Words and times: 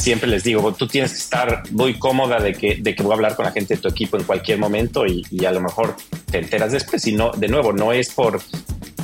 siempre 0.00 0.28
les 0.28 0.42
digo, 0.44 0.72
tú 0.74 0.88
tienes 0.88 1.12
que 1.12 1.18
estar 1.18 1.62
muy 1.70 1.98
cómoda 1.98 2.40
de 2.40 2.54
que, 2.54 2.76
de 2.76 2.94
que 2.94 3.02
voy 3.02 3.12
a 3.12 3.14
hablar 3.14 3.36
con 3.36 3.44
la 3.44 3.52
gente 3.52 3.76
de 3.76 3.80
tu 3.80 3.88
equipo 3.88 4.16
en 4.16 4.24
cualquier 4.24 4.58
momento 4.58 5.06
y, 5.06 5.24
y 5.30 5.44
a 5.44 5.52
lo 5.52 5.60
mejor 5.60 5.96
te 6.30 6.38
enteras 6.38 6.72
después. 6.72 7.06
Y 7.06 7.12
no, 7.12 7.30
de 7.32 7.48
nuevo, 7.48 7.72
no 7.72 7.92
es 7.92 8.10
por, 8.10 8.40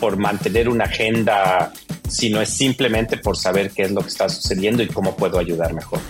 por 0.01 0.17
mantener 0.17 0.69
una 0.69 0.85
agenda, 0.85 1.73
sino 2.09 2.41
es 2.41 2.51
simplemente 2.51 3.19
por 3.19 3.37
saber 3.37 3.71
qué 3.71 3.83
es 3.83 3.91
lo 3.91 4.01
que 4.01 4.09
está 4.09 4.29
sucediendo 4.29 4.83
y 4.83 4.89
cómo 4.89 5.17
puedo 5.17 5.39
ayudar 5.39 5.73
mejor. 5.75 6.01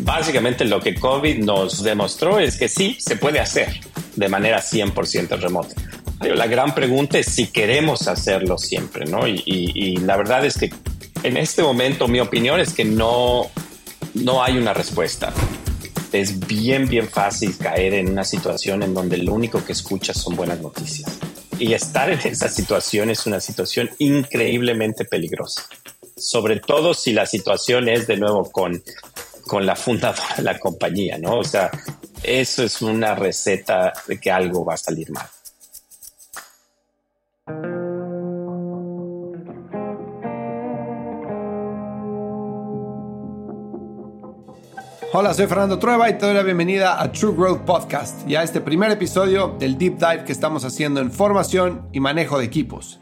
Básicamente 0.00 0.64
lo 0.64 0.80
que 0.80 0.94
COVID 0.94 1.38
nos 1.38 1.82
demostró 1.82 2.38
es 2.38 2.56
que 2.56 2.68
sí, 2.68 2.96
se 2.98 3.16
puede 3.16 3.40
hacer 3.40 3.80
de 4.16 4.28
manera 4.28 4.60
100% 4.60 5.38
remota. 5.38 5.74
La 6.20 6.46
gran 6.46 6.74
pregunta 6.74 7.18
es 7.18 7.26
si 7.26 7.46
queremos 7.46 8.08
hacerlo 8.08 8.58
siempre, 8.58 9.04
¿no? 9.06 9.28
Y, 9.28 9.42
y, 9.44 9.72
y 9.74 9.96
la 9.98 10.16
verdad 10.16 10.44
es 10.44 10.58
que 10.58 10.72
en 11.22 11.36
este 11.36 11.62
momento 11.62 12.08
mi 12.08 12.20
opinión 12.20 12.60
es 12.60 12.72
que 12.72 12.84
no, 12.84 13.50
no 14.22 14.42
hay 14.42 14.56
una 14.56 14.74
respuesta. 14.74 15.32
Es 16.12 16.38
bien, 16.46 16.88
bien 16.88 17.08
fácil 17.08 17.56
caer 17.56 17.94
en 17.94 18.10
una 18.10 18.24
situación 18.24 18.82
en 18.82 18.94
donde 18.94 19.18
lo 19.18 19.34
único 19.34 19.64
que 19.64 19.72
escuchas 19.72 20.16
son 20.18 20.36
buenas 20.36 20.60
noticias. 20.60 21.10
Y 21.58 21.74
estar 21.74 22.10
en 22.10 22.20
esa 22.20 22.48
situación 22.48 23.10
es 23.10 23.26
una 23.26 23.40
situación 23.40 23.90
increíblemente 23.98 25.04
peligrosa. 25.04 25.62
Sobre 26.16 26.60
todo 26.60 26.94
si 26.94 27.12
la 27.12 27.26
situación 27.26 27.88
es 27.88 28.06
de 28.06 28.16
nuevo 28.16 28.50
con, 28.50 28.82
con 29.46 29.66
la 29.66 29.76
fundadora 29.76 30.36
de 30.36 30.42
la 30.42 30.58
compañía, 30.58 31.18
¿no? 31.18 31.38
O 31.38 31.44
sea, 31.44 31.70
eso 32.22 32.64
es 32.64 32.80
una 32.80 33.14
receta 33.14 33.92
de 34.06 34.18
que 34.18 34.30
algo 34.30 34.64
va 34.64 34.74
a 34.74 34.78
salir 34.78 35.10
mal. 35.10 35.26
Hola, 45.10 45.32
soy 45.32 45.46
Fernando 45.46 45.78
Trueba 45.78 46.10
y 46.10 46.18
te 46.18 46.26
doy 46.26 46.34
la 46.34 46.42
bienvenida 46.42 47.00
a 47.00 47.10
True 47.10 47.34
Growth 47.34 47.62
Podcast 47.62 48.28
y 48.28 48.36
a 48.36 48.42
este 48.42 48.60
primer 48.60 48.90
episodio 48.90 49.56
del 49.58 49.78
deep 49.78 49.96
dive 49.96 50.24
que 50.24 50.32
estamos 50.32 50.66
haciendo 50.66 51.00
en 51.00 51.10
formación 51.10 51.88
y 51.92 52.00
manejo 52.00 52.38
de 52.38 52.44
equipos. 52.44 53.00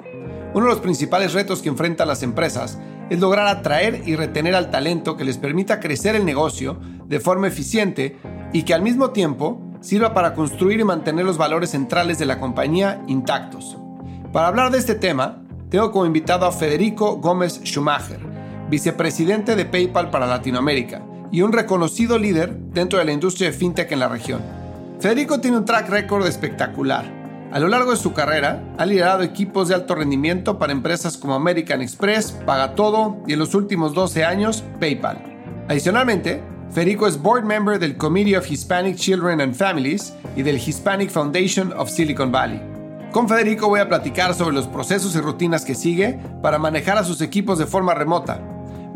Uno 0.55 0.67
de 0.67 0.71
los 0.71 0.81
principales 0.81 1.33
retos 1.33 1.63
que 1.63 1.69
enfrentan 1.69 2.07
las 2.07 2.23
empresas 2.23 2.79
es 3.11 3.19
lograr 3.19 3.49
atraer 3.49 4.03
y 4.07 4.15
retener 4.15 4.55
al 4.55 4.71
talento 4.71 5.17
que 5.17 5.25
les 5.25 5.37
permita 5.37 5.81
crecer 5.81 6.15
el 6.15 6.25
negocio 6.25 6.79
de 7.07 7.19
forma 7.19 7.49
eficiente 7.49 8.17
y 8.53 8.63
que 8.63 8.73
al 8.73 8.83
mismo 8.83 9.11
tiempo 9.11 9.61
sirva 9.81 10.15
para 10.15 10.33
construir 10.33 10.79
y 10.79 10.85
mantener 10.85 11.25
los 11.25 11.39
valores 11.39 11.71
centrales 11.71 12.21
de 12.21 12.27
la 12.27 12.39
compañía 12.39 13.03
intactos. 13.09 13.79
Para 14.33 14.47
hablar 14.47 14.71
de 14.71 14.79
este 14.79 14.95
tema, 14.95 15.43
tengo 15.71 15.91
como 15.91 16.07
invitado 16.07 16.47
a 16.47 16.53
Federico 16.53 17.17
Gómez 17.17 17.63
Schumacher, 17.65 18.21
vicepresidente 18.71 19.57
de 19.57 19.65
PayPal 19.65 20.11
para 20.11 20.29
Latinoamérica 20.29 21.03
y 21.31 21.43
un 21.43 21.53
reconocido 21.53 22.19
líder 22.19 22.57
dentro 22.73 22.99
de 22.99 23.05
la 23.05 23.13
industria 23.13 23.51
de 23.51 23.57
fintech 23.57 23.93
en 23.93 24.01
la 24.01 24.09
región. 24.09 24.41
Federico 25.01 25.41
tiene 25.41 25.59
un 25.59 25.65
track 25.65 25.89
record 25.89 26.27
espectacular. 26.27 27.05
A 27.53 27.59
lo 27.59 27.69
largo 27.69 27.93
de 27.93 27.97
su 27.97 28.13
carrera, 28.13 28.63
ha 28.79 28.87
liderado 28.87 29.23
equipos 29.23 29.69
de 29.69 29.75
alto 29.75 29.95
rendimiento 29.95 30.59
para 30.59 30.73
empresas 30.73 31.17
como 31.17 31.35
American 31.35 31.81
Express, 31.81 32.33
Pagatodo 32.33 33.19
y 33.27 33.35
en 33.35 33.39
los 33.39 33.55
últimos 33.55 33.95
12 33.95 34.25
años, 34.25 34.65
PayPal. 34.81 35.23
Adicionalmente, 35.69 36.43
Federico 36.71 37.07
es 37.07 37.21
board 37.21 37.45
member 37.45 37.79
del 37.79 37.97
Committee 37.97 38.37
of 38.37 38.51
Hispanic 38.51 38.97
Children 38.97 39.41
and 39.41 39.55
Families 39.55 40.13
y 40.35 40.43
del 40.43 40.57
Hispanic 40.57 41.11
Foundation 41.11 41.73
of 41.77 41.89
Silicon 41.89 42.33
Valley. 42.33 42.61
Con 43.13 43.29
Federico 43.29 43.69
voy 43.69 43.81
a 43.81 43.89
platicar 43.89 44.35
sobre 44.35 44.55
los 44.55 44.67
procesos 44.67 45.15
y 45.15 45.21
rutinas 45.21 45.65
que 45.65 45.75
sigue 45.75 46.19
para 46.43 46.59
manejar 46.59 46.99
a 46.99 47.05
sus 47.05 47.21
equipos 47.21 47.59
de 47.59 47.67
forma 47.67 47.95
remota, 47.95 48.43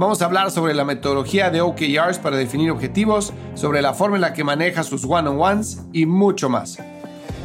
Vamos 0.00 0.22
a 0.22 0.24
hablar 0.24 0.50
sobre 0.50 0.72
la 0.72 0.86
metodología 0.86 1.50
de 1.50 1.60
OKRs 1.60 2.18
para 2.20 2.38
definir 2.38 2.70
objetivos, 2.70 3.34
sobre 3.52 3.82
la 3.82 3.92
forma 3.92 4.16
en 4.16 4.22
la 4.22 4.32
que 4.32 4.42
maneja 4.42 4.82
sus 4.82 5.04
one-on-ones 5.04 5.82
y 5.92 6.06
mucho 6.06 6.48
más. 6.48 6.78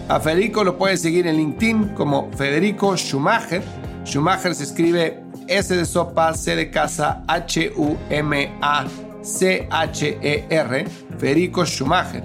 A 0.08 0.22
Federico 0.22 0.64
lo 0.64 0.78
puedes 0.78 1.02
seguir 1.02 1.28
en 1.28 1.36
LinkedIn 1.36 1.90
como 1.96 2.32
Federico 2.32 2.96
Schumacher. 2.96 3.62
Schumacher 4.06 4.56
se 4.56 4.64
escribe 4.64 5.22
S 5.50 5.76
de 5.76 5.84
sopa, 5.84 6.34
C 6.34 6.56
de 6.56 6.72
casa, 6.72 7.26
H-U-M-A-C-H-E-R. 7.28 8.06
Federico 11.18 11.66
Schumacher. 11.66 12.24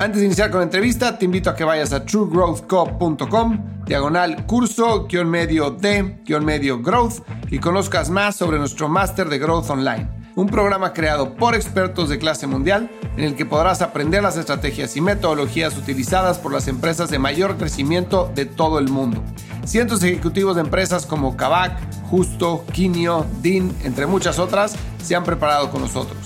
Antes 0.00 0.20
de 0.20 0.26
iniciar 0.26 0.50
con 0.52 0.60
la 0.60 0.64
entrevista, 0.64 1.18
te 1.18 1.24
invito 1.24 1.50
a 1.50 1.56
que 1.56 1.64
vayas 1.64 1.92
a 1.92 2.04
truegrowthco.com, 2.04 3.84
diagonal 3.84 4.46
curso, 4.46 5.08
guion 5.08 5.28
medio 5.28 5.72
de, 5.72 6.20
guion 6.24 6.44
medio 6.44 6.80
growth 6.80 7.14
y 7.50 7.58
conozcas 7.58 8.08
más 8.08 8.36
sobre 8.36 8.60
nuestro 8.60 8.88
máster 8.88 9.28
de 9.28 9.40
Growth 9.40 9.68
Online, 9.70 10.08
un 10.36 10.46
programa 10.46 10.92
creado 10.92 11.34
por 11.34 11.56
expertos 11.56 12.08
de 12.08 12.20
clase 12.20 12.46
mundial 12.46 12.88
en 13.16 13.24
el 13.24 13.34
que 13.34 13.44
podrás 13.44 13.82
aprender 13.82 14.22
las 14.22 14.36
estrategias 14.36 14.96
y 14.96 15.00
metodologías 15.00 15.76
utilizadas 15.76 16.38
por 16.38 16.52
las 16.52 16.68
empresas 16.68 17.10
de 17.10 17.18
mayor 17.18 17.56
crecimiento 17.56 18.30
de 18.36 18.46
todo 18.46 18.78
el 18.78 18.88
mundo. 18.90 19.20
Cientos 19.64 19.98
de 19.98 20.10
ejecutivos 20.10 20.54
de 20.54 20.60
empresas 20.60 21.06
como 21.06 21.36
Kavak, 21.36 21.76
Justo, 22.04 22.64
Kinio, 22.72 23.26
Dean, 23.42 23.74
entre 23.82 24.06
muchas 24.06 24.38
otras, 24.38 24.76
se 25.02 25.16
han 25.16 25.24
preparado 25.24 25.72
con 25.72 25.80
nosotros. 25.80 26.18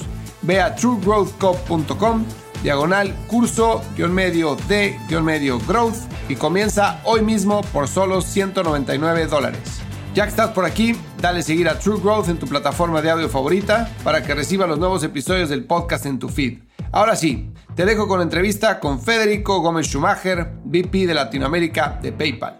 Ve 0.42 0.60
a 0.60 0.74
truegrowthco.com 0.74 2.26
diagonal 2.62 3.14
curso 3.26 3.82
guion 3.96 4.14
medio 4.14 4.56
de 4.68 4.98
guion 5.08 5.24
medio 5.24 5.58
growth 5.60 5.96
y 6.28 6.36
comienza 6.36 7.00
hoy 7.04 7.22
mismo 7.22 7.62
por 7.72 7.88
solo 7.88 8.20
199 8.20 9.26
dólares. 9.26 9.80
Ya 10.14 10.24
que 10.24 10.30
estás 10.30 10.50
por 10.50 10.66
aquí, 10.66 10.94
dale 11.22 11.42
seguir 11.42 11.68
a 11.70 11.78
True 11.78 11.98
Growth 11.98 12.28
en 12.28 12.38
tu 12.38 12.46
plataforma 12.46 13.00
de 13.00 13.10
audio 13.10 13.30
favorita 13.30 13.90
para 14.04 14.22
que 14.22 14.34
reciba 14.34 14.66
los 14.66 14.78
nuevos 14.78 15.02
episodios 15.02 15.48
del 15.48 15.64
podcast 15.64 16.04
en 16.04 16.18
tu 16.18 16.28
feed. 16.28 16.58
Ahora 16.92 17.16
sí, 17.16 17.50
te 17.74 17.86
dejo 17.86 18.06
con 18.06 18.18
la 18.18 18.24
entrevista 18.24 18.78
con 18.78 19.00
Federico 19.00 19.60
Gómez 19.60 19.86
Schumacher, 19.86 20.52
VP 20.64 21.06
de 21.06 21.14
Latinoamérica 21.14 21.98
de 22.02 22.12
PayPal. 22.12 22.58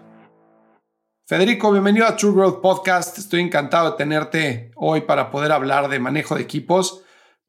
Federico, 1.27 1.71
bienvenido 1.71 2.07
a 2.07 2.15
True 2.15 2.33
Growth 2.33 2.59
Podcast. 2.59 3.19
Estoy 3.19 3.41
encantado 3.41 3.91
de 3.91 3.97
tenerte 3.97 4.71
hoy 4.75 5.01
para 5.01 5.29
poder 5.29 5.51
hablar 5.51 5.89
de 5.89 5.99
manejo 5.99 6.33
de 6.33 6.41
equipos. 6.41 7.02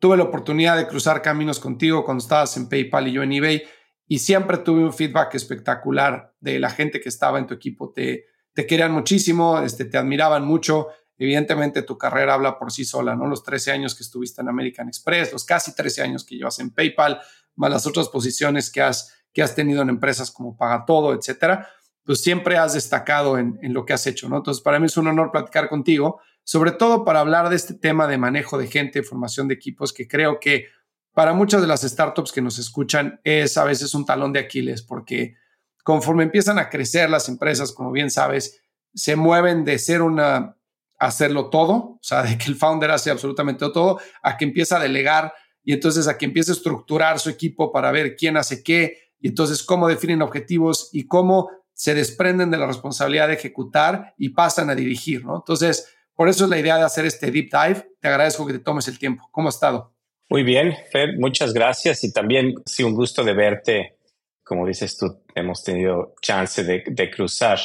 Tuve 0.04 0.18
la 0.18 0.24
oportunidad 0.24 0.76
de 0.76 0.86
cruzar 0.86 1.22
caminos 1.22 1.58
contigo 1.58 2.04
cuando 2.04 2.22
estabas 2.22 2.58
en 2.58 2.68
PayPal 2.68 3.08
y 3.08 3.12
yo 3.12 3.22
en 3.22 3.32
eBay 3.32 3.62
y 4.06 4.18
siempre 4.18 4.58
tuve 4.58 4.84
un 4.84 4.92
feedback 4.92 5.34
espectacular 5.34 6.34
de 6.40 6.58
la 6.58 6.68
gente 6.68 7.00
que 7.00 7.08
estaba 7.08 7.38
en 7.38 7.46
tu 7.46 7.54
equipo. 7.54 7.90
Te, 7.90 8.26
querían 8.54 8.92
muchísimo, 8.92 9.60
este, 9.60 9.86
te 9.86 9.96
admiraban 9.96 10.44
mucho. 10.44 10.88
Evidentemente 11.16 11.80
tu 11.80 11.96
carrera 11.96 12.34
habla 12.34 12.58
por 12.58 12.70
sí 12.70 12.84
sola, 12.84 13.16
¿no? 13.16 13.26
Los 13.26 13.42
13 13.44 13.72
años 13.72 13.94
que 13.94 14.02
estuviste 14.02 14.42
en 14.42 14.50
American 14.50 14.88
Express, 14.88 15.32
los 15.32 15.46
casi 15.46 15.74
13 15.74 16.02
años 16.02 16.22
que 16.22 16.36
llevas 16.36 16.58
en 16.58 16.70
PayPal, 16.74 17.22
más 17.56 17.70
las 17.70 17.86
otras 17.86 18.10
posiciones 18.10 18.70
que 18.70 18.82
has, 18.82 19.24
que 19.32 19.40
has 19.40 19.54
tenido 19.54 19.80
en 19.80 19.88
empresas 19.88 20.30
como 20.30 20.54
Pagatodo, 20.54 21.14
etcétera, 21.14 21.66
pues 22.04 22.22
siempre 22.22 22.58
has 22.58 22.74
destacado 22.74 23.38
en, 23.38 23.58
en 23.62 23.72
lo 23.72 23.86
que 23.86 23.94
has 23.94 24.06
hecho, 24.06 24.28
¿no? 24.28 24.36
Entonces, 24.36 24.62
para 24.62 24.78
mí 24.78 24.84
es 24.84 24.98
un 24.98 25.06
honor 25.06 25.30
platicar 25.32 25.70
contigo 25.70 26.20
sobre 26.44 26.72
todo 26.72 27.04
para 27.04 27.20
hablar 27.20 27.48
de 27.48 27.56
este 27.56 27.74
tema 27.74 28.06
de 28.06 28.18
manejo 28.18 28.58
de 28.58 28.68
gente, 28.68 29.02
formación 29.02 29.48
de 29.48 29.54
equipos, 29.54 29.92
que 29.92 30.06
creo 30.06 30.38
que 30.38 30.66
para 31.12 31.32
muchas 31.32 31.60
de 31.60 31.66
las 31.66 31.82
startups 31.82 32.32
que 32.32 32.42
nos 32.42 32.58
escuchan 32.58 33.20
es 33.24 33.56
a 33.56 33.64
veces 33.64 33.94
un 33.94 34.04
talón 34.04 34.32
de 34.32 34.40
Aquiles, 34.40 34.82
porque 34.82 35.34
conforme 35.82 36.24
empiezan 36.24 36.58
a 36.58 36.68
crecer 36.68 37.10
las 37.10 37.28
empresas, 37.28 37.72
como 37.72 37.92
bien 37.92 38.10
sabes, 38.10 38.62
se 38.94 39.16
mueven 39.16 39.64
de 39.64 39.78
ser 39.78 40.02
una 40.02 40.56
hacerlo 40.98 41.50
todo, 41.50 41.74
o 41.74 41.98
sea, 42.00 42.22
de 42.22 42.38
que 42.38 42.46
el 42.46 42.56
founder 42.56 42.90
hace 42.90 43.10
absolutamente 43.10 43.66
todo, 43.72 44.00
a 44.22 44.36
que 44.36 44.44
empieza 44.44 44.76
a 44.76 44.80
delegar 44.80 45.32
y 45.62 45.72
entonces 45.72 46.08
a 46.08 46.16
que 46.18 46.24
empiece 46.24 46.52
a 46.52 46.54
estructurar 46.54 47.18
su 47.18 47.30
equipo 47.30 47.72
para 47.72 47.90
ver 47.90 48.16
quién 48.16 48.36
hace 48.36 48.62
qué 48.62 48.98
y 49.20 49.28
entonces 49.28 49.62
cómo 49.62 49.88
definen 49.88 50.22
objetivos 50.22 50.90
y 50.92 51.06
cómo 51.06 51.50
se 51.72 51.94
desprenden 51.94 52.50
de 52.50 52.58
la 52.58 52.66
responsabilidad 52.66 53.28
de 53.28 53.34
ejecutar 53.34 54.14
y 54.16 54.30
pasan 54.30 54.70
a 54.70 54.74
dirigir, 54.74 55.24
¿no? 55.24 55.36
Entonces, 55.36 55.88
por 56.14 56.28
eso 56.28 56.44
es 56.44 56.50
la 56.50 56.58
idea 56.58 56.76
de 56.76 56.84
hacer 56.84 57.06
este 57.06 57.30
deep 57.30 57.50
dive. 57.50 57.88
Te 58.00 58.08
agradezco 58.08 58.46
que 58.46 58.52
te 58.52 58.58
tomes 58.60 58.86
el 58.88 58.98
tiempo. 58.98 59.28
¿Cómo 59.32 59.48
has 59.48 59.56
estado? 59.56 59.94
Muy 60.30 60.42
bien, 60.42 60.74
Fer, 60.90 61.18
muchas 61.18 61.52
gracias 61.52 62.02
y 62.04 62.12
también 62.12 62.54
sí 62.64 62.82
un 62.82 62.94
gusto 62.94 63.24
de 63.24 63.34
verte. 63.34 63.98
Como 64.42 64.66
dices 64.66 64.96
tú, 64.96 65.22
hemos 65.34 65.62
tenido 65.62 66.14
chance 66.20 66.62
de, 66.64 67.10
cruzar 67.10 67.58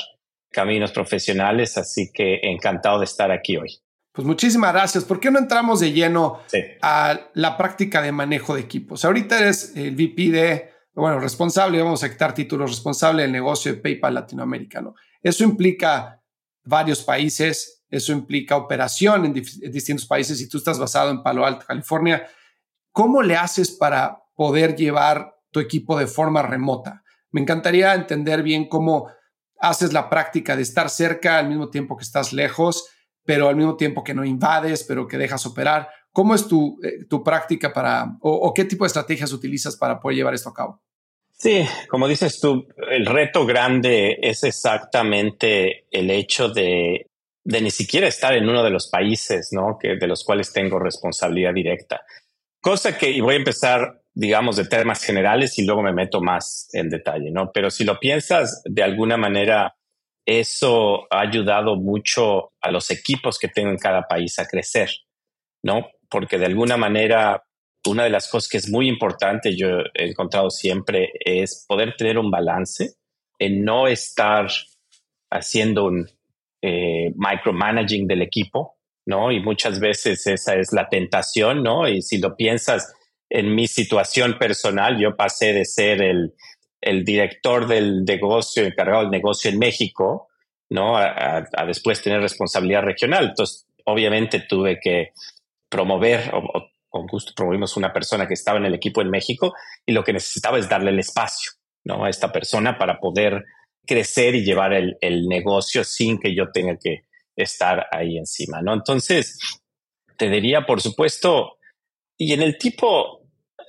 caminos 0.52 0.92
profesionales, 0.92 1.78
así 1.78 2.12
que 2.12 2.40
encantado 2.44 3.00
de 3.00 3.06
estar 3.06 3.32
aquí 3.32 3.58
hoy. 3.58 3.80
Pues 4.12 4.26
muchísimas 4.26 4.74
gracias. 4.74 5.04
¿Por 5.04 5.20
qué 5.20 5.30
no 5.30 5.40
entramos 5.40 5.80
de 5.80 5.94
lleno 5.94 6.40
a 6.82 7.20
la 7.34 7.58
práctica 7.58 8.02
de 8.02 8.12
manejo 8.12 8.56
de 8.56 8.62
equipos? 8.62 9.06
Ahorita 9.06 9.40
eres 9.40 9.76
el 9.76 9.96
VP 9.96 10.32
de, 10.32 10.70
bueno, 10.96 11.20
responsable, 11.20 11.82
vamos 11.82 12.04
a 12.04 12.10
quitar 12.10 12.34
títulos, 12.34 12.72
responsable 12.72 13.22
del 13.22 13.32
negocio 13.32 13.74
de 13.74 13.80
PayPal 13.80 14.16
latinoamericano. 14.16 14.96
Eso 15.22 15.44
implica 15.44 16.19
varios 16.64 17.04
países, 17.04 17.84
eso 17.90 18.12
implica 18.12 18.56
operación 18.56 19.26
en, 19.26 19.34
distintos 19.34 20.06
países 20.06 20.40
y 20.42 20.48
tú 20.48 20.58
estás 20.58 20.78
basado 20.78 21.10
en 21.12 21.24
Palo 21.24 21.46
Alto, 21.46 21.66
California. 21.66 22.28
¿Cómo 22.92 23.22
le 23.22 23.36
haces 23.36 23.72
para 23.72 24.24
poder 24.36 24.76
llevar 24.76 25.36
tu 25.52 25.60
equipo 25.60 25.98
de 25.98 26.08
forma 26.08 26.42
remota? 26.42 27.04
Me 27.32 27.42
encantaría 27.42 27.94
entender 27.94 28.44
bien 28.44 28.68
cómo 28.68 29.10
haces 29.60 29.94
la 29.94 30.10
práctica 30.10 30.56
de 30.56 30.62
estar 30.62 30.90
cerca 30.90 31.38
al 31.38 31.50
mismo 31.50 31.70
tiempo 31.70 31.98
que 31.98 32.04
estás 32.04 32.34
lejos, 32.34 32.88
pero 33.26 33.50
al 33.50 33.56
mismo 33.56 33.76
tiempo 33.76 34.04
que 34.04 34.14
no 34.14 34.24
invades, 34.24 34.84
pero 34.84 35.08
que 35.08 35.18
dejas 35.18 35.46
operar. 35.46 35.90
¿Cómo 36.12 36.34
es 36.34 36.48
tu, 36.48 36.80
eh, 36.84 37.06
tu 37.06 37.24
práctica 37.24 37.72
para, 37.72 38.18
o, 38.22 38.54
qué 38.54 38.66
tipo 38.66 38.84
de 38.84 38.88
estrategias 38.88 39.32
utilizas 39.32 39.76
para 39.76 40.00
poder 40.00 40.18
llevar 40.18 40.34
esto 40.34 40.50
a 40.50 40.54
cabo? 40.54 40.82
Sí, 41.40 41.66
como 41.88 42.10
dices 42.10 42.42
tú, 42.42 42.68
el 42.92 43.06
reto 43.06 43.46
grande 43.46 44.18
es 44.22 44.44
exactamente 44.44 45.86
el 45.90 46.12
hecho 46.12 46.50
de, 46.50 47.08
de 47.46 47.62
ni 47.62 47.72
siquiera 47.72 48.08
estar 48.08 48.34
en 48.34 48.50
uno 48.50 48.62
de 48.62 48.72
los 48.72 48.90
países, 48.90 49.50
¿no? 49.54 49.78
Que, 49.80 49.96
de 49.96 50.08
los 50.08 50.26
cuales 50.26 50.52
tengo 50.52 50.80
responsabilidad 50.80 51.54
directa. 51.54 52.02
Cosa 52.60 52.98
que, 52.98 53.10
y 53.10 53.22
voy 53.22 53.36
a 53.36 53.38
empezar, 53.38 54.02
digamos, 54.14 54.58
de 54.58 54.66
temas 54.66 55.02
generales 55.02 55.58
y 55.58 55.66
luego 55.66 55.82
me 55.82 55.94
meto 55.94 56.20
más 56.20 56.68
en 56.74 56.90
detalle, 56.90 57.32
¿no? 57.32 57.52
Pero 57.54 57.72
si 57.72 57.86
lo 57.86 58.02
piensas 58.02 58.62
de 58.66 58.84
alguna 58.84 59.16
manera, 59.16 59.78
eso 60.26 61.08
ha 61.10 61.22
ayudado 61.22 61.78
mucho 61.78 62.52
a 62.60 62.70
los 62.70 62.92
equipos 62.92 63.40
que 63.40 63.48
tengo 63.48 63.70
en 63.70 63.78
cada 63.78 64.02
país 64.10 64.38
a 64.40 64.46
crecer, 64.46 64.90
¿no? 65.64 65.88
Porque 66.10 66.38
de 66.38 66.48
alguna 66.48 66.76
manera, 66.76 67.46
una 67.88 68.04
de 68.04 68.10
las 68.10 68.30
cosas 68.30 68.50
que 68.50 68.58
es 68.58 68.70
muy 68.70 68.88
importante, 68.88 69.56
yo 69.56 69.68
he 69.94 70.10
encontrado 70.10 70.50
siempre, 70.50 71.12
es 71.24 71.66
poder 71.68 71.96
tener 71.96 72.18
un 72.18 72.30
balance 72.30 72.96
en 73.40 73.64
no 73.64 73.88
estar 73.88 74.50
haciendo 75.32 75.86
un 75.86 76.10
eh, 76.62 77.14
micromanaging 77.16 78.06
del 78.08 78.22
equipo, 78.22 78.78
¿no? 79.06 79.32
Y 79.32 79.40
muchas 79.40 79.80
veces 79.80 80.28
esa 80.28 80.56
es 80.56 80.74
la 80.74 80.90
tentación, 80.90 81.64
¿no? 81.64 81.88
Y 81.88 82.02
si 82.02 82.18
lo 82.18 82.36
piensas 82.36 82.94
en 83.30 83.56
mi 83.56 83.68
situación 83.68 84.38
personal, 84.38 85.00
yo 85.00 85.16
pasé 85.16 85.54
de 85.54 85.66
ser 85.66 86.02
el, 86.02 86.34
el 86.82 87.04
director 87.06 87.68
del 87.68 88.04
negocio, 88.04 88.66
encargado 88.66 89.02
del 89.02 89.12
negocio 89.12 89.50
en 89.50 89.60
México, 89.60 90.30
¿no? 90.70 90.98
A, 90.98 91.46
después 91.66 92.02
tener 92.02 92.22
responsabilidad 92.22 92.84
regional. 92.84 93.30
Entonces, 93.30 93.68
obviamente 93.86 94.42
tuve 94.42 94.80
que 94.82 95.12
promover, 95.70 96.32
o, 96.34 96.70
con 96.90 97.08
gusto 97.08 97.34
promovimos 97.36 97.78
una 97.78 97.94
persona 97.94 98.28
que 98.28 98.34
estaba 98.34 98.58
en 98.58 98.66
el 98.66 98.74
equipo 98.74 99.02
en 99.02 99.10
México 99.10 99.54
y 99.86 99.94
lo 99.94 100.04
que 100.04 100.14
necesitaba 100.14 100.58
es 100.58 100.68
darle 100.68 100.92
el 100.92 101.00
espacio, 101.00 101.52
¿no? 101.86 102.04
A 102.04 102.10
esta 102.10 102.32
persona 102.32 102.78
para 102.78 103.00
poder 103.00 103.46
crecer 103.86 104.36
y 104.36 104.44
llevar 104.44 104.74
el, 104.74 104.98
el 105.02 105.28
negocio 105.28 105.84
sin 105.84 106.20
que 106.20 106.36
yo 106.36 106.52
tenga 106.52 106.78
que 106.78 107.06
estar 107.36 107.88
ahí 107.92 108.18
encima, 108.18 108.62
¿no? 108.62 108.74
Entonces, 108.74 109.40
te 110.18 110.30
diría, 110.30 110.66
por 110.66 110.82
supuesto, 110.82 111.58
y 112.18 112.34
en 112.34 112.42
el 112.42 112.58
tipo 112.58 113.22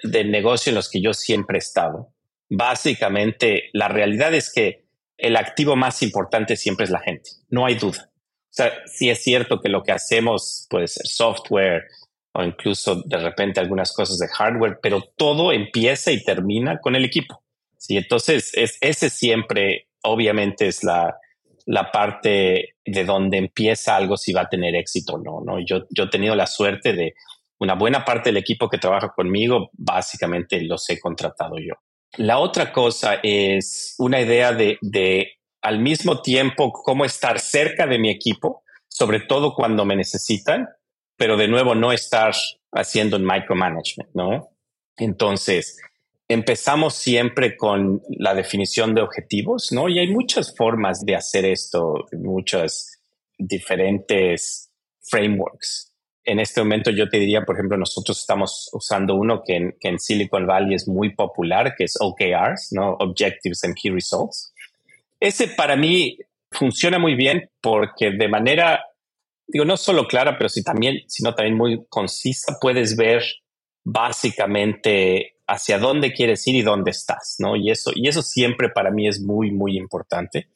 de 0.02 0.24
negocio 0.24 0.70
en 0.70 0.76
los 0.76 0.90
que 0.90 1.00
yo 1.00 1.14
siempre 1.14 1.58
he 1.58 1.60
estado, 1.60 2.12
básicamente 2.48 3.70
la 3.72 3.88
realidad 3.88 4.34
es 4.34 4.52
que 4.52 4.84
el 5.16 5.36
activo 5.36 5.76
más 5.76 6.02
importante 6.02 6.56
siempre 6.56 6.84
es 6.84 6.90
la 6.90 7.00
gente, 7.00 7.30
no 7.48 7.66
hay 7.66 7.76
duda. 7.76 8.10
O 8.12 8.52
sea, 8.52 8.72
sí 8.86 9.10
es 9.10 9.22
cierto 9.22 9.60
que 9.60 9.68
lo 9.68 9.84
que 9.84 9.92
hacemos 9.92 10.66
puede 10.68 10.88
ser 10.88 11.06
software 11.06 11.84
incluso 12.44 13.02
de 13.04 13.18
repente 13.18 13.60
algunas 13.60 13.92
cosas 13.92 14.18
de 14.18 14.28
hardware, 14.28 14.78
pero 14.82 15.02
todo 15.16 15.52
empieza 15.52 16.12
y 16.12 16.22
termina 16.22 16.80
con 16.80 16.96
el 16.96 17.04
equipo. 17.04 17.42
Sí, 17.76 17.96
entonces 17.96 18.52
es, 18.54 18.76
ese 18.80 19.10
siempre, 19.10 19.88
obviamente, 20.02 20.68
es 20.68 20.84
la, 20.84 21.16
la 21.66 21.90
parte 21.90 22.76
de 22.84 23.04
donde 23.04 23.38
empieza 23.38 23.96
algo 23.96 24.16
si 24.16 24.32
va 24.32 24.42
a 24.42 24.48
tener 24.48 24.74
éxito 24.74 25.14
o 25.14 25.18
no, 25.18 25.40
¿no? 25.44 25.64
Yo, 25.64 25.86
yo 25.90 26.04
he 26.04 26.08
tenido 26.08 26.34
la 26.34 26.46
suerte 26.46 26.92
de 26.92 27.14
una 27.58 27.74
buena 27.74 28.04
parte 28.04 28.30
del 28.30 28.38
equipo 28.38 28.68
que 28.68 28.78
trabaja 28.78 29.12
conmigo, 29.14 29.70
básicamente 29.72 30.60
los 30.62 30.88
he 30.90 30.98
contratado 30.98 31.56
yo. 31.58 31.74
La 32.16 32.38
otra 32.38 32.72
cosa 32.72 33.20
es 33.22 33.94
una 33.98 34.20
idea 34.20 34.52
de, 34.52 34.78
de 34.80 35.38
al 35.62 35.78
mismo 35.78 36.22
tiempo 36.22 36.72
cómo 36.72 37.04
estar 37.04 37.38
cerca 37.38 37.86
de 37.86 37.98
mi 37.98 38.10
equipo, 38.10 38.62
sobre 38.88 39.20
todo 39.20 39.54
cuando 39.54 39.84
me 39.84 39.94
necesitan, 39.94 40.68
pero 41.20 41.36
de 41.36 41.48
nuevo 41.48 41.74
no 41.74 41.92
estar 41.92 42.32
haciendo 42.72 43.18
un 43.18 43.26
micromanagement, 43.26 44.08
¿no? 44.14 44.56
Entonces, 44.96 45.78
empezamos 46.26 46.94
siempre 46.94 47.58
con 47.58 48.00
la 48.08 48.32
definición 48.32 48.94
de 48.94 49.02
objetivos, 49.02 49.70
¿no? 49.70 49.90
Y 49.90 49.98
hay 49.98 50.08
muchas 50.08 50.56
formas 50.56 51.04
de 51.04 51.16
hacer 51.16 51.44
esto, 51.44 52.06
muchas 52.12 53.02
diferentes 53.36 54.70
frameworks. 55.02 55.92
En 56.24 56.40
este 56.40 56.62
momento 56.62 56.90
yo 56.90 57.06
te 57.10 57.18
diría, 57.18 57.42
por 57.42 57.56
ejemplo, 57.56 57.76
nosotros 57.76 58.18
estamos 58.18 58.70
usando 58.72 59.14
uno 59.14 59.42
que 59.44 59.56
en, 59.56 59.76
que 59.78 59.88
en 59.90 59.98
Silicon 59.98 60.46
Valley 60.46 60.74
es 60.74 60.88
muy 60.88 61.14
popular, 61.14 61.74
que 61.76 61.84
es 61.84 61.98
OKRs, 62.00 62.72
¿no? 62.72 62.92
Objectives 62.98 63.62
and 63.64 63.74
Key 63.74 63.90
Results. 63.90 64.54
Ese 65.20 65.48
para 65.48 65.76
mí 65.76 66.16
funciona 66.50 66.98
muy 66.98 67.14
bien 67.14 67.50
porque 67.60 68.10
de 68.10 68.28
manera, 68.28 68.86
digo, 69.52 69.64
no 69.64 69.76
solo 69.76 70.06
clara, 70.06 70.36
pero 70.36 70.48
sí 70.48 70.62
también, 70.62 71.02
sino 71.06 71.34
también 71.34 71.56
muy 71.56 71.84
concisa, 71.88 72.56
puedes 72.60 72.96
ver 72.96 73.22
básicamente 73.84 75.36
hacia 75.46 75.78
dónde 75.78 76.12
quieres 76.12 76.46
ir 76.46 76.56
y 76.56 76.62
dónde 76.62 76.92
estás, 76.92 77.36
¿no? 77.38 77.56
Y 77.56 77.70
eso, 77.70 77.90
y 77.94 78.08
eso 78.08 78.22
siempre 78.22 78.68
para 78.68 78.90
mí 78.90 79.08
es 79.08 79.20
muy, 79.20 79.50
muy 79.50 79.76
importante, 79.76 80.48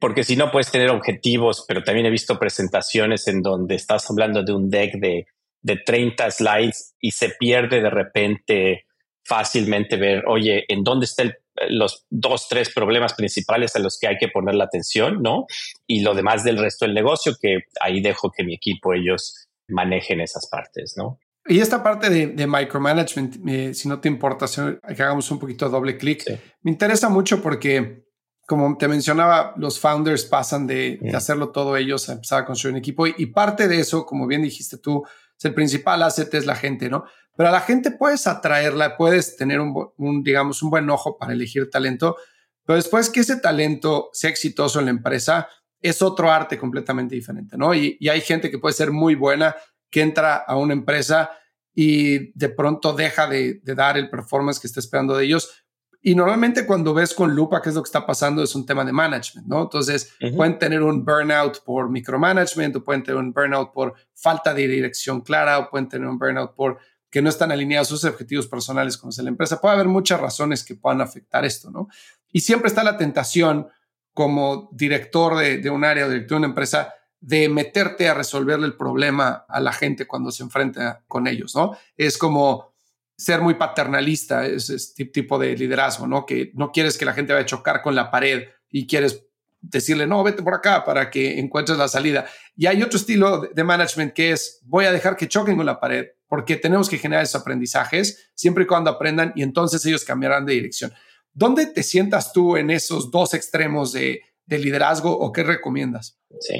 porque 0.00 0.24
si 0.24 0.36
no 0.36 0.50
puedes 0.50 0.70
tener 0.70 0.90
objetivos, 0.90 1.64
pero 1.66 1.82
también 1.82 2.06
he 2.06 2.10
visto 2.10 2.38
presentaciones 2.38 3.28
en 3.28 3.42
donde 3.42 3.74
estás 3.74 4.10
hablando 4.10 4.42
de 4.42 4.52
un 4.52 4.70
deck 4.70 4.94
de, 4.94 5.26
de 5.62 5.76
30 5.76 6.30
slides 6.30 6.94
y 7.00 7.12
se 7.12 7.30
pierde 7.30 7.80
de 7.80 7.90
repente 7.90 8.86
fácilmente 9.24 9.96
ver, 9.96 10.24
oye, 10.26 10.64
en 10.68 10.82
dónde 10.82 11.04
están 11.04 11.34
los 11.68 12.06
dos, 12.10 12.48
tres 12.48 12.72
problemas 12.72 13.14
principales 13.14 13.74
a 13.76 13.78
los 13.78 13.98
que 13.98 14.08
hay 14.08 14.16
que 14.18 14.28
poner 14.28 14.54
la 14.54 14.64
atención, 14.64 15.22
¿no? 15.22 15.46
Y 15.86 16.00
lo 16.00 16.14
demás 16.14 16.44
del 16.44 16.58
resto 16.58 16.84
del 16.84 16.94
negocio, 16.94 17.34
que 17.40 17.60
ahí 17.80 18.00
dejo 18.00 18.30
que 18.30 18.44
mi 18.44 18.54
equipo, 18.54 18.94
ellos 18.94 19.48
manejen 19.68 20.20
esas 20.20 20.48
partes, 20.48 20.94
¿no? 20.96 21.18
Y 21.46 21.60
esta 21.60 21.82
parte 21.82 22.10
de, 22.10 22.46
micromanagement, 22.46 23.36
eh, 23.48 23.72
si 23.72 23.88
no 23.88 24.00
te 24.00 24.08
importa, 24.08 24.46
que 24.46 25.02
hagamos 25.02 25.30
un 25.30 25.38
poquito 25.38 25.68
doble 25.70 25.96
clic, 25.96 26.22
me 26.60 26.70
interesa 26.70 27.08
mucho 27.08 27.40
porque, 27.40 28.04
como 28.46 28.76
te 28.76 28.86
mencionaba, 28.86 29.54
los 29.56 29.80
founders 29.80 30.26
pasan 30.26 30.66
de, 30.66 30.98
mm. 31.00 31.16
hacerlo 31.16 31.50
todo 31.50 31.78
ellos 31.78 32.06
a 32.10 32.12
empezar 32.12 32.42
a 32.42 32.44
construir 32.44 32.74
un 32.74 32.80
equipo 32.80 33.06
y, 33.06 33.26
parte 33.26 33.66
de 33.66 33.80
eso, 33.80 34.04
como 34.04 34.26
bien 34.26 34.42
dijiste 34.42 34.76
tú, 34.76 35.02
es 35.38 35.44
el 35.44 35.54
principal 35.54 36.02
asset 36.02 36.32
es 36.34 36.44
la 36.44 36.54
gente, 36.54 36.90
¿no? 36.90 37.04
Pero 37.38 37.50
a 37.50 37.52
la 37.52 37.60
gente 37.60 37.92
puedes 37.92 38.26
atraerla, 38.26 38.96
puedes 38.96 39.36
tener 39.36 39.60
un, 39.60 40.24
digamos, 40.24 40.60
un 40.60 40.70
buen 40.70 40.90
ojo 40.90 41.16
para 41.16 41.32
elegir 41.32 41.70
talento, 41.70 42.16
pero 42.64 42.74
después 42.74 43.10
que 43.10 43.20
ese 43.20 43.36
talento 43.36 44.10
sea 44.12 44.28
exitoso 44.28 44.80
en 44.80 44.86
la 44.86 44.90
empresa, 44.90 45.48
es 45.80 46.02
otro 46.02 46.32
arte 46.32 46.58
completamente 46.58 47.14
diferente, 47.14 47.56
¿no? 47.56 47.72
Y, 47.72 47.96
y 48.00 48.08
hay 48.08 48.22
gente 48.22 48.50
que 48.50 48.58
puede 48.58 48.74
ser 48.74 48.90
muy 48.90 49.14
buena, 49.14 49.54
que 49.88 50.00
entra 50.00 50.38
a 50.38 50.56
una 50.56 50.72
empresa 50.72 51.30
y 51.72 52.36
de 52.36 52.48
pronto 52.48 52.92
deja 52.92 53.28
de, 53.28 53.60
dar 53.62 53.96
el 53.96 54.10
performance 54.10 54.58
que 54.58 54.66
está 54.66 54.80
esperando 54.80 55.16
de 55.16 55.26
ellos. 55.26 55.64
Y 56.02 56.16
normalmente 56.16 56.66
cuando 56.66 56.92
ves 56.92 57.14
con 57.14 57.36
lupa 57.36 57.62
qué 57.62 57.68
es 57.68 57.76
lo 57.76 57.84
que 57.84 57.88
está 57.88 58.04
pasando 58.04 58.42
es 58.42 58.56
un 58.56 58.66
tema 58.66 58.84
de 58.84 58.92
management, 58.92 59.46
¿no? 59.46 59.62
Entonces 59.62 60.12
pueden 60.36 60.58
tener 60.58 60.82
un 60.82 61.04
burnout 61.04 61.62
por 61.62 61.88
micromanagement 61.88 62.74
o 62.74 62.82
pueden 62.82 63.04
tener 63.04 63.20
un 63.20 63.32
burnout 63.32 63.72
por 63.72 63.94
falta 64.12 64.52
de 64.52 64.66
dirección 64.66 65.20
clara 65.20 65.60
o 65.60 65.70
pueden 65.70 65.88
tener 65.88 66.08
un 66.08 66.18
burnout 66.18 66.56
por 66.56 66.78
que 67.10 67.22
no 67.22 67.28
están 67.28 67.52
alineados 67.52 67.88
sus 67.88 68.04
objetivos 68.04 68.46
personales 68.46 68.96
con 68.96 69.08
los 69.08 69.16
de 69.16 69.22
la 69.22 69.30
empresa. 69.30 69.60
Puede 69.60 69.74
haber 69.74 69.88
muchas 69.88 70.20
razones 70.20 70.64
que 70.64 70.74
puedan 70.74 71.00
afectar 71.00 71.44
esto, 71.44 71.70
¿no? 71.70 71.88
Y 72.32 72.40
siempre 72.40 72.68
está 72.68 72.84
la 72.84 72.96
tentación 72.96 73.68
como 74.12 74.68
director 74.72 75.36
de, 75.36 75.58
de 75.58 75.70
un 75.70 75.84
área 75.84 76.06
o 76.06 76.08
director 76.08 76.36
de 76.36 76.38
una 76.38 76.48
empresa 76.48 76.94
de 77.20 77.48
meterte 77.48 78.08
a 78.08 78.14
resolverle 78.14 78.66
el 78.66 78.76
problema 78.76 79.44
a 79.48 79.60
la 79.60 79.72
gente 79.72 80.06
cuando 80.06 80.30
se 80.30 80.42
enfrenta 80.42 81.02
con 81.08 81.26
ellos, 81.26 81.54
¿no? 81.54 81.76
Es 81.96 82.18
como 82.18 82.72
ser 83.16 83.40
muy 83.40 83.54
paternalista, 83.54 84.46
es 84.46 84.70
este 84.70 85.04
tipo 85.06 85.38
de 85.38 85.56
liderazgo, 85.56 86.06
¿no? 86.06 86.24
Que 86.24 86.52
no 86.54 86.70
quieres 86.70 86.96
que 86.96 87.04
la 87.04 87.14
gente 87.14 87.32
vaya 87.32 87.42
a 87.42 87.46
chocar 87.46 87.82
con 87.82 87.96
la 87.96 88.10
pared 88.10 88.48
y 88.70 88.86
quieres 88.86 89.27
decirle, 89.60 90.06
no, 90.06 90.22
vete 90.22 90.42
por 90.42 90.54
acá 90.54 90.84
para 90.84 91.10
que 91.10 91.38
encuentres 91.38 91.78
la 91.78 91.88
salida. 91.88 92.26
Y 92.56 92.66
hay 92.66 92.82
otro 92.82 92.98
estilo 92.98 93.42
de 93.52 93.64
management 93.64 94.12
que 94.12 94.32
es, 94.32 94.60
voy 94.64 94.84
a 94.84 94.92
dejar 94.92 95.16
que 95.16 95.28
choquen 95.28 95.56
con 95.56 95.66
la 95.66 95.80
pared 95.80 96.06
porque 96.28 96.56
tenemos 96.56 96.88
que 96.88 96.98
generar 96.98 97.24
esos 97.24 97.40
aprendizajes 97.40 98.30
siempre 98.34 98.64
y 98.64 98.66
cuando 98.66 98.90
aprendan 98.90 99.32
y 99.34 99.42
entonces 99.42 99.84
ellos 99.86 100.04
cambiarán 100.04 100.44
de 100.46 100.54
dirección. 100.54 100.92
¿Dónde 101.32 101.66
te 101.66 101.82
sientas 101.82 102.32
tú 102.32 102.56
en 102.56 102.70
esos 102.70 103.10
dos 103.10 103.34
extremos 103.34 103.92
de 103.92 104.22
de 104.48 104.58
liderazgo 104.58 105.12
o 105.12 105.30
qué 105.30 105.44
recomiendas? 105.44 106.18
Sí, 106.40 106.56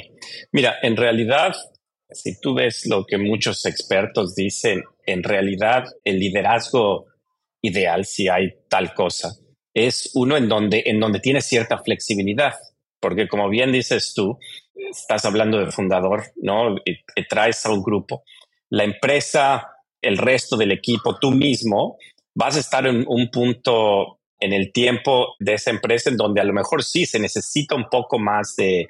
mira, 0.52 0.76
en 0.82 0.96
realidad, 0.96 1.54
si 2.10 2.38
tú 2.38 2.54
ves 2.54 2.86
lo 2.86 3.04
que 3.06 3.18
muchos 3.18 3.64
expertos 3.66 4.34
dicen, 4.34 4.84
en 5.06 5.22
realidad 5.22 5.84
el 6.04 6.20
liderazgo 6.20 7.06
ideal, 7.62 8.04
si 8.04 8.28
hay 8.28 8.52
tal 8.68 8.94
cosa, 8.94 9.34
es 9.74 10.10
uno 10.14 10.36
en 10.36 10.48
donde, 10.48 10.84
en 10.86 11.00
donde 11.00 11.20
tiene 11.20 11.40
cierta 11.40 11.78
flexibilidad, 11.78 12.54
porque 13.00 13.28
como 13.28 13.48
bien 13.48 13.72
dices 13.72 14.12
tú, 14.14 14.38
estás 14.74 15.24
hablando 15.24 15.58
de 15.58 15.70
fundador, 15.70 16.24
¿no? 16.36 16.76
Y, 16.84 16.98
traes 17.28 17.64
a 17.66 17.70
un 17.70 17.82
grupo, 17.82 18.24
la 18.70 18.84
empresa, 18.84 19.68
el 20.02 20.18
resto 20.18 20.56
del 20.56 20.72
equipo, 20.72 21.18
tú 21.18 21.30
mismo, 21.30 21.98
vas 22.34 22.56
a 22.56 22.60
estar 22.60 22.86
en 22.86 23.04
un 23.08 23.30
punto 23.30 24.20
en 24.40 24.52
el 24.52 24.72
tiempo 24.72 25.34
de 25.40 25.54
esa 25.54 25.70
empresa 25.70 26.10
en 26.10 26.16
donde 26.16 26.40
a 26.40 26.44
lo 26.44 26.52
mejor 26.52 26.84
sí 26.84 27.06
se 27.06 27.18
necesita 27.18 27.74
un 27.74 27.88
poco 27.90 28.18
más 28.18 28.54
de, 28.56 28.86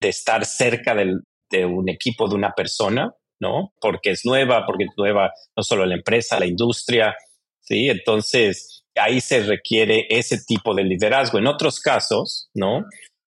estar 0.00 0.44
cerca 0.46 0.94
de 0.94 1.66
un 1.66 1.88
equipo, 1.90 2.26
de 2.26 2.34
una 2.34 2.52
persona, 2.52 3.14
¿no? 3.40 3.72
Porque 3.80 4.10
es 4.10 4.24
nueva, 4.24 4.64
porque 4.66 4.84
es 4.84 4.90
nueva 4.96 5.32
no 5.56 5.62
solo 5.62 5.84
la 5.84 5.94
empresa, 5.94 6.38
la 6.38 6.46
industria, 6.46 7.14
¿sí? 7.60 7.88
Entonces, 7.88 8.84
ahí 8.94 9.20
se 9.20 9.40
requiere 9.40 10.06
ese 10.10 10.38
tipo 10.46 10.74
de 10.74 10.84
liderazgo. 10.84 11.38
En 11.38 11.46
otros 11.46 11.80
casos, 11.80 12.48
¿no? 12.54 12.84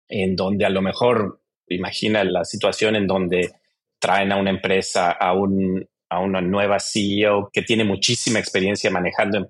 En 0.09 0.35
donde 0.35 0.65
a 0.65 0.69
lo 0.69 0.81
mejor, 0.81 1.41
imagina 1.67 2.23
la 2.23 2.43
situación 2.43 2.95
en 2.95 3.07
donde 3.07 3.51
traen 3.99 4.31
a 4.31 4.37
una 4.37 4.49
empresa, 4.49 5.11
a, 5.11 5.33
un, 5.33 5.87
a 6.09 6.19
una 6.19 6.41
nueva 6.41 6.79
CEO 6.79 7.49
que 7.53 7.61
tiene 7.61 7.83
muchísima 7.83 8.39
experiencia 8.39 8.89
manejando 8.89 9.37
em, 9.37 9.47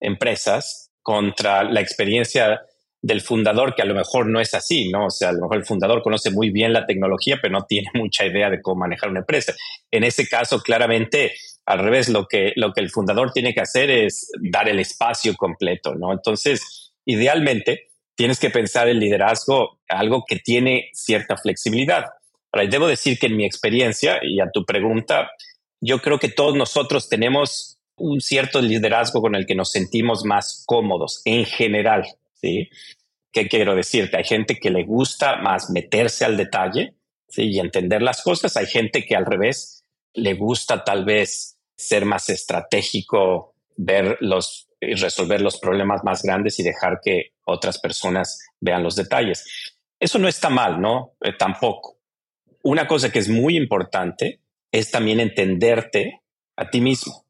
empresas 0.00 0.90
contra 1.02 1.62
la 1.62 1.80
experiencia 1.80 2.62
del 3.04 3.20
fundador, 3.20 3.74
que 3.74 3.82
a 3.82 3.84
lo 3.84 3.94
mejor 3.94 4.26
no 4.26 4.40
es 4.40 4.54
así, 4.54 4.88
¿no? 4.88 5.06
O 5.06 5.10
sea, 5.10 5.28
a 5.28 5.32
lo 5.32 5.42
mejor 5.42 5.58
el 5.58 5.66
fundador 5.66 6.02
conoce 6.02 6.30
muy 6.30 6.48
bien 6.48 6.72
la 6.72 6.86
tecnología, 6.86 7.38
pero 7.40 7.52
no 7.52 7.66
tiene 7.66 7.88
mucha 7.94 8.24
idea 8.24 8.48
de 8.48 8.62
cómo 8.62 8.80
manejar 8.80 9.10
una 9.10 9.20
empresa. 9.20 9.54
En 9.90 10.04
ese 10.04 10.26
caso, 10.26 10.60
claramente, 10.60 11.34
al 11.66 11.80
revés, 11.80 12.08
lo 12.08 12.26
que, 12.26 12.52
lo 12.56 12.72
que 12.72 12.80
el 12.80 12.90
fundador 12.90 13.30
tiene 13.32 13.52
que 13.52 13.60
hacer 13.60 13.90
es 13.90 14.30
dar 14.40 14.70
el 14.70 14.78
espacio 14.78 15.34
completo, 15.36 15.94
¿no? 15.94 16.12
Entonces, 16.12 16.94
idealmente, 17.04 17.90
tienes 18.14 18.38
que 18.38 18.50
pensar 18.50 18.88
el 18.88 19.00
liderazgo 19.00 19.80
algo 19.88 20.24
que 20.26 20.36
tiene 20.36 20.90
cierta 20.92 21.36
flexibilidad. 21.36 22.06
Debo 22.70 22.86
decir 22.86 23.18
que 23.18 23.26
en 23.26 23.36
mi 23.36 23.44
experiencia, 23.44 24.20
y 24.22 24.40
a 24.40 24.50
tu 24.52 24.64
pregunta, 24.64 25.30
yo 25.80 26.00
creo 26.00 26.18
que 26.18 26.28
todos 26.28 26.54
nosotros 26.54 27.08
tenemos 27.08 27.78
un 27.96 28.20
cierto 28.20 28.60
liderazgo 28.60 29.20
con 29.20 29.34
el 29.34 29.46
que 29.46 29.54
nos 29.54 29.70
sentimos 29.70 30.24
más 30.24 30.64
cómodos 30.66 31.20
en 31.24 31.44
general, 31.44 32.04
¿sí? 32.34 32.68
¿Qué 33.32 33.48
quiero 33.48 33.74
decirte? 33.74 34.16
Hay 34.16 34.24
gente 34.24 34.58
que 34.60 34.70
le 34.70 34.84
gusta 34.84 35.36
más 35.36 35.70
meterse 35.70 36.24
al 36.24 36.36
detalle 36.36 36.94
¿sí? 37.28 37.50
y 37.50 37.58
entender 37.58 38.00
las 38.00 38.22
cosas. 38.22 38.56
Hay 38.56 38.66
gente 38.66 39.04
que 39.04 39.16
al 39.16 39.26
revés 39.26 39.82
le 40.12 40.34
gusta 40.34 40.84
tal 40.84 41.04
vez 41.04 41.58
ser 41.76 42.04
más 42.04 42.28
estratégico, 42.28 43.54
ver 43.76 44.18
los 44.20 44.68
y 44.80 44.94
resolver 44.94 45.40
los 45.40 45.58
problemas 45.58 46.04
más 46.04 46.22
grandes 46.22 46.60
y 46.60 46.62
dejar 46.62 47.00
que 47.02 47.33
otras 47.44 47.78
personas 47.78 48.38
vean 48.60 48.82
los 48.82 48.96
detalles. 48.96 49.44
Eso 49.98 50.18
no 50.18 50.28
está 50.28 50.50
mal, 50.50 50.80
¿no? 50.80 51.16
Eh, 51.20 51.32
tampoco. 51.38 51.98
Una 52.62 52.86
cosa 52.86 53.10
que 53.10 53.18
es 53.18 53.28
muy 53.28 53.56
importante 53.56 54.40
es 54.72 54.90
también 54.90 55.20
entenderte 55.20 56.22
a 56.56 56.70
ti 56.70 56.80
mismo 56.80 57.26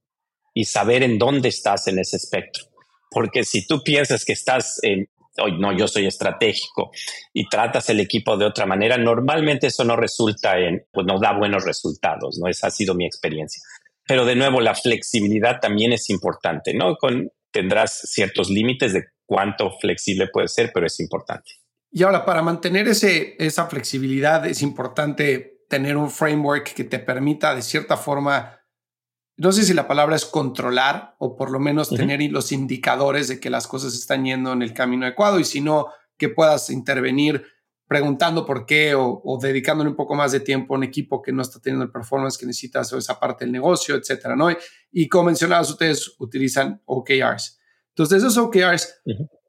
y 0.55 0.65
saber 0.65 1.03
en 1.03 1.19
dónde 1.19 1.49
estás 1.49 1.89
en 1.89 1.99
ese 1.99 2.17
espectro. 2.17 2.65
Porque 3.11 3.45
si 3.45 3.67
tú 3.67 3.83
piensas 3.83 4.25
que 4.25 4.33
estás 4.33 4.79
en, 4.83 5.09
hoy 5.39 5.59
no, 5.59 5.77
yo 5.77 5.89
soy 5.89 6.07
estratégico 6.07 6.91
y 7.33 7.49
tratas 7.49 7.91
el 7.91 8.01
equipo 8.01 8.37
de 8.37 8.47
otra 8.47 8.67
manera, 8.67 8.97
normalmente 8.97 9.67
eso 9.67 9.85
no 9.85 9.97
resulta 9.97 10.59
en, 10.59 10.87
pues 10.93 11.07
no 11.07 11.19
da 11.19 11.37
buenos 11.37 11.65
resultados, 11.65 12.39
¿no? 12.39 12.49
Esa 12.49 12.69
ha 12.69 12.71
sido 12.71 12.95
mi 12.95 13.07
experiencia. 13.07 13.63
Pero 14.07 14.25
de 14.25 14.37
nuevo, 14.37 14.61
la 14.61 14.75
flexibilidad 14.75 15.61
también 15.61 15.93
es 15.93 16.11
importante, 16.11 16.75
¿no? 16.75 16.97
Con, 16.97 17.31
tendrás 17.51 18.01
ciertos 18.11 18.51
límites 18.51 18.93
de 18.93 19.05
cuánto 19.27 19.71
flexible 19.81 20.29
puede 20.33 20.49
ser, 20.49 20.71
pero 20.73 20.87
es 20.87 20.99
importante. 21.01 21.53
Y 21.91 22.03
ahora, 22.03 22.25
para 22.25 22.43
mantener 22.43 22.89
ese, 22.89 23.37
esa 23.39 23.67
flexibilidad, 23.67 24.45
es 24.47 24.63
importante 24.63 25.65
tener 25.69 25.97
un 25.97 26.11
framework 26.11 26.75
que 26.75 26.85
te 26.85 26.99
permita, 26.99 27.55
de 27.55 27.63
cierta 27.63 27.97
forma, 27.97 28.61
no 29.37 29.53
sé 29.53 29.65
si 29.65 29.75
la 29.75 29.89
palabra 29.89 30.17
es 30.17 30.25
controlar 30.25 31.17
o 31.19 31.37
por 31.37 31.51
lo 31.51 31.59
menos 31.59 31.91
tener 31.91 32.21
los 32.31 32.53
indicadores 32.53 33.29
de 33.29 33.41
que 33.41 33.51
las 33.51 33.67
cosas 33.67 33.95
están 33.95 34.25
yendo 34.25 34.53
en 34.53 34.63
el 34.63 34.73
camino 34.73 35.07
adecuado 35.07 35.41
y 35.41 35.45
si 35.45 35.61
no, 35.61 35.89
que 36.17 36.29
puedas 36.29 36.71
intervenir 36.71 37.45
preguntando 37.87 38.47
por 38.47 38.67
qué 38.67 38.95
o, 38.97 39.39
dedicándole 39.41 39.91
un 39.91 39.97
poco 39.97 40.15
más 40.15 40.33
de 40.33 40.41
tiempo 40.41 40.75
a 40.75 40.79
un 40.79 40.85
equipo 40.85 41.21
que 41.21 41.33
no 41.33 41.43
está 41.43 41.61
teniendo 41.61 41.85
el 41.85 41.91
performance 41.91 42.39
que 42.39 42.47
necesita 42.47 42.81
o 42.81 42.99
esa 42.99 43.21
parte 43.21 43.45
del 43.45 43.53
negocio, 43.53 43.95
etcétera, 43.95 44.37
¿no? 44.37 44.49
Y 44.91 45.09
como 45.09 45.25
mencionabas, 45.25 45.71
ustedes 45.71 46.15
utilizan 46.19 46.81
OKRs. 46.87 47.61
Entonces, 47.97 48.19
esos 48.19 48.37
OKRs, 48.37 49.03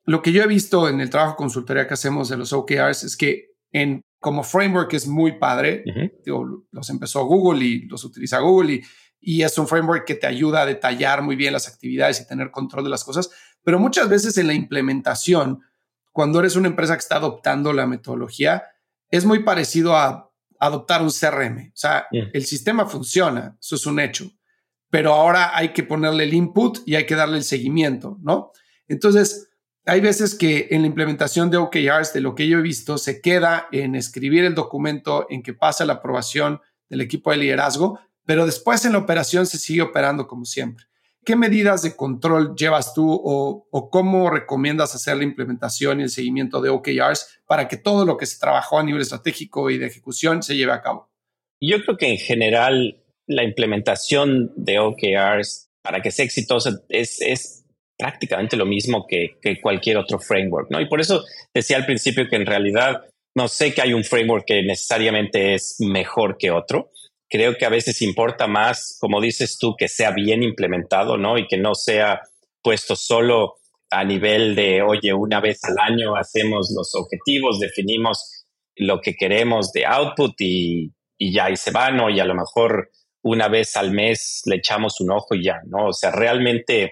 lo 0.06 0.22
que 0.22 0.32
yo 0.32 0.44
he 0.44 0.48
visto 0.48 0.88
en 0.88 1.02
el 1.02 1.10
trabajo 1.10 1.36
consultoría 1.36 1.88
que 1.88 1.96
hacemos 1.96 2.30
de 2.30 2.38
los 2.38 2.54
OKRs 2.54 3.04
es 3.04 3.18
que 3.18 3.56
en 3.72 4.02
como 4.20 4.44
framework 4.44 4.94
es 4.94 5.08
muy 5.08 5.38
padre. 5.40 5.84
los 6.72 6.90
empezó 6.90 7.26
Google 7.26 7.66
y 7.66 7.86
los 7.88 8.04
utiliza 8.04 8.40
Google 8.40 8.74
y 8.74 8.84
y 9.26 9.42
es 9.42 9.58
un 9.58 9.68
framework 9.68 10.06
que 10.06 10.14
te 10.14 10.28
ayuda 10.28 10.62
a 10.62 10.66
detallar 10.68 11.24
muy 11.24 11.36
bien 11.36 11.52
las 11.52 11.68
actividades 11.68 12.22
y 12.22 12.28
tener 12.28 12.52
control 12.52 12.84
de 12.84 12.92
las 12.92 13.04
cosas, 13.04 13.32
pero 13.64 13.80
muchas 13.80 14.08
veces 14.08 14.38
en 14.38 14.46
la 14.46 14.54
implementación, 14.54 15.62
cuando 16.12 16.40
eres 16.40 16.56
una 16.56 16.68
empresa 16.68 16.94
que 16.94 17.00
está 17.00 17.16
adoptando 17.16 17.74
la 17.74 17.88
metodología, 17.88 18.66
es 19.10 19.26
muy 19.26 19.40
parecido 19.40 19.96
a 19.96 20.32
adoptar 20.60 21.02
un 21.02 21.10
CRM. 21.10 21.72
O 21.74 21.76
sea, 21.76 22.06
el 22.12 22.46
sistema 22.46 22.86
funciona, 22.86 23.58
eso 23.60 23.76
es 23.76 23.88
un 23.88 24.00
hecho, 24.00 24.30
pero 24.90 25.14
ahora 25.14 25.56
hay 25.56 25.70
que 25.70 25.84
ponerle 25.84 26.24
el 26.24 26.34
input 26.34 26.80
y 26.86 26.96
hay 26.96 27.06
que 27.06 27.16
darle 27.16 27.38
el 27.38 27.44
seguimiento, 27.44 28.18
¿no? 28.22 28.52
Entonces, 28.88 29.50
hay 29.86 30.02
veces 30.02 30.36
que 30.36 30.68
en 30.72 30.82
la 30.82 30.88
implementación 30.88 31.50
de 31.52 31.58
OKRs, 31.58 32.14
de 32.14 32.22
lo 32.22 32.34
que 32.34 32.48
yo 32.48 32.58
he 32.58 32.62
visto, 32.62 32.98
se 32.98 33.22
queda 33.22 33.68
en 33.72 33.96
escribir 33.96 34.44
el 34.44 34.56
documento, 34.56 35.28
en 35.30 35.44
que 35.44 35.54
pasa 35.54 35.86
la 35.86 35.94
aprobación 35.94 36.60
del 36.90 37.02
equipo 37.02 37.32
de 37.32 37.38
liderazgo, 37.38 38.00
pero 38.26 38.46
después 38.46 38.84
en 38.86 38.94
la 38.94 39.00
operación 39.00 39.46
se 39.46 39.60
sigue 39.60 39.84
operando 39.84 40.28
como 40.28 40.46
siempre. 40.46 40.86
¿Qué 41.24 41.36
medidas 41.36 41.82
de 41.82 41.96
control 41.96 42.56
llevas 42.56 42.94
tú 42.94 43.10
o, 43.10 43.90
cómo 43.90 44.30
recomiendas 44.30 44.94
hacer 44.94 45.18
la 45.18 45.24
implementación 45.24 46.00
y 46.00 46.04
el 46.04 46.10
seguimiento 46.10 46.62
de 46.62 46.70
OKRs 46.70 47.42
para 47.48 47.68
que 47.68 47.78
todo 47.78 48.06
lo 48.06 48.18
que 48.18 48.28
se 48.28 48.40
trabajó 48.40 48.78
a 48.78 48.84
nivel 48.84 49.02
estratégico 49.02 49.70
y 49.72 49.80
de 49.80 49.88
ejecución 49.88 50.44
se 50.44 50.56
lleve 50.56 50.74
a 50.74 50.82
cabo? 50.82 51.10
Yo 51.60 51.82
creo 51.82 51.98
que 51.98 52.12
en 52.12 52.18
general 52.18 53.04
la 53.28 53.44
implementación 53.44 54.52
de 54.56 54.80
OKRs 54.80 55.68
para 55.82 56.02
que 56.02 56.12
sea 56.12 56.26
exitosa 56.26 56.72
es, 56.90 57.22
es 57.22 57.66
prácticamente 57.98 58.58
lo 58.58 58.66
mismo 58.66 59.06
que, 59.08 59.38
cualquier 59.62 59.98
otro 59.98 60.20
framework, 60.20 60.70
¿no? 60.70 60.82
Y 60.82 60.88
por 60.88 61.02
eso 61.02 61.24
decía 61.54 61.78
al 61.78 61.86
principio 61.86 62.28
que 62.30 62.36
en 62.36 62.46
realidad 62.46 63.06
no 63.36 63.48
sé 63.48 63.74
que 63.74 63.82
hay 63.82 63.94
un 63.94 64.04
framework 64.04 64.46
que 64.46 64.64
necesariamente 64.64 65.56
es 65.56 65.76
mejor 65.80 66.38
que 66.38 66.52
otro 66.52 66.92
creo 67.30 67.58
que 67.58 67.66
a 67.66 67.70
veces 67.70 68.02
importa 68.02 68.48
más, 68.48 68.98
como 69.00 69.22
dices 69.22 69.58
tú, 69.58 69.76
que 69.78 69.88
sea 69.88 70.12
bien 70.12 70.44
implementado, 70.44 71.18
¿no? 71.18 71.38
Y 71.38 71.48
que 71.48 71.58
no 71.58 71.76
sea 71.76 72.22
puesto 72.62 72.96
solo 72.96 73.56
a 73.92 74.04
nivel 74.04 74.56
de, 74.56 74.82
oye, 74.82 75.14
una 75.14 75.40
vez 75.40 75.60
al 75.64 75.78
año 75.80 76.16
hacemos 76.16 76.74
los 76.76 76.96
objetivos, 76.96 77.60
definimos 77.60 78.46
lo 78.76 79.00
que 79.02 79.16
queremos 79.16 79.72
de 79.72 79.86
output 79.86 80.34
y, 80.40 80.92
ya, 81.20 81.50
y 81.50 81.58
se 81.58 81.72
va, 81.72 81.92
¿no? 81.92 82.10
Y 82.10 82.20
a 82.20 82.26
lo 82.26 82.36
mejor 82.36 82.90
una 83.26 83.48
vez 83.48 83.76
al 83.76 83.92
mes 83.92 84.44
le 84.46 84.58
echamos 84.58 85.02
un 85.02 85.12
ojo 85.12 85.34
y 85.34 85.46
ya, 85.46 85.60
¿no? 85.66 85.88
O 85.88 85.94
sea, 85.94 86.12
realmente 86.12 86.92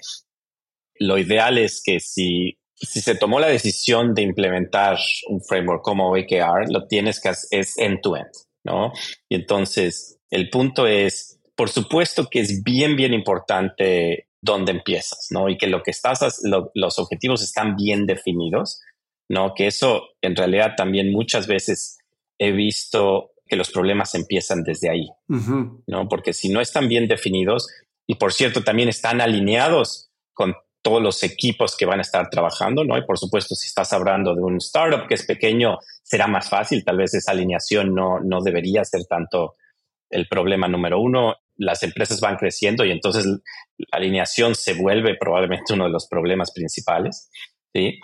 lo 0.95 1.19
ideal 1.19 1.59
es 1.59 1.81
que 1.83 1.99
si, 1.99 2.57
si 2.73 3.01
se 3.01 3.15
tomó 3.15 3.39
la 3.39 3.47
decisión 3.47 4.15
de 4.15 4.23
implementar 4.23 4.97
un 5.27 5.41
framework 5.41 5.83
como 5.83 6.09
OKR, 6.09 6.71
lo 6.71 6.87
tienes 6.87 7.21
que 7.21 7.29
hacer 7.29 7.59
es 7.59 7.77
end-to-end, 7.77 8.25
-end, 8.25 8.47
¿no? 8.63 8.93
Y 9.29 9.35
entonces 9.35 10.19
el 10.31 10.49
punto 10.49 10.87
es, 10.87 11.39
por 11.55 11.69
supuesto 11.69 12.27
que 12.31 12.39
es 12.39 12.63
bien, 12.63 12.95
bien 12.95 13.13
importante 13.13 14.29
dónde 14.41 14.71
empiezas, 14.71 15.27
¿no? 15.29 15.49
Y 15.49 15.57
que 15.57 15.67
lo 15.67 15.83
que 15.83 15.91
estás, 15.91 16.41
los 16.73 16.97
objetivos 16.97 17.43
están 17.43 17.75
bien 17.75 18.07
definidos, 18.07 18.81
¿no? 19.29 19.53
Que 19.53 19.67
eso 19.67 20.01
en 20.23 20.35
realidad 20.35 20.71
también 20.75 21.11
muchas 21.11 21.45
veces 21.45 21.99
he 22.39 22.51
visto 22.51 23.32
que 23.45 23.55
los 23.55 23.71
problemas 23.71 24.15
empiezan 24.15 24.63
desde 24.63 24.89
ahí, 24.89 25.07
¿no? 25.27 26.07
Porque 26.07 26.33
si 26.33 26.49
no 26.49 26.61
están 26.61 26.87
bien 26.87 27.07
definidos, 27.07 27.67
y 28.07 28.15
por 28.15 28.33
cierto 28.33 28.63
también 28.63 28.89
están 28.89 29.21
alineados 29.21 30.11
con 30.33 30.55
todos 30.81 31.01
los 31.01 31.23
equipos 31.23 31.77
que 31.77 31.85
van 31.85 31.99
a 31.99 32.01
estar 32.01 32.29
trabajando, 32.29 32.83
¿no? 32.83 32.97
Y 32.97 33.05
por 33.05 33.17
supuesto, 33.17 33.55
si 33.55 33.67
estás 33.67 33.93
hablando 33.93 34.35
de 34.35 34.41
un 34.41 34.57
startup 34.57 35.07
que 35.07 35.15
es 35.15 35.25
pequeño, 35.25 35.79
será 36.03 36.27
más 36.27 36.49
fácil, 36.49 36.83
tal 36.83 36.97
vez 36.97 37.13
esa 37.13 37.31
alineación 37.31 37.95
no, 37.95 38.19
no 38.19 38.41
debería 38.41 38.83
ser 38.83 39.05
tanto 39.05 39.55
el 40.09 40.27
problema 40.27 40.67
número 40.67 40.99
uno. 40.99 41.37
Las 41.55 41.83
empresas 41.83 42.19
van 42.19 42.35
creciendo 42.35 42.83
y 42.83 42.91
entonces 42.91 43.25
la 43.25 43.87
alineación 43.91 44.55
se 44.55 44.73
vuelve 44.73 45.15
probablemente 45.15 45.73
uno 45.73 45.85
de 45.85 45.91
los 45.91 46.07
problemas 46.07 46.51
principales. 46.51 47.29
¿sí? 47.73 47.99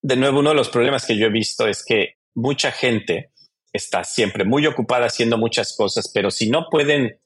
De 0.00 0.16
nuevo, 0.16 0.38
uno 0.38 0.50
de 0.50 0.56
los 0.56 0.68
problemas 0.68 1.04
que 1.04 1.16
yo 1.16 1.26
he 1.26 1.30
visto 1.30 1.66
es 1.66 1.84
que 1.84 2.14
mucha 2.34 2.70
gente 2.70 3.32
está 3.72 4.04
siempre 4.04 4.44
muy 4.44 4.66
ocupada 4.66 5.06
haciendo 5.06 5.38
muchas 5.38 5.74
cosas, 5.76 6.10
pero 6.12 6.30
si 6.30 6.50
no 6.50 6.68
pueden 6.70 7.18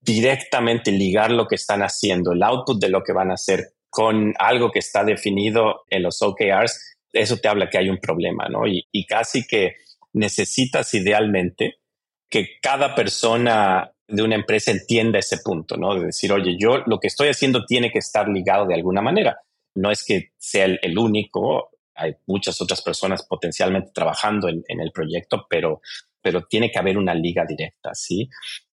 directamente 0.00 0.92
ligar 0.92 1.30
lo 1.30 1.46
que 1.46 1.56
están 1.56 1.82
haciendo, 1.82 2.32
el 2.32 2.42
output 2.42 2.80
de 2.80 2.88
lo 2.88 3.02
que 3.02 3.12
van 3.12 3.30
a 3.30 3.34
hacer 3.34 3.74
con 3.90 4.34
algo 4.38 4.70
que 4.70 4.78
está 4.78 5.04
definido 5.04 5.82
en 5.88 6.02
los 6.02 6.22
OKRs, 6.22 6.96
eso 7.12 7.36
te 7.38 7.48
habla 7.48 7.68
que 7.68 7.78
hay 7.78 7.88
un 7.88 7.98
problema, 7.98 8.48
¿no? 8.48 8.66
Y, 8.66 8.86
y 8.92 9.04
casi 9.04 9.46
que 9.46 9.76
necesitas 10.12 10.94
idealmente 10.94 11.80
que 12.28 12.58
cada 12.62 12.94
persona 12.94 13.92
de 14.10 14.22
una 14.22 14.34
empresa 14.34 14.70
entienda 14.70 15.18
ese 15.18 15.38
punto, 15.38 15.76
¿no? 15.76 15.94
De 15.94 16.06
decir, 16.06 16.32
oye, 16.32 16.56
yo 16.58 16.78
lo 16.86 16.98
que 16.98 17.08
estoy 17.08 17.28
haciendo 17.28 17.64
tiene 17.64 17.90
que 17.90 17.98
estar 17.98 18.28
ligado 18.28 18.66
de 18.66 18.74
alguna 18.74 19.02
manera. 19.02 19.38
no 19.74 19.90
es 19.90 20.04
que 20.04 20.32
sea 20.36 20.64
el, 20.64 20.98
único, 20.98 21.69
hay 22.00 22.14
muchas 22.26 22.60
otras 22.60 22.82
personas 22.82 23.24
potencialmente 23.26 23.90
trabajando 23.92 24.48
en, 24.48 24.80
el 24.80 24.90
proyecto, 24.92 25.46
pero, 25.48 25.80
pero 26.22 26.44
tiene 26.46 26.70
que 26.70 26.78
haber 26.78 26.96
una 26.96 27.14
liga 27.14 27.44
directa, 27.46 27.94
¿sí? 27.94 28.28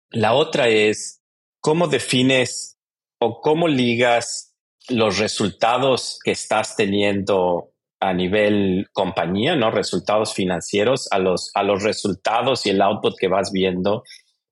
La 0.09 0.33
otra 0.33 0.67
es, 0.67 1.21
¿cómo 1.59 1.87
defines 1.87 2.77
o 3.19 3.39
cómo 3.39 3.67
ligas 3.67 4.55
los 4.89 5.19
resultados 5.19 6.19
que 6.23 6.31
estás 6.31 6.75
teniendo 6.75 7.71
a 7.99 8.13
nivel 8.13 8.87
compañía, 8.93 9.55
¿no? 9.55 9.69
Resultados 9.69 10.33
financieros 10.33 11.07
a 11.11 11.19
los, 11.19 11.51
a 11.53 11.61
los 11.61 11.83
resultados 11.83 12.65
y 12.65 12.71
el 12.71 12.81
output 12.81 13.15
que 13.17 13.27
vas 13.27 13.51
viendo 13.51 14.03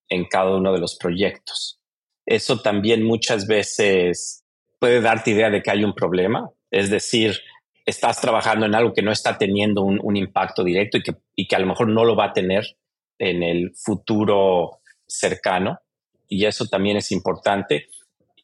en 0.07 0.25
cada 0.25 0.55
uno 0.55 0.71
de 0.71 0.79
los 0.79 0.95
proyectos. 0.97 1.79
Eso 2.27 2.61
también 2.61 3.03
muchas 3.03 3.47
veces 3.47 4.45
puede 4.79 5.01
darte 5.01 5.31
idea 5.31 5.49
de 5.49 5.63
que 5.63 5.71
hay 5.71 5.83
un 5.83 5.95
problema. 5.95 6.51
Es 6.69 6.91
decir, 6.91 7.39
estás 7.86 8.21
trabajando 8.21 8.65
en 8.65 8.75
algo 8.75 8.93
que 8.93 9.01
no 9.01 9.12
está 9.12 9.38
teniendo 9.38 9.83
un, 9.83 10.15
impacto 10.17 10.63
directo 10.63 10.98
y 10.98 11.03
que, 11.03 11.15
y 11.36 11.48
que 11.48 11.55
a 11.55 11.59
lo 11.59 11.67
mejor 11.67 11.88
no 11.88 12.05
lo 12.05 12.15
va 12.15 12.25
a 12.25 12.33
tener 12.33 12.77
en 13.17 13.43
el 13.43 13.74
futuro 13.75 14.81
cercano. 15.07 15.79
Y 16.27 16.45
eso 16.45 16.65
también 16.67 16.98
es 16.98 17.12
importante. 17.12 17.88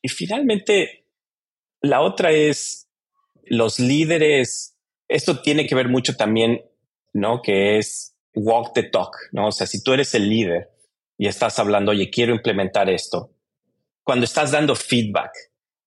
Y 0.01 0.09
finalmente, 0.09 1.05
la 1.81 2.01
otra 2.01 2.31
es 2.31 2.87
los 3.45 3.79
líderes. 3.79 4.75
Esto 5.07 5.41
tiene 5.41 5.67
que 5.67 5.75
ver 5.75 5.87
mucho 5.87 6.15
también, 6.15 6.63
¿no? 7.13 7.41
Que 7.41 7.77
es 7.77 8.15
walk 8.33 8.73
the 8.73 8.83
talk, 8.83 9.15
¿no? 9.31 9.47
O 9.47 9.51
sea, 9.51 9.67
si 9.67 9.83
tú 9.83 9.93
eres 9.93 10.13
el 10.15 10.29
líder 10.29 10.71
y 11.17 11.27
estás 11.27 11.59
hablando, 11.59 11.91
oye, 11.91 12.09
quiero 12.09 12.33
implementar 12.33 12.89
esto, 12.89 13.31
cuando 14.03 14.25
estás 14.25 14.51
dando 14.51 14.75
feedback 14.75 15.31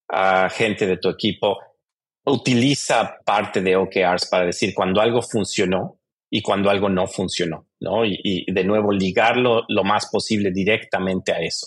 a 0.09 0.49
gente 0.49 0.87
de 0.87 0.97
tu 0.97 1.09
equipo, 1.11 1.59
utiliza 2.29 3.19
parte 3.25 3.61
de 3.61 3.77
OKRs 3.77 4.27
para 4.27 4.47
decir 4.47 4.75
cuando 4.75 5.01
algo 5.01 5.23
funcionó 5.23 5.99
y 6.31 6.43
cuando 6.43 6.71
algo 6.71 6.89
no 6.89 7.07
funcionó, 7.07 7.67
¿no? 7.81 8.05
Y, 8.05 8.45
de 8.51 8.65
nuevo 8.65 8.93
ligarlo 8.93 9.65
lo 9.69 9.85
más 9.85 10.07
posible 10.07 10.51
directamente 10.51 11.33
a 11.33 11.41
eso. 11.41 11.67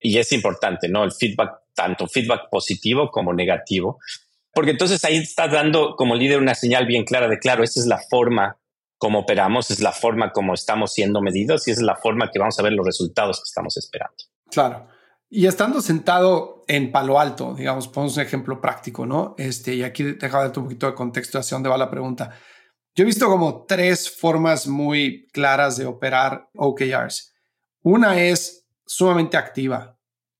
Y 0.00 0.18
es 0.18 0.32
importante, 0.32 0.88
¿no? 0.88 1.04
El 1.04 1.12
feedback, 1.12 1.62
tanto 1.74 2.06
feedback 2.06 2.48
positivo 2.50 3.10
como 3.10 3.32
negativo, 3.34 3.98
porque 4.52 4.72
entonces 4.72 5.04
ahí 5.04 5.16
estás 5.16 5.52
dando 5.52 5.96
como 5.96 6.14
líder 6.14 6.38
una 6.38 6.54
señal 6.54 6.86
bien 6.86 7.04
clara 7.04 7.28
de, 7.28 7.38
claro, 7.38 7.62
esa 7.62 7.80
es 7.80 7.86
la 7.86 7.98
forma 7.98 8.58
como 8.98 9.20
operamos, 9.20 9.70
es 9.70 9.80
la 9.80 9.92
forma 9.92 10.32
como 10.32 10.54
estamos 10.54 10.92
siendo 10.92 11.22
medidos 11.22 11.66
y 11.66 11.70
es 11.70 11.80
la 11.80 11.96
forma 11.96 12.30
que 12.30 12.38
vamos 12.38 12.58
a 12.58 12.62
ver 12.62 12.72
los 12.72 12.84
resultados 12.84 13.38
que 13.38 13.48
estamos 13.48 13.76
esperando. 13.76 14.16
Claro. 14.50 14.88
Y 15.30 15.46
estando 15.46 15.80
sentado 15.80 16.59
en 16.70 16.92
Palo 16.92 17.18
Alto, 17.18 17.52
digamos, 17.52 17.88
ponemos 17.88 18.16
un 18.16 18.22
ejemplo 18.22 18.60
práctico, 18.60 19.04
¿no? 19.04 19.34
Este, 19.36 19.74
y 19.74 19.82
aquí 19.82 20.04
déjame 20.04 20.44
darte 20.44 20.60
un 20.60 20.66
poquito 20.66 20.86
de 20.86 20.94
contexto 20.94 21.40
hacia 21.40 21.56
dónde 21.56 21.68
va 21.68 21.76
la 21.76 21.90
pregunta. 21.90 22.30
Yo 22.94 23.02
he 23.02 23.06
visto 23.06 23.26
como 23.26 23.64
tres 23.66 24.08
formas 24.16 24.68
muy 24.68 25.26
claras 25.32 25.76
de 25.78 25.86
operar 25.86 26.48
OKRs. 26.54 27.34
Una 27.82 28.20
es 28.20 28.68
sumamente 28.86 29.36
activa, 29.36 29.98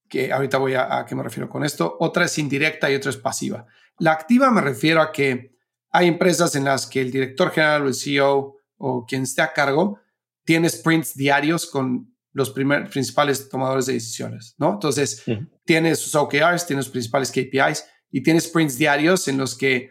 que 0.09 0.33
ahorita 0.33 0.59
voy 0.59 0.75
a, 0.75 0.99
a 0.99 1.05
qué 1.05 1.17
me 1.17 1.25
refiero 1.25 1.49
con 1.49 1.65
esto. 1.65 1.97
Otra 1.99 2.27
es 2.27 2.39
indirecta 2.39 2.89
y 2.89 2.95
otra 2.95 3.11
es 3.11 3.17
pasiva. 3.17 3.67
La 3.99 4.13
activa 4.13 4.53
me 4.53 4.61
refiero 4.61 5.03
a 5.03 5.11
que 5.11 5.57
hay 5.91 6.07
empresas 6.07 6.55
en 6.55 6.65
las 6.65 6.87
que 6.87 7.01
el 7.01 7.11
director 7.11 7.51
general 7.51 7.83
o 7.83 7.89
el 7.89 7.95
CEO 7.95 8.55
o 8.77 9.05
quien 9.05 9.23
esté 9.23 9.43
a 9.43 9.53
cargo 9.53 9.99
tiene 10.45 10.69
sprints 10.69 11.17
diarios 11.17 11.67
con 11.67 12.15
los 12.33 12.51
principales 12.51 13.49
tomadores 13.49 13.87
de 13.87 13.95
decisiones, 13.95 14.55
¿no? 14.59 14.73
Entonces, 14.75 15.25
tienes 15.65 15.99
sus 15.99 16.15
OKRs, 16.15 16.67
tienes 16.67 16.85
sus 16.85 16.93
principales 16.93 17.31
KPIs 17.31 17.85
y 18.11 18.23
tienes 18.23 18.45
sprints 18.45 18.79
diarios 18.79 19.29
en 19.29 19.39
los 19.39 19.57
que 19.57 19.91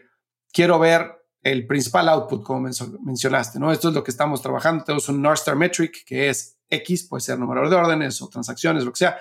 quiero 0.52 0.78
ver 0.78 1.12
el 1.42 1.66
principal 1.66 2.08
output, 2.08 2.42
como 2.42 2.68
mencionaste, 3.02 3.58
¿no? 3.58 3.72
Esto 3.72 3.88
es 3.88 3.94
lo 3.94 4.04
que 4.04 4.10
estamos 4.10 4.42
trabajando. 4.42 4.84
Tenemos 4.84 5.08
un 5.08 5.22
North 5.22 5.38
Star 5.38 5.56
Metric 5.56 6.04
que 6.04 6.28
es 6.28 6.58
X, 6.68 7.08
puede 7.08 7.22
ser 7.22 7.38
número 7.38 7.68
de 7.68 7.76
órdenes 7.76 8.20
o 8.22 8.28
transacciones, 8.28 8.84
lo 8.84 8.92
que 8.92 8.98
sea. 8.98 9.18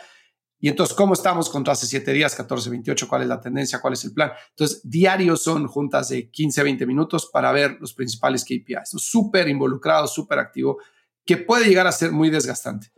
Y 0.62 0.68
entonces, 0.68 0.94
¿cómo 0.94 1.14
estamos 1.14 1.50
contra 1.50 1.72
hace 1.72 1.88
7 1.88 2.12
días, 2.12 2.36
14, 2.36 2.70
28? 2.70 3.08
¿Cuál 3.08 3.22
es 3.22 3.30
la 3.30 3.40
tendencia? 3.40 3.80
¿Cuál 3.80 3.94
es 3.94 4.04
el 4.04 4.14
plan? 4.14 4.32
Entonces, 4.50 4.82
diarios 4.84 5.42
son 5.42 5.68
juntas 5.68 6.10
de 6.10 6.30
15 6.30 6.60
a 6.60 6.64
20 6.66 6.86
minutos 6.86 7.30
para 7.32 7.54
ver 7.54 7.78
los 7.80 7.94
principales 7.94 8.44
KPIs. 8.44 8.90
Súper 8.98 9.48
involucrado, 9.48 10.06
súper 10.08 10.40
activo 10.40 10.80
que 11.26 11.38
puede 11.38 11.68
llegar 11.68 11.88
a 11.88 11.92
ser 11.92 12.12
muy 12.12 12.30
desgastante. 12.30 12.92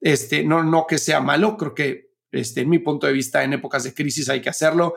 este, 0.00 0.44
no, 0.44 0.62
no 0.62 0.86
que 0.86 0.98
sea 0.98 1.20
malo, 1.20 1.56
creo 1.56 1.74
que 1.74 2.08
este, 2.30 2.60
en 2.62 2.68
mi 2.68 2.78
punto 2.78 3.06
de 3.06 3.12
vista, 3.12 3.42
en 3.42 3.54
épocas 3.54 3.84
de 3.84 3.94
crisis 3.94 4.28
hay 4.28 4.40
que 4.40 4.50
hacerlo. 4.50 4.94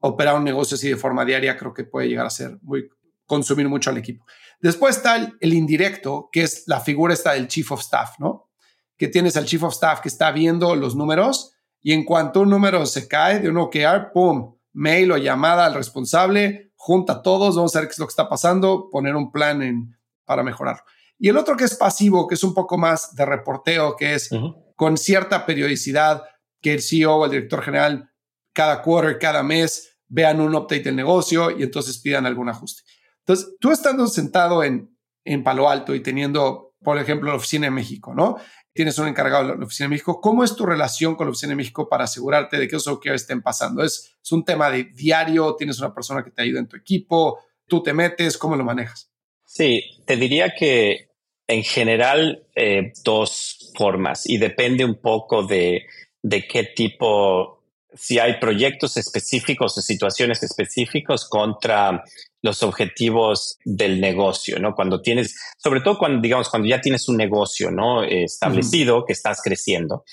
Operar 0.00 0.36
un 0.36 0.44
negocio 0.44 0.74
así 0.74 0.88
de 0.88 0.96
forma 0.96 1.24
diaria 1.24 1.56
creo 1.56 1.72
que 1.72 1.84
puede 1.84 2.08
llegar 2.08 2.26
a 2.26 2.30
ser 2.30 2.58
muy, 2.62 2.88
consumir 3.26 3.68
mucho 3.68 3.90
al 3.90 3.98
equipo. 3.98 4.24
Después 4.60 4.96
está 4.96 5.34
el, 5.40 5.54
indirecto, 5.54 6.28
que 6.30 6.42
es 6.42 6.64
la 6.66 6.80
figura 6.80 7.14
esta 7.14 7.32
del 7.32 7.48
chief 7.48 7.72
of 7.72 7.80
staff, 7.80 8.18
¿no? 8.18 8.50
Que 8.96 9.08
tienes 9.08 9.36
al 9.36 9.46
chief 9.46 9.62
of 9.62 9.74
staff 9.74 10.00
que 10.00 10.08
está 10.08 10.30
viendo 10.30 10.74
los 10.76 10.94
números 10.94 11.54
y 11.82 11.92
en 11.92 12.04
cuanto 12.04 12.40
un 12.40 12.50
número 12.50 12.86
se 12.86 13.08
cae 13.08 13.40
de 13.40 13.48
un 13.48 13.58
OKR, 13.58 14.12
¡pum! 14.12 14.56
Mail 14.72 15.12
o 15.12 15.16
llamada 15.16 15.66
al 15.66 15.74
responsable, 15.74 16.72
junta 16.76 17.14
a 17.14 17.22
todos, 17.22 17.56
vamos 17.56 17.74
a 17.76 17.80
ver 17.80 17.88
qué 17.88 17.92
es 17.92 17.98
lo 17.98 18.06
que 18.06 18.12
está 18.12 18.28
pasando, 18.28 18.88
poner 18.90 19.14
un 19.14 19.30
plan 19.30 19.62
en, 19.62 19.96
para 20.24 20.42
mejorarlo. 20.42 20.82
Y 21.18 21.28
el 21.28 21.36
otro 21.36 21.56
que 21.56 21.64
es 21.64 21.76
pasivo, 21.76 22.26
que 22.26 22.34
es 22.34 22.44
un 22.44 22.54
poco 22.54 22.76
más 22.76 23.14
de 23.14 23.24
reporteo, 23.24 23.96
que 23.96 24.14
es 24.14 24.30
con 24.76 24.96
cierta 24.96 25.46
periodicidad, 25.46 26.24
que 26.60 26.74
el 26.74 26.82
CEO 26.82 27.16
o 27.16 27.24
el 27.26 27.30
director 27.30 27.62
general 27.62 28.10
cada 28.54 28.82
quarter, 28.82 29.18
cada 29.18 29.42
mes 29.42 29.98
vean 30.08 30.40
un 30.40 30.54
update 30.54 30.84
del 30.84 30.96
negocio 30.96 31.50
y 31.50 31.62
entonces 31.62 31.98
pidan 31.98 32.24
algún 32.24 32.48
ajuste. 32.48 32.82
Entonces, 33.20 33.56
tú 33.60 33.72
estando 33.72 34.06
sentado 34.06 34.62
en, 34.62 34.96
en 35.24 35.42
Palo 35.42 35.68
Alto 35.68 35.94
y 35.94 36.00
teniendo, 36.00 36.74
por 36.82 36.98
ejemplo, 36.98 37.30
la 37.30 37.36
oficina 37.36 37.66
de 37.66 37.70
México, 37.70 38.14
¿no? 38.14 38.36
Tienes 38.72 38.98
un 38.98 39.08
encargado 39.08 39.48
de 39.48 39.56
la 39.56 39.64
oficina 39.64 39.86
de 39.86 39.90
México. 39.90 40.20
¿Cómo 40.20 40.44
es 40.44 40.56
tu 40.56 40.66
relación 40.66 41.14
con 41.16 41.26
la 41.26 41.30
oficina 41.30 41.50
de 41.50 41.56
México 41.56 41.88
para 41.88 42.04
asegurarte 42.04 42.58
de 42.58 42.68
que 42.68 42.76
eso 42.76 43.00
que 43.00 43.12
estén 43.12 43.42
pasando? 43.42 43.82
¿Es, 43.82 44.16
¿Es 44.22 44.32
un 44.32 44.44
tema 44.44 44.70
de 44.70 44.84
diario? 44.84 45.56
¿Tienes 45.56 45.78
una 45.78 45.94
persona 45.94 46.22
que 46.22 46.30
te 46.30 46.42
ayuda 46.42 46.60
en 46.60 46.68
tu 46.68 46.76
equipo? 46.76 47.38
¿Tú 47.66 47.82
te 47.82 47.92
metes? 47.92 48.36
¿Cómo 48.36 48.56
lo 48.56 48.64
manejas? 48.64 49.13
Sí, 49.44 50.02
te 50.04 50.16
diría 50.16 50.54
que 50.54 51.08
en 51.46 51.62
general 51.62 52.44
eh, 52.54 52.92
dos 53.04 53.72
formas 53.76 54.28
y 54.28 54.38
depende 54.38 54.84
un 54.84 54.96
poco 54.96 55.42
de, 55.42 55.86
de 56.22 56.46
qué 56.46 56.64
tipo, 56.64 57.62
si 57.92 58.18
hay 58.18 58.38
proyectos 58.40 58.96
específicos 58.96 59.76
o 59.76 59.82
situaciones 59.82 60.42
específicos 60.42 61.28
contra 61.28 62.02
los 62.42 62.62
objetivos 62.62 63.58
del 63.64 64.00
negocio, 64.00 64.58
¿no? 64.58 64.74
Cuando 64.74 65.00
tienes, 65.00 65.34
sobre 65.56 65.80
todo 65.80 65.98
cuando, 65.98 66.20
digamos, 66.20 66.48
cuando 66.50 66.68
ya 66.68 66.80
tienes 66.80 67.08
un 67.08 67.16
negocio, 67.16 67.70
¿no? 67.70 68.02
establecido, 68.02 69.04
que 69.04 69.14
estás 69.14 69.40
creciendo. 69.42 70.04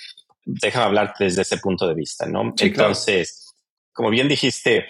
Déjame 0.45 0.85
hablar 0.85 1.13
desde 1.19 1.41
ese 1.41 1.57
punto 1.57 1.87
de 1.87 1.93
vista, 1.93 2.25
¿no? 2.25 2.53
Entonces, 2.57 3.53
como 3.91 4.09
bien 4.09 4.29
dijiste, 4.29 4.85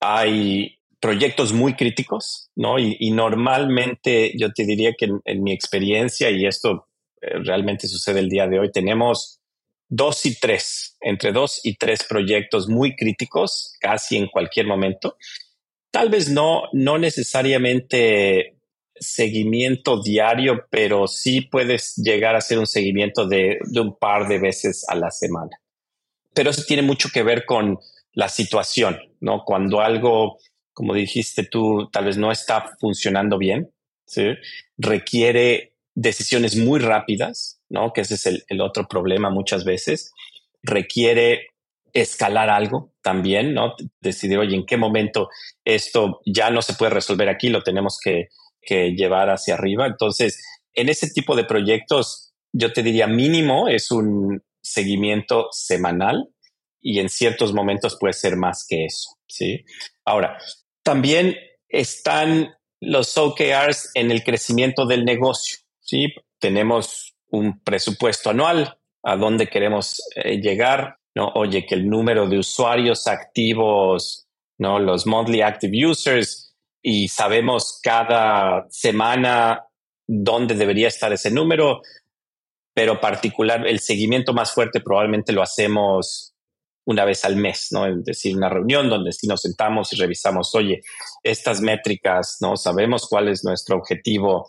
hay 0.00 0.77
proyectos 1.00 1.52
muy 1.52 1.74
críticos, 1.74 2.50
¿no? 2.56 2.78
Y, 2.78 3.10
normalmente 3.10 4.32
yo 4.36 4.52
te 4.52 4.64
diría 4.64 4.94
que 4.98 5.08
en, 5.24 5.42
mi 5.42 5.52
experiencia, 5.52 6.30
y 6.30 6.46
esto 6.46 6.88
eh, 7.20 7.38
realmente 7.44 7.86
sucede 7.86 8.20
el 8.20 8.28
día 8.28 8.46
de 8.46 8.58
hoy, 8.58 8.72
tenemos 8.72 9.40
dos 9.88 10.26
y 10.26 10.38
tres, 10.38 10.96
entre 11.00 11.32
dos 11.32 11.60
y 11.64 11.76
tres 11.76 12.04
proyectos 12.08 12.68
muy 12.68 12.96
críticos 12.96 13.74
casi 13.80 14.16
en 14.16 14.26
cualquier 14.26 14.66
momento. 14.66 15.16
Tal 15.90 16.10
vez 16.10 16.28
no, 16.28 16.64
no 16.72 16.98
necesariamente 16.98 18.56
seguimiento 18.96 20.02
diario, 20.02 20.66
pero 20.68 21.06
sí 21.06 21.42
puedes 21.42 21.94
llegar 21.96 22.34
a 22.34 22.38
hacer 22.38 22.58
un 22.58 22.66
seguimiento 22.66 23.26
de, 23.26 23.58
de 23.64 23.80
un 23.80 23.96
par 23.96 24.28
de 24.28 24.38
veces 24.40 24.84
a 24.88 24.96
la 24.96 25.10
semana. 25.10 25.60
Pero 26.34 26.50
eso 26.50 26.64
tiene 26.66 26.82
mucho 26.82 27.08
que 27.12 27.22
ver 27.22 27.46
con 27.46 27.78
la 28.12 28.28
situación, 28.28 28.98
¿no? 29.20 29.44
Cuando 29.44 29.80
algo 29.80 30.38
como 30.78 30.94
dijiste 30.94 31.42
tú, 31.42 31.88
tal 31.90 32.04
vez 32.04 32.16
no 32.18 32.30
está 32.30 32.76
funcionando 32.78 33.36
bien, 33.36 33.72
¿sí? 34.06 34.26
requiere 34.76 35.74
decisiones 35.96 36.54
muy 36.54 36.78
rápidas, 36.78 37.60
¿no? 37.68 37.92
que 37.92 38.02
ese 38.02 38.14
es 38.14 38.44
el, 38.46 38.60
otro 38.60 38.86
problema 38.86 39.28
muchas 39.28 39.64
veces, 39.64 40.12
requiere 40.62 41.48
escalar 41.92 42.48
algo 42.48 42.92
también, 43.02 43.54
¿no? 43.54 43.74
Decidir, 44.00 44.38
oye, 44.38 44.54
en 44.54 44.66
qué 44.66 44.76
momento 44.76 45.30
esto 45.64 46.20
ya 46.24 46.48
no 46.50 46.62
se 46.62 46.74
puede 46.74 46.92
resolver 46.92 47.28
aquí, 47.28 47.48
lo 47.48 47.64
tenemos 47.64 47.98
que, 48.00 48.28
que 48.62 48.92
llevar 48.92 49.30
hacia 49.30 49.54
arriba. 49.54 49.84
Entonces, 49.84 50.40
en 50.74 50.88
ese 50.90 51.10
tipo 51.10 51.34
de 51.34 51.42
proyectos, 51.42 52.34
yo 52.52 52.72
te 52.72 52.84
diría 52.84 53.08
mínimo 53.08 53.66
es 53.66 53.90
un 53.90 54.44
seguimiento 54.62 55.48
semanal 55.50 56.28
y 56.80 57.00
en 57.00 57.08
ciertos 57.08 57.52
momentos 57.52 57.96
puede 57.98 58.12
ser 58.12 58.36
más 58.36 58.64
que 58.68 58.84
eso, 58.84 59.18
¿sí? 59.26 59.64
Ahora, 60.04 60.38
también 60.82 61.36
están 61.68 62.54
los 62.80 63.16
OKRs 63.16 63.90
en 63.94 64.10
el 64.10 64.22
crecimiento 64.22 64.86
del 64.86 65.04
negocio. 65.04 65.58
¿sí? 65.80 66.14
Tenemos 66.38 67.14
un 67.30 67.60
presupuesto 67.60 68.30
anual 68.30 68.78
a 69.02 69.16
dónde 69.16 69.48
queremos 69.48 70.00
eh, 70.14 70.40
llegar. 70.40 70.98
¿no? 71.14 71.28
Oye, 71.34 71.66
que 71.66 71.74
el 71.74 71.88
número 71.88 72.28
de 72.28 72.38
usuarios 72.38 73.06
activos 73.06 74.28
¿no? 74.58 74.78
Los 74.78 75.06
monthly 75.06 75.40
active 75.40 75.86
users 75.86 76.54
y 76.82 77.08
sabemos 77.08 77.80
cada 77.82 78.66
semana 78.70 79.64
dónde 80.06 80.54
debería 80.54 80.88
estar 80.88 81.12
ese 81.12 81.30
número, 81.30 81.82
pero 82.74 83.00
particular, 83.00 83.66
el 83.66 83.80
seguimiento 83.80 84.32
más 84.32 84.52
fuerte 84.52 84.80
probablemente 84.80 85.32
lo 85.32 85.42
hacemos 85.42 86.34
una 86.88 87.04
vez 87.04 87.22
al 87.26 87.36
mes, 87.36 87.68
¿no? 87.70 87.86
Es 87.86 88.02
decir, 88.02 88.34
una 88.34 88.48
reunión 88.48 88.88
donde 88.88 89.12
sí 89.12 89.26
nos 89.26 89.42
sentamos 89.42 89.92
y 89.92 89.96
revisamos, 89.96 90.54
oye, 90.54 90.80
estas 91.22 91.60
métricas, 91.60 92.38
¿no? 92.40 92.56
Sabemos 92.56 93.06
cuál 93.10 93.28
es 93.28 93.44
nuestro 93.44 93.76
objetivo 93.76 94.48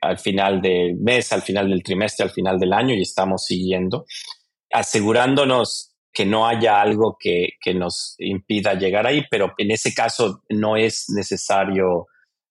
al 0.00 0.16
final 0.16 0.62
del 0.62 0.94
mes, 0.94 1.32
al 1.32 1.42
final 1.42 1.68
del 1.68 1.82
trimestre, 1.82 2.22
al 2.22 2.30
final 2.30 2.60
del 2.60 2.72
año 2.72 2.94
y 2.94 3.02
estamos 3.02 3.46
siguiendo, 3.46 4.06
asegurándonos 4.70 5.92
que 6.12 6.24
no 6.24 6.46
haya 6.46 6.80
algo 6.80 7.16
que, 7.18 7.54
que 7.60 7.74
nos 7.74 8.14
impida 8.18 8.74
llegar 8.74 9.08
ahí, 9.08 9.24
pero 9.28 9.52
en 9.58 9.72
ese 9.72 9.92
caso 9.92 10.44
no 10.50 10.76
es 10.76 11.06
necesario 11.08 12.06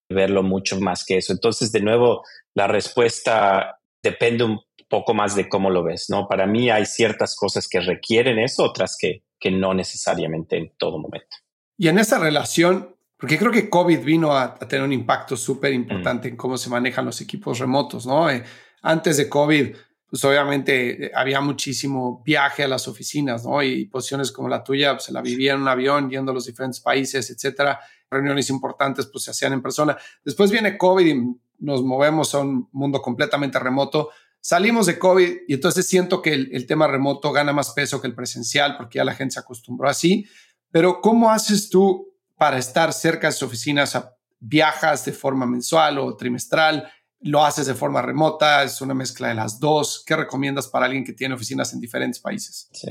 verlo 0.09 0.43
mucho 0.43 0.77
más 0.81 1.05
que 1.05 1.17
eso. 1.17 1.31
Entonces, 1.31 1.71
de 1.71 1.79
nuevo, 1.79 2.23
la 2.53 2.67
respuesta 2.67 3.79
depende 4.03 4.43
un 4.43 4.59
poco 4.91 5.13
más 5.13 5.35
de 5.35 5.49
cómo 5.49 5.69
lo 5.69 5.83
ves, 5.83 6.07
¿no? 6.09 6.27
Para 6.27 6.45
mí 6.45 6.69
hay 6.69 6.85
ciertas 6.85 7.35
cosas 7.35 7.67
que 7.67 7.79
requieren 7.79 8.37
eso, 8.37 8.63
otras 8.63 8.97
que, 8.99 9.23
que 9.39 9.49
no 9.49 9.73
necesariamente 9.73 10.57
en 10.57 10.73
todo 10.77 10.99
momento. 10.99 11.37
Y 11.77 11.87
en 11.87 11.97
esa 11.97 12.19
relación, 12.19 12.95
porque 13.17 13.39
creo 13.39 13.51
que 13.51 13.69
COVID 13.69 14.01
vino 14.01 14.37
a, 14.37 14.59
tener 14.59 14.83
un 14.83 14.93
impacto 14.93 15.37
súper 15.37 15.73
importante 15.73 16.27
en 16.27 16.35
cómo 16.35 16.57
se 16.57 16.69
manejan 16.69 17.05
los 17.05 17.21
equipos 17.21 17.57
remotos, 17.57 18.05
¿no? 18.05 18.29
Eh, 18.29 18.43
antes 18.83 19.15
de 19.15 19.29
COVID, 19.29 19.75
pues 20.09 20.25
obviamente 20.25 21.05
eh, 21.05 21.11
había 21.15 21.39
muchísimo 21.39 22.21
viaje 22.25 22.63
a 22.63 22.67
las 22.67 22.87
oficinas, 22.89 23.45
¿no? 23.45 23.63
Y 23.63 23.85
posiciones 23.85 24.31
como 24.33 24.49
la 24.49 24.61
tuya, 24.61 24.91
pues, 24.93 25.05
se 25.05 25.13
la 25.13 25.21
vivía 25.21 25.53
en 25.53 25.61
un 25.61 25.69
avión, 25.69 26.09
yendo 26.09 26.31
a 26.31 26.35
los 26.35 26.45
diferentes 26.45 26.81
países, 26.81 27.29
etcétera. 27.29 27.79
Reuniones 28.09 28.49
importantes, 28.49 29.05
pues 29.05 29.23
se 29.23 29.31
hacían 29.31 29.53
en 29.53 29.61
persona. 29.61 29.97
Después 30.25 30.51
viene 30.51 30.77
COVID 30.77 31.05
y 31.05 31.15
nos 31.59 31.81
movemos 31.81 32.35
a 32.35 32.39
un 32.39 32.67
mundo 32.73 33.01
completamente 33.01 33.57
remoto 33.57 34.09
Salimos 34.41 34.87
de 34.87 34.97
COVID 34.97 35.41
y 35.47 35.53
entonces 35.53 35.87
siento 35.87 36.21
que 36.23 36.33
el, 36.33 36.65
tema 36.65 36.87
remoto 36.87 37.31
gana 37.31 37.53
más 37.53 37.71
peso 37.71 38.01
que 38.01 38.07
el 38.07 38.15
presencial 38.15 38.75
porque 38.75 38.97
ya 38.97 39.05
la 39.05 39.13
gente 39.13 39.33
se 39.33 39.39
acostumbró 39.39 39.87
así. 39.87 40.25
Pero 40.71 40.99
¿cómo 40.99 41.29
haces 41.29 41.69
tú 41.69 42.15
para 42.37 42.57
estar 42.57 42.91
cerca 42.91 43.27
de 43.27 43.33
sus 43.33 43.43
oficinas? 43.43 43.97
¿Viajas 44.39 45.05
de 45.05 45.11
forma 45.11 45.45
mensual 45.45 45.99
o 45.99 46.17
trimestral? 46.17 46.91
¿Lo 47.19 47.45
haces 47.45 47.67
de 47.67 47.75
forma 47.75 48.01
remota? 48.01 48.63
¿Es 48.63 48.81
una 48.81 48.95
mezcla 48.95 49.27
de 49.27 49.35
las 49.35 49.59
dos? 49.59 50.03
¿Qué 50.03 50.15
recomiendas 50.15 50.67
para 50.67 50.87
alguien 50.87 51.03
que 51.03 51.13
tiene 51.13 51.35
oficinas 51.35 51.71
en 51.73 51.79
diferentes 51.79 52.19
países? 52.19 52.67
Sí, 52.73 52.89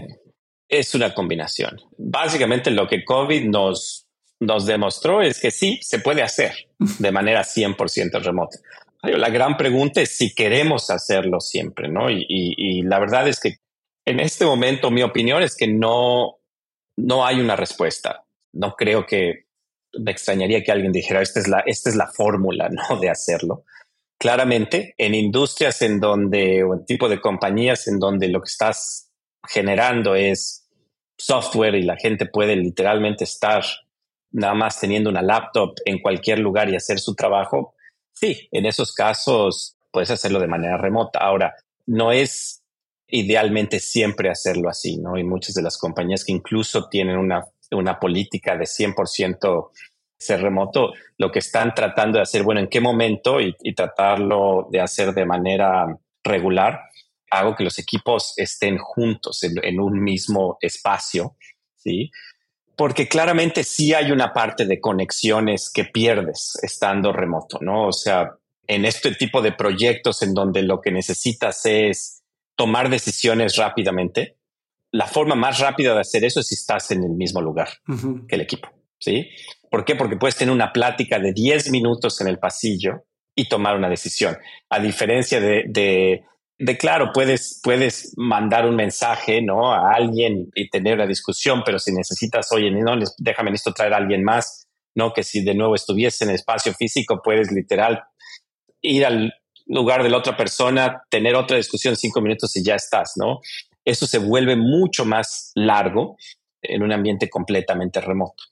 es 0.69 0.95
una 0.95 1.13
combinación. 1.13 1.81
Básicamente 1.99 2.71
lo 2.71 2.87
que 2.87 3.05
COVID 3.05 3.47
nos, 3.47 4.07
demostró 4.39 5.21
es 5.21 5.41
que 5.41 5.51
sí, 5.51 5.81
se 5.83 5.99
puede 5.99 6.23
hacer 6.23 6.55
de 6.79 7.11
manera 7.11 7.43
100% 7.43 8.23
remota. 8.23 8.57
La 9.03 9.31
gran 9.31 9.57
pregunta 9.57 10.01
es 10.03 10.17
si 10.17 10.35
queremos 10.35 10.91
hacerlo 10.91 11.41
siempre, 11.41 11.89
¿no? 11.89 12.11
Y, 12.11 12.83
la 12.83 12.99
verdad 12.99 13.29
es 13.29 13.41
que 13.41 13.57
en 14.05 14.21
este 14.21 14.45
momento 14.45 14.91
mi 14.91 15.03
opinión 15.03 15.43
es 15.43 15.57
que 15.57 15.69
no, 15.69 16.39
no 16.97 17.25
hay 17.25 17.41
una 17.41 17.57
respuesta. 17.57 18.25
No 18.53 18.75
creo 18.77 19.07
que 19.07 19.47
me 19.99 20.11
extrañaría 20.11 20.63
que 20.63 20.73
alguien 20.73 20.93
dijera, 20.93 21.23
esta 21.23 21.41
es 21.41 21.49
la, 21.49 21.61
esta 21.61 21.89
es 21.89 21.97
la 21.97 22.09
fórmula, 22.09 22.69
¿no? 22.71 22.99
De 22.99 23.09
hacerlo. 23.09 23.65
Claramente, 24.19 24.95
en 24.99 25.15
industrias 25.15 25.81
en 25.81 25.99
donde, 25.99 26.63
o 26.63 26.75
en 26.75 26.85
tipo 26.85 27.09
de 27.09 27.21
compañías 27.21 27.89
en 27.89 27.99
donde 27.99 28.29
lo 28.29 28.41
que 28.41 28.49
estás 28.49 29.11
generando 29.49 30.15
es 30.15 30.69
software 31.17 31.75
y 31.75 31.83
la 31.83 31.97
gente 31.97 32.27
puede 32.27 32.57
literalmente 32.57 33.25
estar 33.25 33.65
nada 34.33 34.55
más 34.55 34.79
teniendo 34.79 35.09
una 35.09 35.23
laptop 35.23 35.75
en 35.85 36.01
cualquier 36.01 36.39
lugar 36.39 36.69
y 36.69 36.77
hacer 36.77 36.99
su 36.99 37.15
trabajo, 37.15 37.75
Sí, 38.13 38.49
en 38.53 38.67
esos 38.67 38.93
casos 38.93 39.77
puedes 39.91 40.11
hacerlo 40.11 40.41
de 40.41 40.47
manera 40.47 40.77
remota. 40.77 41.19
Ahora, 41.21 41.55
no 41.87 42.13
es 42.13 42.63
idealmente 43.09 43.81
siempre 43.81 44.31
hacerlo 44.31 44.69
así, 44.69 44.99
¿no? 44.99 45.19
Y 45.19 45.25
muchas 45.25 45.55
de 45.55 45.63
las 45.63 45.79
compañías 45.79 46.25
que 46.25 46.33
incluso 46.33 46.89
tienen 46.89 47.17
una, 47.19 47.45
una 47.73 47.99
política 47.99 48.57
de 48.57 48.65
100% 48.65 49.71
ser 50.19 50.43
remoto, 50.43 50.93
lo 51.17 51.33
que 51.33 51.39
están 51.39 51.75
tratando 51.75 52.19
de 52.19 52.23
hacer, 52.23 52.43
bueno, 52.43 52.61
en 52.61 52.69
qué 52.69 52.81
momento 52.81 53.41
y, 53.41 53.55
tratarlo 53.75 54.69
de 54.71 54.81
hacer 54.81 55.15
de 55.15 55.25
manera 55.25 55.87
regular, 56.23 56.83
hago 57.31 57.57
que 57.57 57.65
los 57.65 57.79
equipos 57.79 58.35
estén 58.37 58.77
juntos 58.77 59.43
en, 59.45 59.55
en 59.65 59.81
un 59.81 60.03
mismo 60.03 60.59
espacio, 60.61 61.37
¿sí? 61.75 62.11
Porque 62.81 63.09
claramente 63.09 63.63
sí 63.63 63.93
hay 63.93 64.11
una 64.11 64.33
parte 64.33 64.65
de 64.65 64.81
conexiones 64.81 65.71
que 65.71 65.85
pierdes 65.85 66.59
estando 66.63 67.13
remoto, 67.13 67.59
¿no? 67.61 67.89
O 67.89 67.93
sea, 67.93 68.39
en 68.67 68.87
este 68.87 69.15
tipo 69.15 69.43
de 69.43 69.53
proyectos 69.53 70.23
en 70.23 70.33
donde 70.33 70.63
lo 70.63 70.81
que 70.81 70.91
necesitas 70.91 71.67
es 71.67 72.23
tomar 72.57 72.89
decisiones 72.89 73.57
rápidamente, 73.57 74.39
la 74.93 75.07
forma 75.07 75.35
más 75.35 75.59
rápida 75.59 75.93
de 75.93 76.01
hacer 76.01 76.25
eso 76.25 76.41
es 76.41 76.47
si 76.47 76.55
estás 76.55 76.91
en 76.91 77.05
el 77.05 77.11
mismo 77.11 77.43
lugar 77.43 77.69
que 78.27 78.37
el 78.37 78.41
equipo, 78.41 78.71
¿sí? 78.99 79.29
¿Por 79.71 79.85
qué? 79.85 79.95
Porque 79.95 80.17
puedes 80.17 80.37
tener 80.37 80.55
una 80.55 80.73
plática 80.73 81.19
de 81.19 81.35
10 81.35 81.73
minutos 81.73 82.19
en 82.23 82.29
el 82.29 82.39
pasillo 82.39 83.05
y 83.35 83.47
tomar 83.47 83.77
una 83.77 83.91
decisión, 83.91 84.39
a 84.71 84.81
diferencia 84.81 85.39
de, 85.39 85.65
de 85.69 86.25
de 86.61 86.77
claro, 86.77 87.11
puedes, 87.15 87.59
puedes 87.63 88.13
mandar 88.19 88.67
un 88.67 88.77
mensaje 88.77 89.41
¿no? 89.41 89.73
a 89.73 89.95
alguien 89.95 90.51
y 90.55 90.69
tener 90.69 90.95
una 90.95 91.07
discusión, 91.07 91.63
pero 91.65 91.79
si 91.79 91.91
necesitas, 91.91 92.53
oye, 92.53 92.71
no, 92.71 92.99
déjame 93.17 93.51
esto 93.53 93.73
traer 93.73 93.95
a 93.95 93.97
alguien 93.97 94.23
más, 94.23 94.69
¿no? 94.95 95.15
Que 95.15 95.23
si 95.23 95.43
de 95.43 95.55
nuevo 95.55 95.75
estuviese 95.75 96.25
en 96.25 96.31
espacio 96.31 96.75
físico, 96.75 97.23
puedes 97.25 97.51
literal 97.51 98.03
ir 98.83 99.07
al 99.07 99.33
lugar 99.65 100.03
de 100.03 100.11
la 100.11 100.19
otra 100.19 100.37
persona, 100.37 101.03
tener 101.09 101.35
otra 101.35 101.57
discusión 101.57 101.97
cinco 101.97 102.21
minutos 102.21 102.55
y 102.57 102.63
ya 102.63 102.75
estás, 102.75 103.15
¿no? 103.17 103.41
Eso 103.83 104.07
se 104.07 104.19
vuelve 104.19 104.55
mucho 104.55 105.07
más 105.07 105.53
largo 105.55 106.19
en 106.61 106.83
un 106.83 106.93
ambiente 106.93 107.31
completamente 107.31 108.03
remoto. 108.03 108.45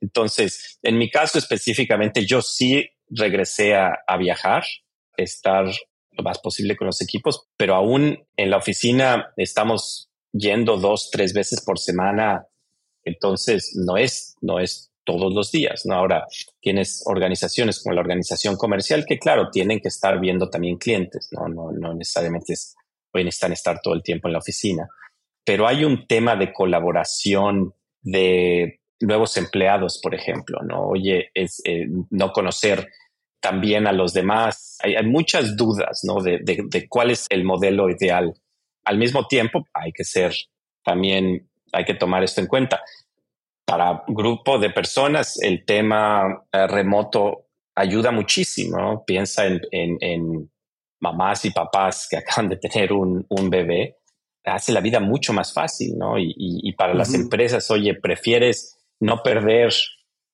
Entonces, 0.00 0.80
en 0.82 0.98
mi 0.98 1.08
caso 1.08 1.38
específicamente, 1.38 2.26
yo 2.26 2.42
sí 2.42 2.90
regresé 3.08 3.76
a, 3.76 4.00
a 4.04 4.16
viajar, 4.16 4.64
estar 5.16 5.66
lo 6.12 6.22
más 6.22 6.38
posible 6.38 6.76
con 6.76 6.86
los 6.86 7.00
equipos, 7.00 7.48
pero 7.56 7.74
aún 7.74 8.26
en 8.36 8.50
la 8.50 8.58
oficina 8.58 9.32
estamos 9.36 10.10
yendo 10.32 10.76
dos, 10.76 11.10
tres 11.10 11.32
veces 11.32 11.62
por 11.64 11.78
semana. 11.78 12.46
Entonces, 13.04 13.74
no 13.74 13.96
es, 13.96 14.36
no 14.40 14.60
es 14.60 14.92
todos 15.04 15.34
los 15.34 15.50
días, 15.50 15.84
¿no? 15.84 15.94
Ahora, 15.94 16.26
tienes 16.60 17.02
organizaciones 17.06 17.82
como 17.82 17.94
la 17.94 18.00
organización 18.00 18.56
comercial 18.56 19.04
que, 19.06 19.18
claro, 19.18 19.50
tienen 19.50 19.80
que 19.80 19.88
estar 19.88 20.20
viendo 20.20 20.48
también 20.48 20.78
clientes, 20.78 21.28
¿no? 21.32 21.48
No, 21.48 21.72
no 21.72 21.94
necesariamente 21.94 22.52
es, 22.52 22.76
necesitan 23.12 23.52
estar 23.52 23.80
todo 23.82 23.94
el 23.94 24.02
tiempo 24.02 24.28
en 24.28 24.32
la 24.32 24.38
oficina, 24.38 24.88
pero 25.44 25.66
hay 25.66 25.84
un 25.84 26.06
tema 26.06 26.36
de 26.36 26.52
colaboración 26.52 27.74
de 28.00 28.80
nuevos 29.00 29.36
empleados, 29.36 29.98
por 30.00 30.14
ejemplo, 30.14 30.60
¿no? 30.62 30.86
Oye, 30.88 31.30
es 31.34 31.60
eh, 31.64 31.86
no 32.10 32.32
conocer 32.32 32.88
también 33.42 33.86
a 33.86 33.92
los 33.92 34.14
demás. 34.14 34.78
Hay, 34.82 35.04
muchas 35.04 35.56
dudas 35.56 36.00
¿no? 36.04 36.22
de, 36.22 36.38
de, 36.42 36.88
cuál 36.88 37.10
es 37.10 37.26
el 37.28 37.44
modelo 37.44 37.90
ideal. 37.90 38.32
Al 38.84 38.96
mismo 38.96 39.26
tiempo, 39.26 39.66
hay 39.74 39.92
que 39.92 40.04
ser 40.04 40.32
también, 40.82 41.50
hay 41.72 41.84
que 41.84 41.94
tomar 41.94 42.22
esto 42.22 42.40
en 42.40 42.46
cuenta. 42.46 42.80
Para 43.66 44.04
grupo 44.06 44.58
de 44.58 44.70
personas, 44.70 45.40
el 45.42 45.64
tema 45.64 46.44
eh, 46.52 46.66
remoto 46.66 47.48
ayuda 47.74 48.12
muchísimo. 48.12 49.04
Piensa 49.04 49.46
en, 49.46 49.60
en, 49.70 50.50
mamás 51.00 51.44
y 51.44 51.50
papás 51.50 52.06
que 52.08 52.16
acaban 52.18 52.48
de 52.48 52.56
tener 52.56 52.92
un, 52.92 53.26
un 53.28 53.50
bebé. 53.50 53.98
Hace 54.44 54.72
la 54.72 54.80
vida 54.80 55.00
mucho 55.00 55.32
más 55.32 55.52
fácil, 55.52 55.96
¿no? 55.98 56.18
Y, 56.18 56.32
y, 56.36 56.72
para 56.72 56.94
las 56.94 57.14
empresas, 57.14 57.70
oye, 57.70 57.94
prefieres 57.94 58.76
no 58.98 59.22
perder 59.22 59.72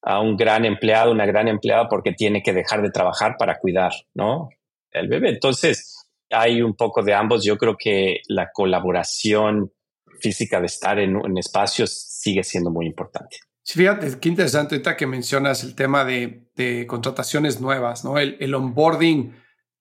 a 0.02 0.20
un 0.20 0.36
gran 0.36 0.64
empleado, 0.64 1.12
una 1.12 1.26
gran 1.26 1.48
empleada, 1.48 1.88
porque 1.88 2.12
tiene 2.12 2.42
que 2.42 2.52
dejar 2.52 2.82
de 2.82 2.90
trabajar 2.90 3.36
para 3.38 3.58
cuidar, 3.58 3.92
¿no? 4.14 4.48
El 4.90 5.08
bebé. 5.08 5.30
Entonces, 5.30 6.08
hay 6.30 6.62
un 6.62 6.74
poco 6.74 7.02
de 7.02 7.14
ambos. 7.14 7.44
Yo 7.44 7.56
creo 7.56 7.76
que 7.76 8.20
la 8.28 8.50
colaboración 8.52 9.72
física 10.20 10.60
de 10.60 10.66
estar 10.66 10.98
en, 10.98 11.16
espacios 11.36 11.92
sigue 11.92 12.42
siendo 12.42 12.70
muy 12.70 12.86
importante. 12.86 13.38
Fíjate, 13.64 14.18
qué 14.18 14.28
interesante 14.28 14.74
ahorita 14.74 14.96
que 14.96 15.06
mencionas 15.06 15.62
el 15.62 15.74
tema 15.74 16.04
de, 16.04 16.86
contrataciones 16.86 17.60
nuevas, 17.60 18.04
¿no? 18.04 18.18
El, 18.18 18.36
el, 18.40 18.54
onboarding 18.54 19.34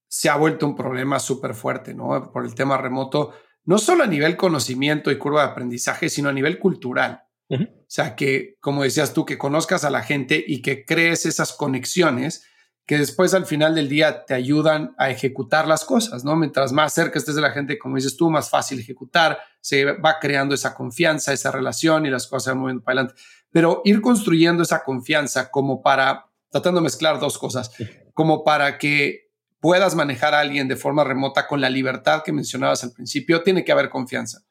se 0.08 0.30
ha 0.30 0.36
vuelto 0.36 0.68
un 0.68 0.76
problema 0.76 1.20
súper 1.20 1.54
fuerte, 1.54 1.94
¿no? 1.94 2.32
Por 2.32 2.46
el 2.46 2.54
tema 2.54 2.78
remoto, 2.78 3.34
no 3.64 3.78
solo 3.78 4.04
a 4.04 4.08
nivel 4.08 4.36
conocimiento 4.36 5.10
y 5.10 5.18
curva 5.18 5.44
de 5.44 5.52
aprendizaje, 5.52 6.10
sino 6.10 6.30
a 6.30 6.34
nivel 6.34 6.60
cultural. 6.60 7.27
O 7.50 7.86
sea, 7.88 8.16
que, 8.16 8.58
como 8.60 8.84
decías 8.84 9.14
tú, 9.14 9.26
que 9.26 9.38
conozcas 9.38 9.86
a 9.86 9.90
la 9.90 10.04
gente 10.04 10.44
y 10.46 10.62
que 10.62 10.86
crees 10.86 11.26
esas 11.26 11.54
conexiones 11.54 12.44
que 12.88 12.98
después 12.98 13.34
al 13.34 13.46
final 13.46 13.76
del 13.76 13.90
día 13.90 14.24
te 14.26 14.34
ayudan 14.34 14.96
a 14.98 15.10
ejecutar 15.10 15.68
las 15.68 15.84
cosas, 15.84 16.24
¿no? 16.24 16.38
Mientras 16.38 16.72
más 16.72 16.94
cerca 16.94 17.20
estés 17.20 17.36
de 17.36 17.42
la 17.42 17.52
gente, 17.52 17.78
como 17.78 17.98
dices 17.98 18.16
tú, 18.16 18.30
más 18.30 18.50
fácil 18.50 18.80
ejecutar, 18.80 19.40
se 19.60 19.84
va 19.84 20.20
creando 20.20 20.56
esa 20.56 20.74
confianza, 20.74 21.34
esa 21.34 21.52
relación 21.52 22.06
y 22.06 22.10
las 22.10 22.28
cosas 22.28 22.46
se 22.46 22.50
van 22.52 22.60
moviendo 22.60 22.84
para 22.84 23.02
adelante. 23.02 23.22
pero 23.52 23.82
ir 23.84 24.02
construyendo 24.02 24.64
esa 24.64 24.84
confianza 24.84 25.52
como 25.52 25.82
para, 25.82 26.28
tratando 26.50 26.80
de 26.80 26.86
mezclar 26.86 27.20
dos 27.20 27.38
cosas, 27.38 27.72
como 28.14 28.46
para 28.46 28.78
que 28.78 29.32
puedas 29.60 29.94
manejar 29.96 30.34
a 30.34 30.40
alguien 30.40 30.70
de 30.70 30.78
forma 30.78 31.04
remota 31.04 31.46
con 31.46 31.60
la 31.60 31.70
libertad 31.70 32.24
que 32.24 32.32
mencionabas 32.32 32.86
al 32.86 32.94
principio, 32.94 33.44
tiene 33.44 33.66
que 33.66 33.74
haber 33.74 33.90
confianza. 33.90 34.44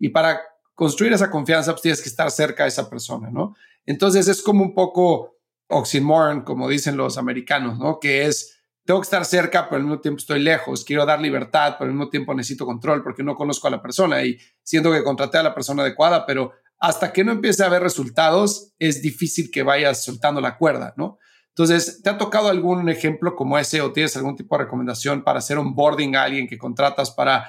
Y 0.00 0.08
para 0.08 0.40
construir 0.74 1.12
esa 1.12 1.30
confianza, 1.30 1.72
pues 1.72 1.82
tienes 1.82 2.02
que 2.02 2.08
estar 2.08 2.30
cerca 2.30 2.64
de 2.64 2.70
esa 2.70 2.88
persona, 2.90 3.30
¿no? 3.30 3.54
Entonces 3.86 4.28
es 4.28 4.42
como 4.42 4.62
un 4.62 4.74
poco 4.74 5.36
oxymoron, 5.68 6.42
como 6.42 6.68
dicen 6.68 6.96
los 6.96 7.18
americanos, 7.18 7.78
¿no? 7.78 7.98
Que 8.00 8.26
es, 8.26 8.58
tengo 8.84 9.00
que 9.00 9.04
estar 9.04 9.24
cerca, 9.24 9.68
pero 9.68 9.76
al 9.76 9.84
mismo 9.84 10.00
tiempo 10.00 10.18
estoy 10.18 10.40
lejos, 10.40 10.84
quiero 10.84 11.06
dar 11.06 11.20
libertad, 11.20 11.76
pero 11.78 11.90
al 11.90 11.96
mismo 11.96 12.10
tiempo 12.10 12.34
necesito 12.34 12.66
control 12.66 13.02
porque 13.02 13.22
no 13.22 13.34
conozco 13.34 13.68
a 13.68 13.70
la 13.70 13.82
persona 13.82 14.22
y 14.24 14.38
siento 14.62 14.92
que 14.92 15.04
contraté 15.04 15.38
a 15.38 15.42
la 15.42 15.54
persona 15.54 15.82
adecuada, 15.82 16.26
pero 16.26 16.52
hasta 16.78 17.12
que 17.12 17.24
no 17.24 17.32
empiece 17.32 17.62
a 17.62 17.66
haber 17.66 17.82
resultados, 17.82 18.74
es 18.78 19.00
difícil 19.00 19.50
que 19.50 19.62
vayas 19.62 20.04
soltando 20.04 20.40
la 20.40 20.58
cuerda, 20.58 20.92
¿no? 20.96 21.18
Entonces, 21.48 22.02
¿te 22.02 22.10
ha 22.10 22.18
tocado 22.18 22.48
algún 22.48 22.88
ejemplo 22.88 23.36
como 23.36 23.56
ese 23.58 23.80
o 23.80 23.92
tienes 23.92 24.16
algún 24.16 24.34
tipo 24.34 24.56
de 24.58 24.64
recomendación 24.64 25.22
para 25.22 25.38
hacer 25.38 25.56
un 25.56 25.74
boarding 25.74 26.16
a 26.16 26.24
alguien 26.24 26.48
que 26.48 26.58
contratas 26.58 27.12
para, 27.12 27.48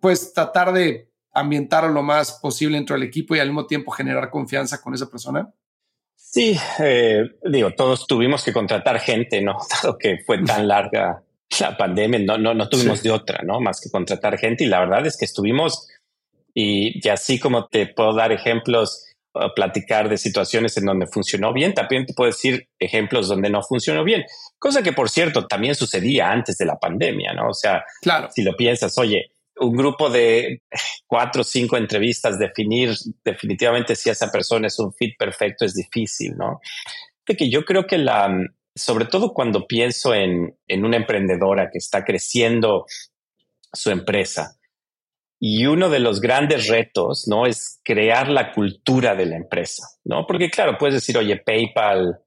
pues, 0.00 0.32
tratar 0.32 0.72
de 0.72 1.07
ambientar 1.40 1.84
lo 1.90 2.02
más 2.02 2.38
posible 2.40 2.76
dentro 2.76 2.94
del 2.94 3.04
equipo 3.04 3.34
y 3.34 3.40
al 3.40 3.48
mismo 3.48 3.66
tiempo 3.66 3.90
generar 3.90 4.30
confianza 4.30 4.80
con 4.80 4.94
esa 4.94 5.10
persona? 5.10 5.52
Sí, 6.16 6.58
eh, 6.80 7.22
digo, 7.44 7.72
todos 7.72 8.06
tuvimos 8.06 8.44
que 8.44 8.52
contratar 8.52 9.00
gente, 9.00 9.40
¿no? 9.40 9.58
Dado 9.82 9.96
que 9.98 10.18
fue 10.26 10.42
tan 10.44 10.68
larga 10.68 11.22
la 11.60 11.76
pandemia, 11.76 12.18
no, 12.20 12.36
no, 12.36 12.52
no 12.52 12.68
tuvimos 12.68 13.02
de 13.02 13.10
otra, 13.10 13.40
¿no? 13.42 13.60
Más 13.60 13.80
que 13.80 13.90
contratar 13.90 14.38
gente 14.38 14.64
y 14.64 14.66
la 14.66 14.80
verdad 14.80 15.06
es 15.06 15.16
que 15.16 15.24
estuvimos 15.24 15.88
y, 16.52 17.00
y 17.02 17.08
así 17.08 17.38
como 17.38 17.68
te 17.68 17.86
puedo 17.86 18.14
dar 18.14 18.32
ejemplos, 18.32 19.08
platicar 19.54 20.08
de 20.08 20.18
situaciones 20.18 20.76
en 20.76 20.86
donde 20.86 21.06
funcionó 21.06 21.52
bien, 21.52 21.74
también 21.74 22.06
te 22.06 22.14
puedo 22.14 22.30
decir 22.30 22.68
ejemplos 22.78 23.28
donde 23.28 23.50
no 23.50 23.62
funcionó 23.62 24.04
bien, 24.04 24.24
cosa 24.58 24.82
que 24.82 24.92
por 24.92 25.08
cierto 25.08 25.46
también 25.46 25.74
sucedía 25.74 26.30
antes 26.30 26.58
de 26.58 26.66
la 26.66 26.76
pandemia, 26.76 27.32
¿no? 27.34 27.50
O 27.50 27.54
sea, 27.54 27.84
claro. 28.00 28.28
si 28.34 28.42
lo 28.42 28.56
piensas, 28.56 28.96
oye, 28.98 29.30
un 29.60 29.76
grupo 29.76 30.10
de 30.10 30.62
cuatro 31.06 31.42
o 31.42 31.44
cinco 31.44 31.76
entrevistas, 31.76 32.38
definir 32.38 32.94
definitivamente 33.24 33.96
si 33.96 34.10
esa 34.10 34.30
persona 34.30 34.66
es 34.66 34.78
un 34.78 34.92
fit 34.92 35.16
perfecto 35.18 35.64
es 35.64 35.74
difícil, 35.74 36.36
¿no? 36.36 36.60
Porque 37.26 37.50
yo 37.50 37.64
creo 37.64 37.86
que 37.86 37.98
la, 37.98 38.30
sobre 38.74 39.04
todo 39.04 39.34
cuando 39.34 39.66
pienso 39.66 40.14
en, 40.14 40.56
en 40.66 40.84
una 40.84 40.96
emprendedora 40.96 41.70
que 41.70 41.78
está 41.78 42.04
creciendo 42.04 42.86
su 43.72 43.90
empresa, 43.90 44.58
y 45.40 45.66
uno 45.66 45.88
de 45.88 46.00
los 46.00 46.20
grandes 46.20 46.68
retos, 46.68 47.28
¿no? 47.28 47.46
Es 47.46 47.80
crear 47.84 48.28
la 48.28 48.52
cultura 48.52 49.14
de 49.14 49.26
la 49.26 49.36
empresa, 49.36 49.86
¿no? 50.04 50.26
Porque 50.26 50.50
claro, 50.50 50.76
puedes 50.78 50.94
decir, 50.94 51.16
oye, 51.16 51.36
PayPal, 51.36 52.18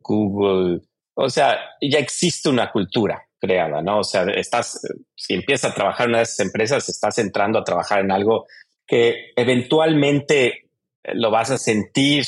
Google, 0.00 0.80
o 1.14 1.28
sea, 1.28 1.58
ya 1.80 1.98
existe 1.98 2.48
una 2.48 2.70
cultura, 2.70 3.25
creada, 3.40 3.82
¿no? 3.82 4.00
O 4.00 4.04
sea, 4.04 4.24
estás, 4.24 4.80
si 5.14 5.34
empiezas 5.34 5.72
a 5.72 5.74
trabajar 5.74 6.06
en 6.06 6.10
una 6.10 6.18
de 6.18 6.24
esas 6.24 6.40
empresas, 6.40 6.88
estás 6.88 7.18
entrando 7.18 7.58
a 7.58 7.64
trabajar 7.64 8.00
en 8.00 8.10
algo 8.10 8.46
que 8.86 9.32
eventualmente 9.36 10.68
lo 11.14 11.30
vas 11.30 11.50
a 11.50 11.58
sentir, 11.58 12.24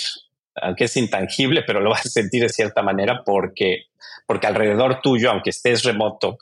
aunque 0.54 0.84
es 0.84 0.96
intangible, 0.96 1.62
pero 1.66 1.80
lo 1.80 1.90
vas 1.90 2.06
a 2.06 2.10
sentir 2.10 2.42
de 2.42 2.48
cierta 2.48 2.82
manera 2.82 3.22
porque, 3.24 3.86
porque 4.26 4.46
alrededor 4.46 5.00
tuyo, 5.00 5.30
aunque 5.30 5.50
estés 5.50 5.84
remoto, 5.84 6.38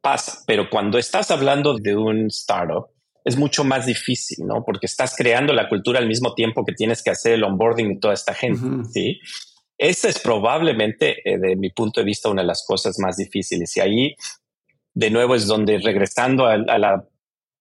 pasa. 0.00 0.42
Pero 0.46 0.68
cuando 0.70 0.98
estás 0.98 1.30
hablando 1.30 1.76
de 1.76 1.96
un 1.96 2.26
startup, 2.26 2.88
es 3.24 3.36
mucho 3.36 3.64
más 3.64 3.86
difícil, 3.86 4.46
¿no? 4.46 4.64
Porque 4.64 4.86
estás 4.86 5.14
creando 5.16 5.52
la 5.52 5.68
cultura 5.68 5.98
al 5.98 6.08
mismo 6.08 6.34
tiempo 6.34 6.64
que 6.64 6.72
tienes 6.72 7.02
que 7.02 7.10
hacer 7.10 7.32
el 7.32 7.44
onboarding 7.44 7.94
de 7.94 8.00
toda 8.00 8.14
esta 8.14 8.34
gente, 8.34 8.88
¿sí? 8.90 9.20
Esa 9.80 10.10
es 10.10 10.18
probablemente, 10.18 11.22
eh, 11.24 11.38
de 11.38 11.56
mi 11.56 11.70
punto 11.70 12.02
de 12.02 12.04
vista, 12.04 12.28
una 12.28 12.42
de 12.42 12.48
las 12.48 12.66
cosas 12.66 12.98
más 12.98 13.16
difíciles. 13.16 13.74
Y 13.78 13.80
ahí, 13.80 14.14
de 14.92 15.10
nuevo, 15.10 15.34
es 15.34 15.46
donde, 15.46 15.78
regresando 15.78 16.44
a, 16.44 16.58
la 16.58 17.02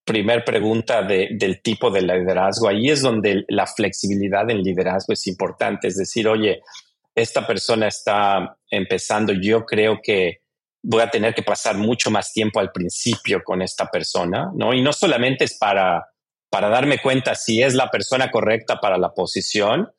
primera 0.03 0.43
pregunta 0.43 1.01
del 1.01 1.61
tipo 1.61 1.89
de 1.89 2.01
liderazgo, 2.01 2.67
ahí 2.67 2.89
es 2.89 3.01
donde 3.01 3.45
la 3.47 3.65
flexibilidad 3.65 4.49
en 4.49 4.61
liderazgo 4.61 5.13
es 5.13 5.27
importante. 5.27 5.87
Es 5.87 5.95
decir, 5.95 6.27
oye, 6.27 6.59
esta 7.15 7.47
persona 7.47 7.87
está 7.87 8.57
empezando, 8.69 9.31
yo 9.31 9.65
creo 9.65 10.01
que 10.03 10.41
voy 10.83 11.01
a 11.01 11.09
tener 11.09 11.33
que 11.33 11.43
pasar 11.43 11.77
mucho 11.77 12.11
más 12.11 12.33
tiempo 12.33 12.59
al 12.59 12.73
principio 12.73 13.41
con 13.45 13.61
esta 13.61 13.85
persona, 13.85 14.51
¿no? 14.55 14.73
Y 14.73 14.81
no 14.81 14.91
solamente 14.91 15.45
es 15.45 15.57
para, 15.57 16.05
para 16.49 16.67
darme 16.67 16.99
cuenta 17.01 17.33
si 17.35 17.63
es 17.63 17.75
la 17.75 17.89
persona 17.89 18.29
correcta 18.29 18.81
para 18.81 18.97
la 18.97 19.13
posición, 19.13 19.89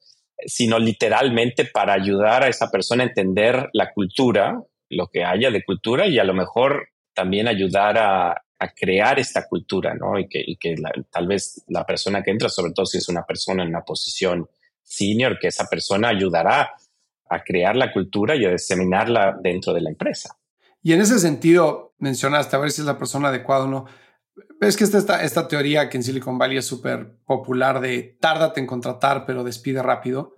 sino 0.46 0.78
literalmente 0.78 1.64
para 1.64 1.92
ayudar 1.94 2.44
a 2.44 2.48
esa 2.48 2.70
persona 2.70 3.04
a 3.04 3.06
entender 3.06 3.68
la 3.72 3.92
cultura, 3.92 4.62
lo 4.88 5.08
que 5.08 5.24
haya 5.24 5.50
de 5.50 5.64
cultura 5.64 6.06
y 6.06 6.18
a 6.18 6.24
lo 6.24 6.34
mejor 6.34 6.88
también 7.14 7.48
ayudar 7.48 7.98
a, 7.98 8.42
crear 8.76 9.18
esta 9.18 9.48
cultura, 9.48 9.94
¿no? 9.94 10.18
Y 10.18 10.28
que, 10.28 10.74
tal 11.10 11.26
vez 11.26 11.64
la 11.68 11.86
persona 11.86 12.22
que 12.22 12.30
entra, 12.30 12.50
sobre 12.50 12.72
todo 12.74 12.84
si 12.84 12.98
es 12.98 13.08
una 13.08 13.24
persona 13.24 13.62
en 13.62 13.70
una 13.70 13.80
posición 13.80 14.50
senior, 14.82 15.38
que 15.38 15.48
esa 15.48 15.64
persona 15.64 16.08
ayudará 16.08 16.74
a 17.30 17.42
crear 17.42 17.74
la 17.74 17.90
cultura 17.90 18.36
y 18.36 18.44
a 18.44 18.50
diseminarla 18.50 19.38
dentro 19.42 19.72
de 19.72 19.80
la 19.80 19.88
empresa. 19.88 20.36
Y 20.82 20.92
en 20.92 21.00
ese 21.00 21.18
sentido, 21.18 21.94
mencionaste, 21.98 22.54
a 22.54 22.58
ver 22.58 22.70
si 22.70 22.82
es 22.82 22.86
la 22.86 22.98
persona 22.98 23.28
adecuada 23.28 23.64
o 23.64 23.68
no. 23.68 23.86
Es 24.60 24.76
que 24.76 24.84
esta, 24.84 25.22
esta 25.22 25.48
teoría 25.48 25.88
que 25.88 25.96
en 25.96 26.02
Silicon 26.02 26.38
Valley 26.38 26.58
es 26.58 26.66
súper 26.66 27.16
popular 27.24 27.80
de 27.80 28.16
tárdate 28.20 28.60
en 28.60 28.66
contratar, 28.66 29.24
pero 29.26 29.44
despide 29.44 29.82
rápido. 29.82 30.34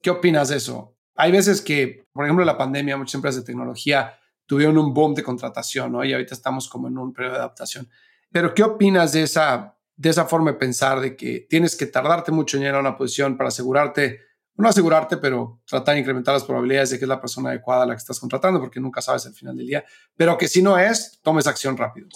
¿Qué 0.00 0.10
opinas 0.10 0.48
de 0.48 0.56
eso? 0.56 0.96
Hay 1.14 1.30
veces 1.30 1.60
que, 1.60 2.06
por 2.12 2.24
ejemplo, 2.24 2.44
la 2.44 2.58
pandemia, 2.58 2.96
muchas 2.96 3.14
empresas 3.14 3.42
de 3.42 3.46
tecnología 3.46 4.18
tuvieron 4.46 4.78
un 4.78 4.92
boom 4.92 5.14
de 5.14 5.22
contratación, 5.22 5.92
¿no? 5.92 6.04
Y 6.04 6.12
ahorita 6.12 6.34
estamos 6.34 6.68
como 6.68 6.88
en 6.88 6.98
un 6.98 7.12
periodo 7.12 7.34
de 7.34 7.40
adaptación. 7.40 7.88
Pero 8.30 8.54
¿qué 8.54 8.62
opinas 8.62 9.12
de 9.12 9.22
esa, 9.22 9.78
de 9.96 10.10
esa 10.10 10.24
forma 10.24 10.52
de 10.52 10.58
pensar 10.58 11.00
de 11.00 11.16
que 11.16 11.46
tienes 11.48 11.76
que 11.76 11.86
tardarte 11.86 12.32
mucho 12.32 12.56
en 12.56 12.62
llegar 12.62 12.76
a 12.76 12.80
una 12.80 12.96
posición 12.96 13.36
para 13.36 13.48
asegurarte 13.48 14.20
no 14.56 14.68
asegurarte, 14.68 15.16
pero 15.16 15.60
tratar 15.66 15.94
de 15.94 16.00
incrementar 16.00 16.34
las 16.34 16.44
probabilidades 16.44 16.90
de 16.90 16.98
que 16.98 17.04
es 17.04 17.08
la 17.08 17.20
persona 17.20 17.50
adecuada 17.50 17.84
a 17.84 17.86
la 17.86 17.94
que 17.94 17.98
estás 17.98 18.20
contratando, 18.20 18.60
porque 18.60 18.80
nunca 18.80 19.00
sabes 19.00 19.26
al 19.26 19.34
final 19.34 19.56
del 19.56 19.66
día. 19.66 19.84
Pero 20.16 20.36
que 20.36 20.48
si 20.48 20.62
no 20.62 20.78
es, 20.78 21.20
tomes 21.22 21.46
acción 21.46 21.76
rápido 21.76 22.08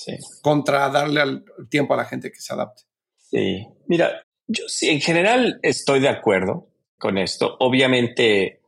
contra 0.43 0.89
darle 0.91 1.21
al 1.21 1.45
tiempo 1.69 1.95
a 1.95 1.99
la 1.99 2.05
gente 2.05 2.31
que 2.31 2.41
se 2.41 2.53
adapte. 2.53 2.83
Sí, 3.17 3.67
mira, 3.87 4.23
yo 4.47 4.65
sí, 4.69 4.89
en 4.91 5.01
general 5.01 5.59
estoy 5.63 6.01
de 6.01 6.09
acuerdo 6.09 6.69
con 6.99 7.19
esto. 7.19 7.57
Obviamente, 7.61 8.61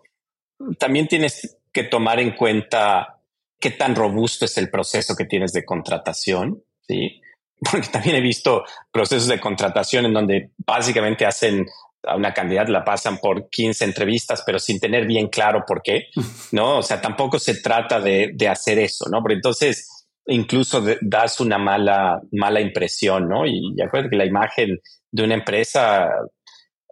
también 0.79 1.07
tienes 1.07 1.59
que 1.73 1.85
tomar 1.85 2.21
en 2.21 2.35
cuenta 2.35 3.21
qué 3.61 3.71
tan 3.71 3.95
robusto 3.95 4.45
es 4.45 4.57
el 4.59 4.71
proceso 4.71 5.15
que 5.15 5.25
tienes 5.25 5.53
de 5.53 5.65
contratación, 5.65 6.63
¿sí? 6.81 7.21
Porque 7.71 7.89
también 7.89 8.17
he 8.17 8.21
visto 8.21 8.65
procesos 8.91 9.29
de 9.29 9.41
contratación 9.41 10.07
en 10.07 10.15
donde 10.15 10.51
básicamente 10.59 11.27
hacen 11.27 11.67
a 12.05 12.17
una 12.17 12.33
candidata 12.33 12.71
la 12.71 12.85
pasan 12.85 13.19
por 13.19 13.49
15 13.51 13.85
entrevistas, 13.85 14.43
pero 14.45 14.59
sin 14.59 14.79
tener 14.81 15.07
bien 15.07 15.29
claro 15.29 15.65
por 15.67 15.83
qué, 15.83 16.09
¿no? 16.53 16.79
O 16.79 16.83
sea, 16.83 17.01
tampoco 17.01 17.39
se 17.39 17.61
trata 17.61 18.01
de, 18.01 18.35
hacer 18.49 18.79
eso, 18.79 19.07
¿no? 19.11 19.23
Pero 19.23 19.35
entonces 19.35 19.89
incluso 20.31 20.85
das 21.01 21.41
una 21.41 21.57
mala, 21.57 22.21
mala 22.33 22.61
impresión, 22.61 23.29
¿no? 23.29 23.47
Y 23.47 23.75
ya 23.77 23.87
acuérdate 23.87 24.11
que 24.11 24.17
la 24.17 24.27
imagen 24.27 24.79
de 25.11 25.23
una 25.25 25.35
empresa 25.35 26.11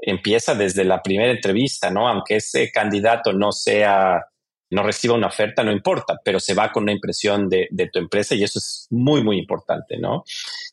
empieza 0.00 0.54
desde 0.54 0.84
la 0.84 1.02
primera 1.02 1.32
entrevista, 1.32 1.90
¿no? 1.90 2.08
Aunque 2.08 2.36
ese 2.36 2.70
candidato 2.70 3.34
no 3.34 3.52
sea, 3.52 4.24
no 4.70 4.82
reciba 4.82 5.14
una 5.14 5.26
oferta, 5.26 5.62
no 5.62 5.70
importa, 5.70 6.16
pero 6.24 6.40
se 6.40 6.54
va 6.54 6.72
con 6.72 6.84
una 6.84 6.92
impresión 6.92 7.48
de, 7.48 7.68
de 7.70 7.88
tu 7.88 7.98
empresa 7.98 8.34
y 8.34 8.42
eso 8.42 8.58
es 8.58 8.86
muy, 8.90 9.22
muy 9.22 9.38
importante, 9.38 9.98
¿no? 9.98 10.24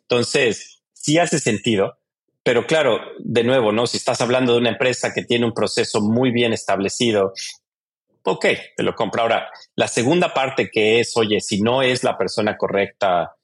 Entonces, 0.01 0.81
sí 0.93 1.17
hace 1.17 1.39
sentido 1.39 1.97
pero 2.43 2.67
claro, 2.67 2.99
de 3.19 3.43
nuevo, 3.43 3.71
¿no? 3.71 3.87
Si 3.87 3.97
estás 3.97 4.19
hablando 4.19 4.53
de 4.53 4.59
una 4.59 4.69
empresa 4.69 5.13
que 5.13 5.23
tiene 5.23 5.45
un 5.45 5.53
proceso 5.53 6.01
muy 6.01 6.31
bien 6.31 6.51
establecido, 6.51 7.33
ok, 8.23 8.45
te 8.75 8.83
lo 8.83 8.93
compro. 8.95 9.21
Ahora, 9.21 9.49
la 9.75 9.87
segunda 9.87 10.33
parte 10.33 10.69
que 10.69 10.99
es, 10.99 11.15
oye, 11.15 11.39
si 11.39 11.61
no 11.61 11.81
es 11.81 12.03
la 12.03 12.17
persona 12.17 12.57
correcta 12.57 13.35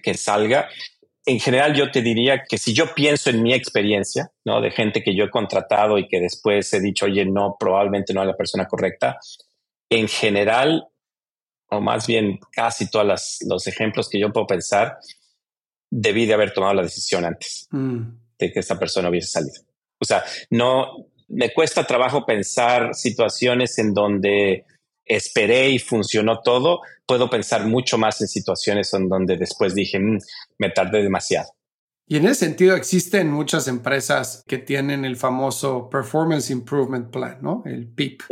que 0.00 0.14
salga, 0.14 0.68
en 1.26 1.40
general 1.40 1.74
yo 1.74 1.90
te 1.90 2.00
diría 2.00 2.44
que 2.48 2.58
si 2.58 2.72
yo 2.72 2.94
pienso 2.94 3.30
en 3.30 3.42
mi 3.42 3.52
experiencia, 3.54 4.30
¿no? 4.44 4.60
De 4.60 4.70
gente 4.70 5.02
que 5.02 5.16
yo 5.16 5.24
he 5.24 5.30
contratado 5.30 5.98
y 5.98 6.06
que 6.06 6.20
después 6.20 6.72
he 6.74 6.80
dicho, 6.80 7.06
oye, 7.06 7.24
no, 7.24 7.56
probablemente 7.58 8.14
no 8.14 8.20
es 8.20 8.28
la 8.28 8.36
persona 8.36 8.66
correcta, 8.66 9.18
en 9.90 10.06
general, 10.06 10.86
o 11.70 11.80
más 11.80 12.06
bien 12.06 12.38
casi 12.52 12.88
todos 12.88 13.40
los 13.46 13.66
ejemplos 13.66 14.08
que 14.08 14.20
yo 14.20 14.32
puedo 14.32 14.46
pensar, 14.46 14.98
debí 15.90 16.26
de 16.26 16.34
haber 16.34 16.52
tomado 16.52 16.74
la 16.74 16.82
decisión 16.82 17.24
antes. 17.24 17.66
Mm 17.70 18.23
de 18.46 18.52
que 18.52 18.60
esta 18.60 18.78
persona 18.78 19.10
hubiese 19.10 19.28
salido. 19.28 19.60
O 20.00 20.04
sea, 20.04 20.24
no, 20.50 21.06
me 21.28 21.52
cuesta 21.52 21.84
trabajo 21.84 22.24
pensar 22.26 22.94
situaciones 22.94 23.78
en 23.78 23.94
donde 23.94 24.64
esperé 25.04 25.70
y 25.70 25.78
funcionó 25.78 26.40
todo. 26.40 26.80
Puedo 27.06 27.28
pensar 27.28 27.66
mucho 27.66 27.98
más 27.98 28.20
en 28.20 28.28
situaciones 28.28 28.92
en 28.94 29.08
donde 29.08 29.36
después 29.36 29.74
dije, 29.74 29.98
mm, 29.98 30.18
me 30.58 30.70
tardé 30.70 31.02
demasiado. 31.02 31.48
Y 32.06 32.18
en 32.18 32.26
ese 32.26 32.46
sentido 32.46 32.76
existen 32.76 33.30
muchas 33.30 33.66
empresas 33.66 34.44
que 34.46 34.58
tienen 34.58 35.04
el 35.04 35.16
famoso 35.16 35.88
Performance 35.88 36.50
Improvement 36.50 37.10
Plan, 37.10 37.38
¿no? 37.40 37.62
El 37.64 37.88
PIP. 37.88 38.22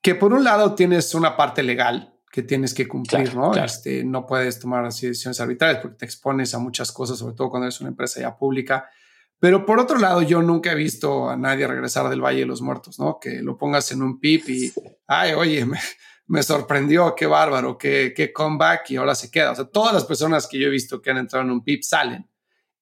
Que 0.00 0.14
por 0.14 0.32
un 0.32 0.42
lado 0.42 0.74
tienes 0.74 1.14
una 1.14 1.36
parte 1.36 1.62
legal 1.62 2.14
que 2.32 2.42
tienes 2.42 2.72
que 2.72 2.88
cumplir, 2.88 3.34
¿no? 3.34 3.54
Este, 3.54 4.02
no 4.04 4.26
puedes 4.26 4.58
tomar 4.58 4.84
decisiones 4.84 5.38
arbitrarias 5.38 5.82
porque 5.82 5.98
te 5.98 6.06
expones 6.06 6.54
a 6.54 6.58
muchas 6.58 6.90
cosas, 6.90 7.18
sobre 7.18 7.34
todo 7.34 7.50
cuando 7.50 7.66
eres 7.66 7.80
una 7.82 7.90
empresa 7.90 8.20
ya 8.20 8.34
pública. 8.34 8.88
Pero 9.42 9.66
por 9.66 9.80
otro 9.80 9.98
lado, 9.98 10.22
yo 10.22 10.40
nunca 10.40 10.70
he 10.70 10.76
visto 10.76 11.28
a 11.28 11.36
nadie 11.36 11.66
regresar 11.66 12.08
del 12.08 12.20
Valle 12.20 12.38
de 12.38 12.46
los 12.46 12.62
Muertos, 12.62 13.00
¿no? 13.00 13.18
Que 13.20 13.42
lo 13.42 13.58
pongas 13.58 13.90
en 13.90 14.00
un 14.00 14.20
PIP 14.20 14.48
y, 14.48 14.72
ay, 15.08 15.32
oye, 15.32 15.66
me, 16.28 16.42
sorprendió, 16.44 17.12
qué 17.16 17.26
bárbaro, 17.26 17.76
qué, 17.76 18.12
qué 18.14 18.32
comeback 18.32 18.88
y 18.92 18.96
ahora 18.98 19.16
se 19.16 19.32
queda. 19.32 19.50
O 19.50 19.54
sea, 19.56 19.64
todas 19.64 19.92
las 19.92 20.04
personas 20.04 20.46
que 20.46 20.60
yo 20.60 20.68
he 20.68 20.70
visto 20.70 21.02
que 21.02 21.10
han 21.10 21.18
entrado 21.18 21.44
en 21.44 21.50
un 21.50 21.64
PIP 21.64 21.82
salen. 21.82 22.30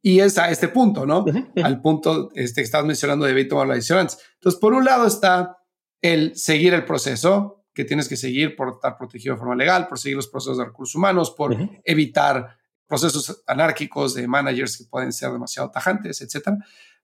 Y 0.03 0.21
es 0.21 0.37
a 0.37 0.51
este 0.51 0.69
punto, 0.69 1.07
¿no? 1.07 1.25
Al 1.65 1.81
punto 1.81 2.29
este, 2.35 2.61
que 2.61 2.67
estás 2.67 2.85
mencionando 2.85 3.25
de 3.25 3.45
tomar 3.47 3.67
la 3.67 3.77
decisión 3.77 4.01
Entonces, 4.35 4.61
por 4.61 4.75
un 4.75 4.85
lado 4.85 5.07
está 5.07 5.57
el 6.03 6.37
seguir 6.37 6.75
el 6.75 6.85
proceso 6.85 7.65
que 7.73 7.87
tienes 7.87 8.07
que 8.07 8.19
seguir 8.19 8.55
por 8.55 8.75
estar 8.75 8.99
protegido 8.99 9.35
de 9.35 9.39
forma 9.39 9.55
legal, 9.55 9.89
por 9.89 9.99
seguir 9.99 10.17
los 10.17 10.29
procesos 10.29 10.59
de 10.59 10.67
recursos 10.67 10.95
humanos, 10.95 11.31
por 11.31 11.57
evitar 11.85 12.60
procesos 12.91 13.43
anárquicos 13.47 14.15
de 14.15 14.27
managers 14.27 14.77
que 14.77 14.85
pueden 14.85 15.13
ser 15.13 15.31
demasiado 15.31 15.71
tajantes, 15.71 16.21
etcétera. 16.21 16.59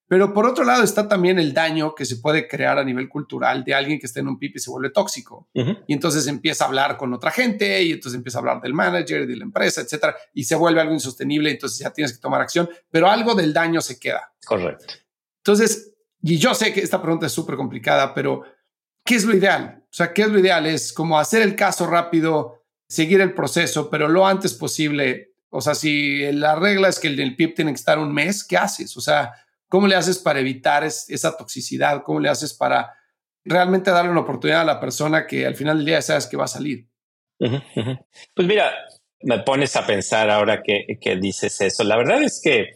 Pero 0.08 0.32
por 0.32 0.46
otro 0.46 0.64
lado 0.64 0.84
está 0.84 1.08
también 1.08 1.38
el 1.38 1.52
daño 1.52 1.94
que 1.94 2.04
se 2.04 2.16
puede 2.16 2.46
crear 2.46 2.78
a 2.78 2.84
nivel 2.84 3.08
cultural 3.08 3.64
de 3.64 3.74
alguien 3.74 3.98
que 3.98 4.06
esté 4.06 4.20
en 4.20 4.28
un 4.28 4.38
PIP 4.38 4.56
y 4.56 4.58
se 4.58 4.70
vuelve 4.70 4.90
tóxico. 4.90 5.48
Y 5.52 5.92
entonces 5.92 6.26
empieza 6.26 6.64
a 6.64 6.68
hablar 6.68 6.96
con 6.96 7.12
otra 7.12 7.30
gente 7.30 7.82
y 7.82 7.92
entonces 7.92 8.16
empieza 8.16 8.38
a 8.38 8.40
hablar 8.40 8.60
del 8.60 8.72
manager, 8.72 9.26
de 9.26 9.36
la 9.36 9.44
empresa, 9.44 9.80
etcétera, 9.80 10.16
y 10.32 10.44
se 10.44 10.54
vuelve 10.54 10.80
algo 10.80 10.92
insostenible. 10.92 11.50
Entonces 11.50 11.78
ya 11.78 11.92
tienes 11.92 12.12
que 12.12 12.20
tomar 12.20 12.40
acción, 12.40 12.68
pero 12.90 13.08
algo 13.08 13.34
del 13.34 13.52
daño 13.52 13.80
se 13.80 13.98
queda. 13.98 14.32
Correcto. 14.44 14.94
Entonces, 15.38 15.94
y 16.22 16.38
yo 16.38 16.54
sé 16.54 16.72
que 16.72 16.80
esta 16.80 17.02
pregunta 17.02 17.26
es 17.26 17.32
súper 17.32 17.56
complicada, 17.56 18.14
pero 18.14 18.42
¿qué 19.04 19.16
es 19.16 19.24
lo 19.24 19.34
ideal? 19.34 19.84
O 19.84 19.94
sea, 19.94 20.12
¿qué 20.12 20.22
es 20.22 20.28
lo 20.28 20.38
ideal? 20.38 20.66
Es 20.66 20.92
como 20.92 21.18
hacer 21.18 21.42
el 21.42 21.56
caso 21.56 21.86
rápido, 21.86 22.64
seguir 22.88 23.20
el 23.20 23.34
proceso, 23.34 23.90
pero 23.90 24.08
lo 24.08 24.24
antes 24.24 24.54
posible. 24.54 25.35
O 25.56 25.60
sea, 25.60 25.74
si 25.74 26.30
la 26.32 26.54
regla 26.54 26.88
es 26.88 27.00
que 27.00 27.08
el, 27.08 27.18
el 27.18 27.36
PIP 27.36 27.56
tiene 27.56 27.72
que 27.72 27.76
estar 27.76 27.98
un 27.98 28.12
mes, 28.12 28.44
¿qué 28.44 28.56
haces? 28.56 28.96
O 28.96 29.00
sea, 29.00 29.32
¿Cómo 29.68 29.88
le 29.88 29.96
haces 29.96 30.18
para 30.18 30.40
evitar 30.40 30.84
esa 30.84 31.36
toxicidad? 31.36 32.02
¿Cómo 32.04 32.20
le 32.20 32.28
haces 32.28 32.54
para 32.54 32.94
realmente 33.44 33.90
darle 33.90 34.10
una 34.10 34.20
oportunidad 34.20 34.60
a 34.60 34.64
la 34.64 34.80
persona 34.80 35.26
que 35.26 35.46
al 35.46 35.56
final 35.56 35.78
del 35.78 35.86
día 35.86 36.02
sabes 36.02 36.26
que 36.26 36.36
va 36.36 36.44
a 36.44 36.48
salir? 36.48 36.86
Pues 37.38 38.48
mira, 38.48 38.72
me 39.22 39.40
pones 39.40 39.76
a 39.76 39.86
pensar 39.86 40.30
ahora 40.30 40.62
que, 40.62 41.16
dices 41.20 41.60
eso. 41.60 41.82
La 41.84 41.96
verdad 41.96 42.22
es 42.22 42.40
que 42.42 42.70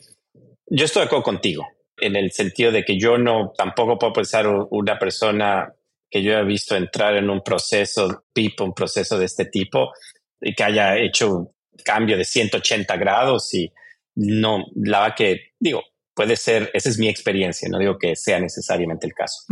yo 0.66 0.84
estoy 0.84 1.02
de 1.02 1.06
acuerdo 1.06 1.24
contigo 1.24 1.66
en 1.96 2.16
el 2.16 2.32
sentido 2.32 2.72
de 2.72 2.84
que 2.84 2.98
yo 2.98 3.18
no 3.18 3.52
tampoco 3.56 3.98
puedo 3.98 4.12
pensar 4.12 4.46
una 4.48 4.98
persona 4.98 5.72
que 6.10 6.22
yo 6.22 6.32
he 6.32 6.44
visto 6.44 6.74
entrar 6.74 7.14
en 7.16 7.30
un 7.30 7.42
proceso 7.42 8.24
PIP, 8.32 8.60
un 8.62 8.74
proceso 8.74 9.16
de 9.16 9.26
este 9.26 9.44
tipo, 9.44 9.92
y 10.40 10.54
que 10.54 10.64
haya 10.64 10.96
hecho 10.96 11.52
cambio 11.82 12.16
de 12.16 12.24
180 12.24 12.96
grados 12.96 13.52
y 13.54 13.72
no, 14.14 14.64
la 14.74 15.00
verdad 15.00 15.16
que 15.16 15.40
digo, 15.58 15.82
puede 16.14 16.36
ser, 16.36 16.70
esa 16.74 16.88
es 16.88 16.98
mi 16.98 17.08
experiencia, 17.08 17.68
no 17.70 17.78
digo 17.78 17.98
que 17.98 18.16
sea 18.16 18.38
necesariamente 18.40 19.06
el 19.06 19.14
caso. 19.14 19.44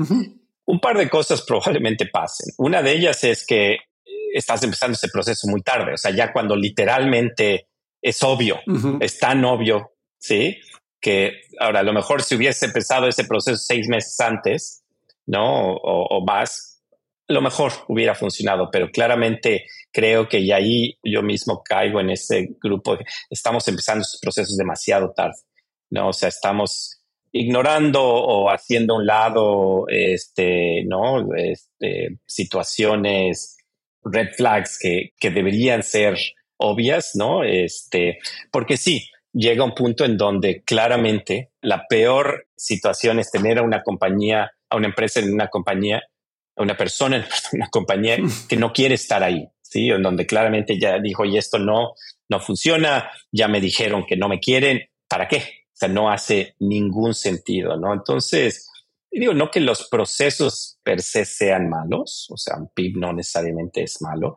Un 0.66 0.80
par 0.80 0.98
de 0.98 1.08
cosas 1.08 1.42
probablemente 1.42 2.06
pasen. 2.06 2.52
Una 2.58 2.82
de 2.82 2.92
ellas 2.92 3.24
es 3.24 3.46
que 3.46 3.78
estás 4.34 4.62
empezando 4.62 4.94
ese 4.94 5.08
proceso 5.08 5.48
muy 5.48 5.62
tarde, 5.62 5.94
o 5.94 5.96
sea, 5.96 6.10
ya 6.10 6.32
cuando 6.32 6.54
literalmente 6.56 7.68
es 8.02 8.22
obvio, 8.22 8.60
es 9.00 9.18
tan 9.18 9.44
obvio, 9.44 9.92
¿sí? 10.18 10.58
Que 11.00 11.40
ahora 11.58 11.80
a 11.80 11.84
lo 11.84 11.92
mejor 11.92 12.22
si 12.22 12.34
hubiese 12.34 12.66
empezado 12.66 13.08
ese 13.08 13.24
proceso 13.24 13.56
seis 13.56 13.88
meses 13.88 14.18
antes, 14.20 14.84
¿no? 15.26 15.72
O, 15.72 16.06
o 16.16 16.24
más, 16.24 16.67
lo 17.28 17.40
mejor 17.42 17.72
hubiera 17.88 18.14
funcionado, 18.14 18.70
pero 18.72 18.90
claramente 18.90 19.66
creo 19.92 20.28
que 20.28 20.44
ya 20.44 20.56
ahí 20.56 20.98
yo 21.02 21.22
mismo 21.22 21.62
caigo 21.62 22.00
en 22.00 22.10
ese 22.10 22.56
grupo. 22.60 22.98
Estamos 23.30 23.68
empezando 23.68 24.02
esos 24.02 24.20
procesos 24.20 24.56
demasiado 24.56 25.12
tarde. 25.12 25.38
¿no? 25.90 26.08
O 26.08 26.12
sea, 26.12 26.28
estamos 26.28 27.02
ignorando 27.32 28.02
o 28.02 28.50
haciendo 28.50 28.94
a 28.94 28.98
un 28.98 29.06
lado, 29.06 29.84
este, 29.88 30.84
¿no? 30.84 31.34
Este, 31.34 32.18
situaciones, 32.26 33.58
red 34.02 34.28
flags 34.36 34.78
que, 34.78 35.12
que 35.18 35.30
deberían 35.30 35.82
ser 35.82 36.18
obvias, 36.56 37.12
¿no? 37.14 37.44
Este, 37.44 38.18
porque 38.50 38.76
sí, 38.76 39.08
llega 39.32 39.64
un 39.64 39.74
punto 39.74 40.04
en 40.04 40.16
donde 40.16 40.62
claramente 40.62 41.50
la 41.60 41.86
peor 41.88 42.46
situación 42.56 43.18
es 43.18 43.30
tener 43.30 43.58
a 43.58 43.62
una 43.62 43.82
compañía, 43.82 44.50
a 44.70 44.76
una 44.76 44.88
empresa 44.88 45.20
en 45.20 45.32
una 45.32 45.48
compañía, 45.48 46.02
una 46.59 46.77
persona 46.77 47.27
una 47.53 47.68
compañía 47.68 48.18
que 48.49 48.57
no 48.57 48.73
quiere 48.73 48.94
estar 48.94 49.23
ahí, 49.23 49.49
¿sí? 49.62 49.90
En 49.90 50.03
donde 50.03 50.27
claramente 50.27 50.79
ya 50.79 50.99
dijo, 50.99 51.25
y 51.25 51.37
esto 51.37 51.59
no, 51.59 51.94
no 52.29 52.40
funciona, 52.40 53.11
ya 53.33 53.49
me 53.49 53.61
dijeron 53.61 54.05
que 54.07 54.16
no 54.16 54.29
me 54.29 54.40
quieren, 54.40 54.88
¿para 55.09 55.29
qué? 55.29 55.37
O 55.37 55.77
sea, 55.79 55.88
no 55.88 56.11
hace 56.11 56.55
ningún 56.59 57.14
sentido, 57.14 57.77
¿no? 57.77 57.92
Entonces, 57.92 58.68
digo, 59.11 59.35
no 59.35 59.51
que 59.51 59.61
los 59.61 59.88
procesos 59.88 60.79
per 60.83 61.03
se 61.03 61.25
sean 61.25 61.68
malos, 61.68 62.27
o 62.31 62.37
sea, 62.37 62.57
un 62.57 62.68
PIB 62.68 62.97
no 62.99 63.12
necesariamente 63.12 63.83
es 63.83 64.01
malo. 64.03 64.37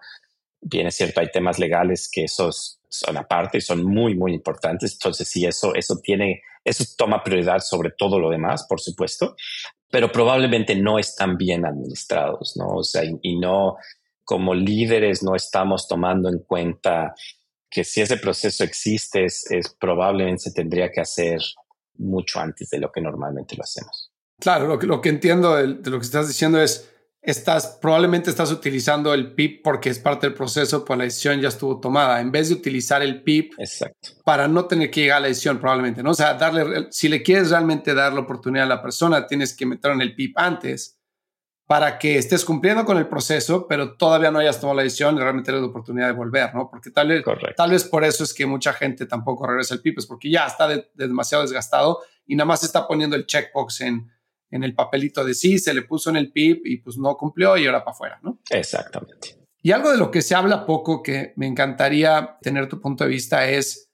Bien 0.62 0.88
es 0.88 0.96
cierto, 0.96 1.20
hay 1.20 1.32
temas 1.32 1.60
legales 1.60 2.10
que 2.12 2.26
esos 2.26 2.80
son 2.88 3.18
aparte 3.18 3.58
y 3.58 3.62
son 3.62 3.84
muy, 3.84 4.16
muy 4.16 4.34
importantes. 4.34 4.94
Entonces, 4.94 5.28
sí, 5.28 5.46
eso, 5.46 5.74
eso 5.76 6.00
tiene, 6.04 6.44
eso 6.64 6.84
toma 6.98 7.24
prioridad 7.24 7.60
sobre 7.60 7.92
todo 7.92 8.20
lo 8.20 8.30
demás, 8.30 8.66
por 8.68 8.80
supuesto, 8.80 9.36
pero 9.92 10.12
probablemente 10.12 10.76
no 10.76 10.98
están 10.98 11.38
bien 11.38 11.66
administrados, 11.66 12.56
¿no? 12.56 12.78
O 12.78 12.84
sea, 12.84 13.04
y 13.04 13.38
no, 13.38 13.76
como 14.24 14.54
líderes 14.54 15.22
no 15.22 15.36
estamos 15.36 15.88
tomando 15.88 16.30
en 16.30 16.40
cuenta 16.40 17.14
que 17.70 17.84
si 17.84 18.02
ese 18.02 18.18
proceso 18.18 18.64
existe, 18.64 19.26
es, 19.26 19.46
probablemente 19.80 20.44
se 20.44 20.54
tendría 20.54 20.92
que 20.92 21.02
hacer 21.02 21.40
mucho 21.96 22.40
antes 22.40 22.70
de 22.70 22.80
lo 22.80 22.92
que 22.92 23.02
normalmente 23.02 23.56
lo 23.56 23.64
hacemos. 23.64 24.12
Claro, 24.40 24.68
lo 24.68 24.80
que, 24.80 24.88
lo 24.88 25.02
que 25.02 25.10
entiendo 25.10 25.56
de, 25.56 25.68
lo 25.68 26.00
que 26.00 26.06
estás 26.06 26.28
diciendo 26.28 26.62
es, 26.62 26.90
estás, 27.22 27.78
probablemente 27.82 28.30
estás 28.30 28.52
utilizando 28.52 29.14
el 29.14 29.34
PIP 29.34 29.64
porque 29.64 29.90
es 29.90 30.00
parte 30.00 30.28
del 30.28 30.36
proceso, 30.36 30.84
pues 30.84 30.98
la 30.98 31.04
decisión 31.04 31.40
ya 31.40 31.50
estuvo 31.50 31.80
tomada, 31.80 32.20
en 32.20 32.32
vez 32.32 32.50
de 32.50 32.56
utilizar 32.56 33.02
el 33.02 33.22
PIP 33.24 33.54
Exacto. 33.60 34.10
para 34.26 34.48
no 34.48 34.66
tener 34.66 34.90
que 34.90 35.02
llegar 35.02 35.18
a 35.18 35.22
la 35.22 35.28
decisión 35.28 35.60
probablemente, 35.60 36.02
¿no? 36.02 36.12
O 36.12 36.16
sea, 36.16 36.34
darle, 36.34 36.88
si 36.90 37.10
le 37.10 37.22
quieres 37.22 37.52
realmente 37.52 37.94
dar 37.94 38.14
la 38.14 38.22
oportunidad 38.22 38.66
a 38.66 38.70
la 38.70 38.82
persona, 38.82 39.28
tienes 39.28 39.56
que 39.56 39.66
meter 39.66 39.92
en 39.92 40.02
el 40.02 40.16
PIP 40.16 40.38
antes 40.38 40.98
para 41.68 41.98
que 41.98 42.18
estés 42.18 42.44
cumpliendo 42.44 42.84
con 42.84 42.98
el 42.98 43.08
proceso, 43.08 43.66
pero 43.66 43.96
todavía 43.96 44.30
no 44.30 44.40
hayas 44.40 44.60
tomado 44.60 44.78
la 44.78 44.84
decisión 44.84 45.16
y 45.16 45.20
realmente 45.20 45.54
la 45.54 45.64
oportunidad 45.64 46.08
de 46.08 46.14
volver, 46.14 46.54
¿no? 46.54 46.70
Porque 46.70 46.90
tal 46.90 47.08
vez, 47.08 47.24
tal 47.56 47.72
vez 47.72 47.86
por 47.86 48.04
eso 48.04 48.26
es 48.26 48.34
que 48.34 48.46
mucha 48.46 48.74
gente 48.74 49.06
tampoco 49.06 49.48
regresa 49.48 49.76
al 49.76 49.82
PIP, 49.82 50.00
porque 50.06 50.30
ya 50.30 50.48
está 50.48 50.68
demasiado 50.96 51.44
desgastado 51.44 52.00
y 52.26 52.36
nada 52.36 52.46
más 52.46 52.64
está 52.64 52.86
poniendo 52.88 53.16
el 53.16 53.26
checkbox 53.26 53.82
en, 53.82 54.12
en 54.52 54.64
el 54.64 54.76
papelito 54.76 55.24
de 55.24 55.34
sí, 55.34 55.58
se 55.58 55.74
le 55.74 55.82
puso 55.82 56.10
en 56.10 56.18
el 56.18 56.32
PIP 56.32 56.66
y 56.66 56.78
pues 56.78 56.98
no 56.98 57.16
cumplió 57.16 57.58
y 57.58 57.66
ahora 57.66 57.84
para 57.84 57.92
afuera, 57.92 58.20
¿no? 58.22 58.40
Exactamente. 58.50 59.38
Y 59.64 59.72
algo 59.72 59.92
de 59.92 59.98
lo 59.98 60.12
que 60.12 60.22
se 60.22 60.36
habla 60.36 60.66
poco, 60.66 61.02
que 61.02 61.34
me 61.38 61.48
encantaría 61.48 62.38
tener 62.42 62.68
tu 62.68 62.80
punto 62.82 63.04
de 63.04 63.10
vista, 63.10 63.48
es, 63.48 63.92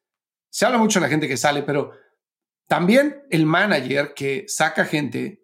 se 0.50 0.65
habla 0.65 0.78
mucho 0.78 1.00
de 1.00 1.06
la 1.06 1.10
gente 1.10 1.28
que 1.28 1.38
sale, 1.38 1.63
pero 1.63 1.91
también 2.67 3.24
el 3.30 3.46
manager 3.46 4.13
que 4.13 4.46
saca 4.48 4.86
gente 4.86 5.43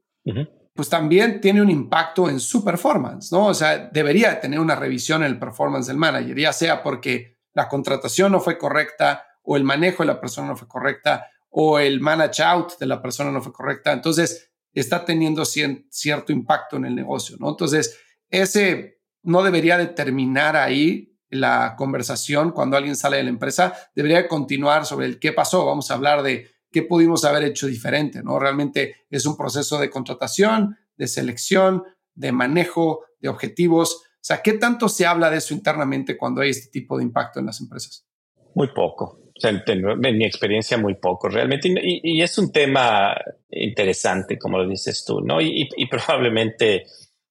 pues 0.76 0.89
también 0.89 1.39
tiene 1.39 1.62
un 1.62 1.69
impacto 1.69 2.30
en 2.30 2.39
su 2.39 2.63
performance, 2.63 3.32
¿no? 3.32 3.47
O 3.47 3.54
sea, 3.54 3.89
debería 3.91 4.39
tener 4.39 4.60
una 4.60 4.76
revisión 4.76 5.23
en 5.23 5.32
el 5.32 5.39
performance 5.39 5.88
del 5.88 5.97
manager, 5.97 6.38
ya 6.38 6.52
sea 6.52 6.82
porque 6.82 7.38
la 7.54 7.67
contratación 7.67 8.32
no 8.32 8.39
fue 8.39 8.58
correcta 8.58 9.26
o 9.43 9.56
el 9.56 9.63
manejo 9.63 10.02
de 10.04 10.08
la 10.08 10.19
persona 10.19 10.47
no 10.47 10.56
fue 10.56 10.67
correcta 10.67 11.28
o 11.49 11.78
el 11.78 11.99
manage 11.99 12.41
out 12.41 12.79
de 12.79 12.87
la 12.87 13.02
persona 13.02 13.31
no 13.31 13.42
fue 13.42 13.54
correcta. 13.54 13.92
Entonces, 13.92 14.52
está 14.74 15.06
teniendo 15.06 15.44
cierto 15.46 16.32
impacto 16.32 16.78
en 16.78 16.86
el 16.86 16.96
negocio, 16.96 17.38
¿no? 17.40 17.50
Entonces, 17.50 17.98
ese 18.30 19.02
no 19.21 19.44
debería 19.44 19.78
determinar 19.78 20.56
ahí 20.56 21.13
la 21.30 21.76
conversación 21.78 22.52
cuando 22.52 22.78
alguien 22.78 22.96
sale 22.96 23.17
de 23.17 23.24
la 23.24 23.30
empresa, 23.30 23.74
debería 23.96 24.28
continuar 24.28 24.86
sobre 24.86 25.08
el 25.08 25.19
qué 25.19 25.32
pasó. 25.32 25.65
Vamos 25.65 25.90
a 25.90 25.96
hablar 25.96 26.21
de 26.21 26.48
qué 26.71 26.84
pudimos 26.84 27.26
haber 27.26 27.44
hecho 27.44 27.67
diferente, 27.67 28.21
¿no? 28.24 28.38
Realmente 28.40 29.06
es 29.10 29.26
un 29.26 29.36
proceso 29.36 29.80
de 29.80 29.90
contratación, 29.90 30.78
de 30.96 31.08
selección, 31.08 31.84
de 32.13 32.32
manejo, 32.32 33.06
de 33.19 33.30
objetivos. 33.30 33.96
O 33.96 34.26
sea, 34.26 34.42
¿qué 34.42 34.54
tanto 34.54 34.90
se 34.90 35.06
habla 35.06 35.30
de 35.30 35.38
eso 35.38 35.54
internamente 35.54 36.17
cuando 36.17 36.42
hay 36.42 36.52
este 36.52 36.69
tipo 36.69 36.98
de 36.98 37.04
impacto 37.04 37.40
en 37.40 37.48
las 37.48 37.60
empresas? 37.62 38.06
Muy 38.54 38.67
poco. 38.74 39.23
O 39.36 39.40
sea, 39.40 39.63
en, 39.65 40.00
mi 40.17 40.25
experiencia, 40.25 40.77
muy 40.77 40.96
poco 40.96 41.27
realmente. 41.27 41.73
Y, 41.81 42.21
es 42.21 42.38
un 42.38 42.52
tema 42.52 43.15
interesante, 43.50 44.38
como 44.38 44.60
lo 44.60 44.67
dices 44.67 45.04
tú, 45.06 45.21
¿no? 45.21 45.42
Y, 45.42 45.69
y, 45.75 45.88
probablemente 45.88 46.86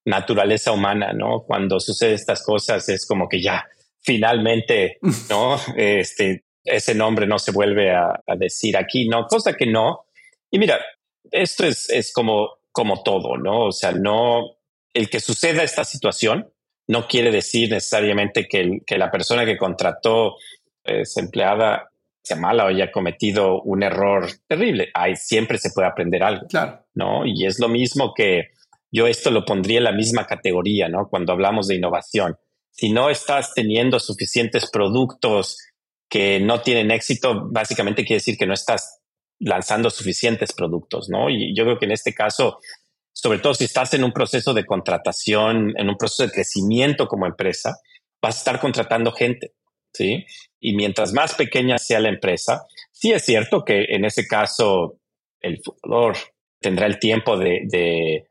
naturaleza 0.05 0.73
humana, 0.73 1.13
¿no? 1.13 1.43
Cuando 1.43 1.79
suceden 1.79 2.15
estas 2.15 2.43
cosas 2.43 2.87
es 2.89 3.05
como 3.05 3.29
que 3.29 3.41
ya, 3.41 3.65
finalmente, 4.01 4.97
¿no? 5.29 5.57
Este, 5.77 6.43
ese 6.63 6.93
nombre 6.93 7.25
no 7.25 7.39
se 7.39 7.51
vuelve 7.51 7.91
a, 7.91 8.21
decir 8.37 8.75
aquí, 8.77 9.07
no, 9.07 9.25
cosa 9.27 9.53
que 9.53 9.65
no. 9.65 10.05
Y 10.51 10.59
mira, 10.59 10.79
esto 11.31 11.65
es, 11.65 11.89
es 11.89 12.11
como, 12.11 12.57
como 12.71 13.01
todo, 13.01 13.37
¿no? 13.37 13.67
O 13.67 13.71
sea, 13.71 13.93
no, 13.93 14.57
el 14.93 15.09
que 15.09 15.19
suceda 15.19 15.63
esta 15.63 15.85
situación 15.85 16.49
no 16.87 17.07
quiere 17.07 17.31
decir 17.31 17.69
necesariamente 17.69 18.47
que, 18.47 18.79
que 18.85 18.97
la 18.97 19.09
persona 19.09 19.45
que 19.45 19.57
contrató 19.57 20.35
esa 20.83 21.21
empleada 21.21 21.92
mala 22.35 22.65
o 22.65 22.67
haya 22.67 22.91
cometido 22.91 23.61
un 23.61 23.83
error 23.83 24.27
terrible. 24.47 24.91
Siempre 25.15 25.57
se 25.57 25.71
puede 25.71 25.87
aprender 25.87 26.23
algo. 26.23 26.47
Claro. 26.47 26.85
¿No? 26.93 27.25
Y 27.25 27.45
es 27.45 27.59
lo 27.59 27.67
mismo 27.67 28.13
que 28.13 28.49
yo 28.91 29.07
esto 29.07 29.31
lo 29.31 29.43
pondría 29.43 29.79
en 29.79 29.85
la 29.85 29.91
misma 29.91 30.27
categoría, 30.27 30.87
¿no? 30.87 31.09
Cuando 31.09 31.33
hablamos 31.33 31.67
de 31.67 31.75
innovación. 31.75 32.37
Si 32.71 32.91
no 32.91 33.09
estás 33.09 33.53
teniendo 33.53 33.99
suficientes 33.99 34.69
productos 34.69 35.57
que 36.09 36.39
no 36.39 36.61
tienen 36.61 36.91
éxito, 36.91 37.49
básicamente 37.49 38.05
quiere 38.05 38.19
decir 38.19 38.37
que 38.37 38.45
no 38.45 38.53
estás 38.53 38.99
lanzando 39.39 39.89
suficientes 39.89 40.53
productos, 40.53 41.09
¿no? 41.09 41.29
Y 41.29 41.55
yo 41.55 41.63
creo 41.63 41.79
que 41.79 41.85
en 41.85 41.91
este 41.91 42.13
caso, 42.13 42.59
sobre 43.11 43.39
todo 43.39 43.55
si 43.55 43.65
estás 43.65 43.93
en 43.95 44.03
un 44.03 44.11
proceso 44.11 44.53
de 44.53 44.65
contratación, 44.65 45.73
en 45.75 45.89
un 45.89 45.97
proceso 45.97 46.23
de 46.23 46.31
crecimiento 46.31 47.07
como 47.07 47.25
empresa, 47.25 47.75
vas 48.21 48.35
a 48.35 48.37
estar 48.37 48.59
contratando 48.59 49.11
gente, 49.11 49.53
¿sí? 49.91 50.23
Y 50.65 50.73
mientras 50.75 51.11
más 51.11 51.35
pequeña 51.35 51.77
sea 51.77 51.99
la 51.99 52.07
empresa, 52.07 52.65
sí 52.89 53.11
es 53.11 53.25
cierto 53.25 53.65
que 53.65 53.83
en 53.89 54.05
ese 54.05 54.25
caso 54.25 54.95
el 55.41 55.61
fundador 55.61 56.15
tendrá 56.61 56.85
el 56.85 56.99
tiempo 56.99 57.37
de, 57.37 58.23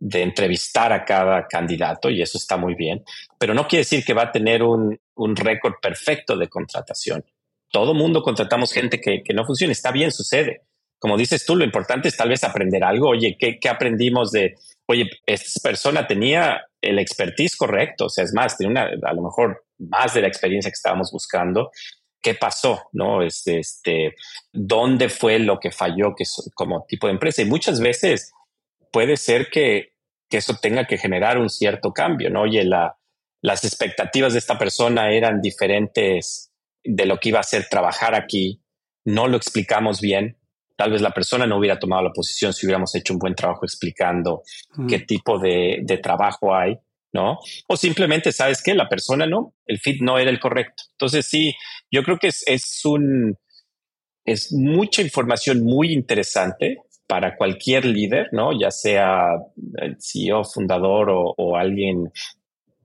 entrevistar 0.00 0.92
a 0.92 1.04
cada 1.04 1.46
candidato 1.46 2.10
y 2.10 2.22
eso 2.22 2.38
está 2.38 2.56
muy 2.56 2.74
bien, 2.74 3.04
pero 3.38 3.54
no 3.54 3.68
quiere 3.68 3.82
decir 3.82 4.04
que 4.04 4.14
va 4.14 4.24
a 4.24 4.32
tener 4.32 4.64
un, 4.64 4.98
un 5.14 5.36
récord 5.36 5.74
perfecto 5.80 6.36
de 6.36 6.48
contratación. 6.48 7.24
Todo 7.70 7.94
mundo 7.94 8.20
contratamos 8.20 8.72
gente 8.72 9.00
que, 9.00 9.22
que 9.22 9.32
no 9.32 9.44
funciona, 9.44 9.72
está 9.72 9.92
bien, 9.92 10.10
sucede. 10.10 10.62
Como 10.98 11.16
dices 11.16 11.46
tú, 11.46 11.54
lo 11.54 11.64
importante 11.64 12.08
es 12.08 12.16
tal 12.16 12.30
vez 12.30 12.42
aprender 12.42 12.82
algo. 12.82 13.10
Oye, 13.10 13.36
¿qué, 13.38 13.60
qué 13.60 13.68
aprendimos 13.68 14.32
de, 14.32 14.56
oye, 14.86 15.08
esta 15.24 15.60
persona 15.62 16.08
tenía 16.08 16.62
el 16.80 16.98
expertise 16.98 17.56
correcto, 17.56 18.06
o 18.06 18.08
sea, 18.08 18.24
es 18.24 18.32
más, 18.32 18.56
tiene 18.56 18.72
una, 18.72 18.90
a 19.02 19.12
lo 19.12 19.22
mejor 19.22 19.64
más 19.78 20.14
de 20.14 20.22
la 20.22 20.28
experiencia 20.28 20.70
que 20.70 20.74
estábamos 20.74 21.10
buscando. 21.12 21.70
¿Qué 22.22 22.34
pasó? 22.34 22.88
¿No? 22.92 23.22
Este, 23.22 23.58
este, 23.58 24.14
¿Dónde 24.52 25.08
fue 25.08 25.38
lo 25.38 25.58
que 25.58 25.70
falló 25.70 26.14
que 26.14 26.24
como 26.54 26.84
tipo 26.86 27.06
de 27.06 27.14
empresa? 27.14 27.42
Y 27.42 27.46
muchas 27.46 27.80
veces 27.80 28.32
puede 28.92 29.16
ser 29.16 29.48
que, 29.50 29.94
que 30.28 30.38
eso 30.38 30.56
tenga 30.60 30.86
que 30.86 30.98
generar 30.98 31.38
un 31.38 31.48
cierto 31.48 31.92
cambio, 31.92 32.28
¿no? 32.30 32.42
Oye, 32.42 32.64
la, 32.64 32.98
las 33.42 33.64
expectativas 33.64 34.32
de 34.34 34.38
esta 34.38 34.58
persona 34.58 35.10
eran 35.12 35.40
diferentes 35.40 36.52
de 36.84 37.06
lo 37.06 37.18
que 37.18 37.30
iba 37.30 37.40
a 37.40 37.44
ser 37.44 37.66
trabajar 37.68 38.14
aquí, 38.14 38.62
no 39.04 39.28
lo 39.28 39.36
explicamos 39.36 40.00
bien, 40.00 40.38
tal 40.80 40.92
vez 40.92 41.02
la 41.02 41.10
persona 41.10 41.46
no 41.46 41.58
hubiera 41.58 41.78
tomado 41.78 42.02
la 42.02 42.10
posición 42.10 42.54
si 42.54 42.64
hubiéramos 42.64 42.94
hecho 42.94 43.12
un 43.12 43.18
buen 43.18 43.34
trabajo 43.34 43.66
explicando 43.66 44.42
qué 44.88 45.00
tipo 45.00 45.38
de, 45.38 45.80
de, 45.82 45.98
trabajo 45.98 46.54
hay, 46.54 46.78
¿no? 47.12 47.38
O 47.68 47.76
simplemente, 47.76 48.32
¿sabes 48.32 48.62
qué? 48.62 48.72
La 48.72 48.88
persona 48.88 49.26
no, 49.26 49.52
el 49.66 49.78
fit 49.78 50.00
no 50.00 50.18
era 50.18 50.30
el 50.30 50.40
correcto. 50.40 50.84
Entonces, 50.92 51.26
sí, 51.26 51.54
yo 51.90 52.02
creo 52.02 52.16
que 52.16 52.28
es, 52.28 52.42
es 52.46 52.82
un, 52.86 53.36
es 54.24 54.54
mucha 54.54 55.02
información 55.02 55.62
muy 55.62 55.92
interesante 55.92 56.78
para 57.06 57.36
cualquier 57.36 57.84
líder, 57.84 58.28
¿no? 58.32 58.58
Ya 58.58 58.70
sea 58.70 59.32
el 59.82 59.98
CEO, 60.00 60.44
fundador 60.44 61.10
o, 61.10 61.34
o 61.36 61.58
alguien 61.58 62.10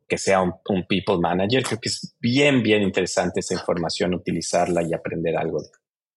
que 0.06 0.18
sea 0.18 0.42
un, 0.42 0.54
un, 0.68 0.86
people 0.86 1.20
manager. 1.20 1.64
Creo 1.64 1.80
que 1.80 1.88
es 1.88 2.14
bien, 2.20 2.62
bien 2.62 2.82
interesante 2.82 3.40
esa 3.40 3.54
información, 3.54 4.14
utilizarla 4.14 4.84
y 4.84 4.94
aprender 4.94 5.38
algo 5.38 5.62
de, 5.62 5.70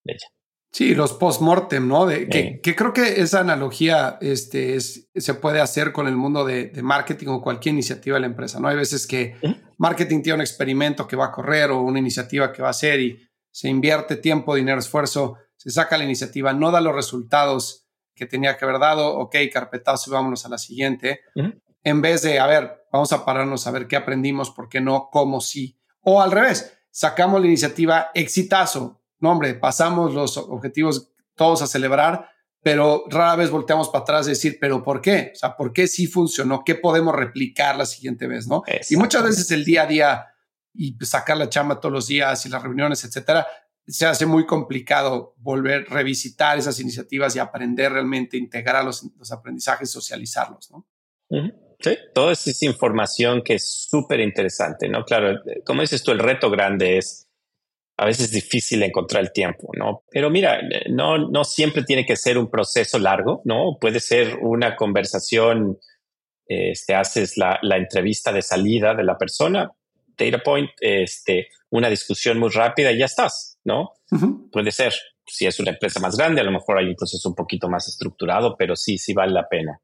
de 0.03 0.13
ella. 0.15 0.27
Sí, 0.71 0.93
los 0.93 1.13
post-mortem, 1.13 1.87
¿no? 1.87 2.05
De, 2.05 2.29
que, 2.29 2.59
que, 2.61 2.75
creo 2.75 2.93
que 2.93 3.21
esa 3.21 3.39
analogía 3.39 4.19
este, 4.21 4.75
es, 4.75 5.09
se 5.15 5.33
puede 5.33 5.61
hacer 5.61 5.91
con 5.91 6.07
el 6.07 6.15
mundo 6.15 6.45
de, 6.45 6.67
de, 6.67 6.83
marketing 6.83 7.27
o 7.29 7.41
cualquier 7.41 7.73
iniciativa 7.73 8.17
de 8.17 8.21
la 8.21 8.27
empresa, 8.27 8.59
¿no? 8.59 8.67
Hay 8.67 8.75
veces 8.75 9.07
que 9.07 9.35
marketing 9.79 10.21
tiene 10.21 10.35
un 10.35 10.41
experimento 10.41 11.07
que 11.07 11.15
va 11.15 11.25
a 11.25 11.31
correr 11.31 11.71
o 11.71 11.81
una 11.81 11.97
iniciativa 11.97 12.53
que 12.53 12.61
va 12.61 12.67
a 12.67 12.71
hacer 12.71 12.99
y 12.99 13.17
se 13.51 13.67
invierte 13.67 14.15
tiempo, 14.15 14.53
dinero, 14.53 14.79
esfuerzo, 14.79 15.37
se 15.55 15.71
saca 15.71 15.97
la 15.97 16.03
iniciativa, 16.03 16.53
no 16.53 16.71
da 16.71 16.81
los 16.81 16.95
resultados 16.95 17.87
que 18.15 18.25
tenía 18.25 18.55
que 18.55 18.65
haber 18.65 18.79
dado, 18.79 19.17
ok, 19.17 19.35
carpetazo 19.51 20.11
y 20.11 20.13
vámonos 20.13 20.45
a 20.45 20.49
la 20.49 20.57
siguiente, 20.57 21.21
en 21.83 22.01
vez 22.01 22.21
de, 22.21 22.39
a 22.39 22.45
ver, 22.47 22.85
vamos 22.91 23.11
a 23.11 23.25
pararnos 23.25 23.65
a 23.65 23.71
ver 23.71 23.87
qué 23.87 23.95
aprendimos, 23.95 24.51
por 24.51 24.69
qué 24.69 24.81
no, 24.81 25.09
cómo 25.11 25.41
sí, 25.41 25.79
o 26.01 26.21
al 26.21 26.31
revés, 26.31 26.77
sacamos 26.91 27.41
la 27.41 27.47
iniciativa 27.47 28.11
exitazo, 28.13 28.98
no, 29.19 29.31
hombre, 29.31 29.55
pasamos 29.55 30.13
los 30.13 30.37
objetivos 30.37 31.11
todos 31.35 31.61
a 31.61 31.67
celebrar, 31.67 32.29
pero 32.61 33.05
rara 33.09 33.35
vez 33.35 33.49
volteamos 33.49 33.89
para 33.89 34.03
atrás 34.03 34.27
y 34.27 34.31
decir, 34.31 34.57
pero 34.59 34.83
¿por 34.83 35.01
qué? 35.01 35.31
O 35.33 35.37
sea, 35.37 35.55
¿por 35.55 35.71
qué 35.71 35.87
sí 35.87 36.07
funcionó? 36.07 36.63
¿Qué 36.65 36.75
podemos 36.75 37.15
replicar 37.15 37.77
la 37.77 37.85
siguiente 37.85 38.27
vez? 38.27 38.47
¿no? 38.47 38.63
Y 38.89 38.95
muchas 38.97 39.23
veces 39.23 39.49
el 39.51 39.63
día 39.63 39.83
a 39.83 39.87
día 39.87 40.25
y 40.73 40.95
sacar 41.01 41.37
la 41.37 41.49
chamba 41.49 41.79
todos 41.79 41.93
los 41.93 42.07
días 42.07 42.45
y 42.45 42.49
las 42.49 42.61
reuniones, 42.61 43.03
etcétera, 43.03 43.47
se 43.87 44.05
hace 44.05 44.25
muy 44.25 44.45
complicado 44.45 45.33
volver, 45.37 45.87
a 45.89 45.93
revisitar 45.93 46.57
esas 46.57 46.79
iniciativas 46.79 47.35
y 47.35 47.39
aprender 47.39 47.91
realmente, 47.91 48.37
integrar 48.37 48.85
los, 48.85 49.03
los 49.17 49.31
aprendizajes, 49.31 49.89
socializarlos, 49.89 50.69
¿no? 50.71 50.87
Sí, 51.79 51.97
toda 52.13 52.33
esa 52.33 52.65
información 52.65 53.41
que 53.41 53.55
es 53.55 53.87
súper 53.89 54.19
interesante, 54.19 54.89
¿no? 54.89 55.05
Claro, 55.05 55.39
como 55.65 55.81
dices 55.81 56.03
tú, 56.03 56.11
el 56.11 56.19
reto 56.19 56.49
grande 56.49 56.97
es 56.97 57.28
a 57.99 58.05
veces 58.05 58.27
es 58.27 58.31
difícil 58.31 58.81
encontrar 58.81 59.21
el 59.21 59.33
tiempo, 59.33 59.71
¿no? 59.77 60.03
Pero 60.09 60.29
mira, 60.29 60.61
no, 60.89 61.17
no 61.17 61.43
siempre 61.43 61.83
tiene 61.83 62.05
que 62.05 62.15
ser 62.15 62.37
un 62.37 62.49
proceso 62.49 62.97
largo, 62.97 63.41
¿no? 63.43 63.77
Puede 63.79 63.99
ser 63.99 64.37
una 64.41 64.77
conversación, 64.77 65.77
este, 66.45 66.95
haces 66.95 67.35
la, 67.35 67.59
la 67.61 67.75
entrevista 67.75 68.31
de 68.31 68.41
salida 68.41 68.95
de 68.95 69.03
la 69.03 69.17
persona, 69.17 69.73
data 70.17 70.41
point, 70.41 70.69
este, 70.79 71.49
una 71.71 71.89
discusión 71.89 72.39
muy 72.39 72.49
rápida 72.51 72.89
y 72.93 72.99
ya 72.99 73.05
estás, 73.05 73.59
¿no? 73.65 73.91
Puede 74.49 74.71
ser. 74.71 74.93
Si 75.27 75.45
es 75.45 75.59
una 75.59 75.71
empresa 75.71 75.99
más 75.99 76.15
grande, 76.15 76.39
a 76.39 76.45
lo 76.45 76.51
mejor 76.53 76.77
hay 76.77 76.85
un 76.85 76.95
proceso 76.95 77.27
un 77.27 77.35
poquito 77.35 77.67
más 77.67 77.89
estructurado, 77.89 78.55
pero 78.57 78.77
sí, 78.77 78.97
sí 78.97 79.13
vale 79.13 79.33
la 79.33 79.49
pena. 79.49 79.81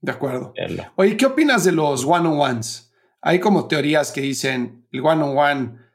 De 0.00 0.12
acuerdo. 0.12 0.52
Oye, 0.94 1.16
¿qué 1.16 1.26
opinas 1.26 1.64
de 1.64 1.72
los 1.72 2.04
one-on-ones? 2.04 2.92
Hay 3.20 3.40
como 3.40 3.66
teorías 3.66 4.12
que 4.12 4.20
dicen 4.20 4.86
el 4.92 5.00
one-on-one 5.00 5.87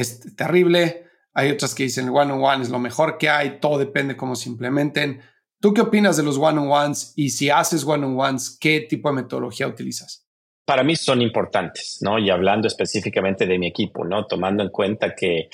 es 0.00 0.36
terrible. 0.36 1.04
Hay 1.34 1.50
otras 1.50 1.74
que 1.74 1.84
dicen 1.84 2.06
el 2.06 2.10
one-on-one 2.10 2.62
es 2.62 2.70
lo 2.70 2.78
mejor 2.78 3.18
que 3.18 3.28
hay, 3.28 3.60
todo 3.60 3.78
depende 3.78 4.16
cómo 4.16 4.34
se 4.34 4.48
implementen. 4.48 5.20
¿Tú 5.60 5.74
qué 5.74 5.82
opinas 5.82 6.16
de 6.16 6.22
los 6.22 6.38
one-on-ones? 6.38 7.12
Y 7.16 7.30
si 7.30 7.50
haces 7.50 7.84
one-on-ones, 7.84 8.58
¿qué 8.60 8.80
tipo 8.82 9.08
de 9.08 9.22
metodología 9.22 9.66
utilizas? 9.66 10.26
Para 10.64 10.84
mí 10.84 10.94
son 10.96 11.22
importantes, 11.22 11.98
¿no? 12.00 12.18
Y 12.18 12.30
hablando 12.30 12.68
específicamente 12.68 13.46
de 13.46 13.58
mi 13.58 13.68
equipo, 13.68 14.04
¿no? 14.04 14.26
Tomando 14.26 14.62
en 14.62 14.70
cuenta 14.70 15.14
que 15.14 15.48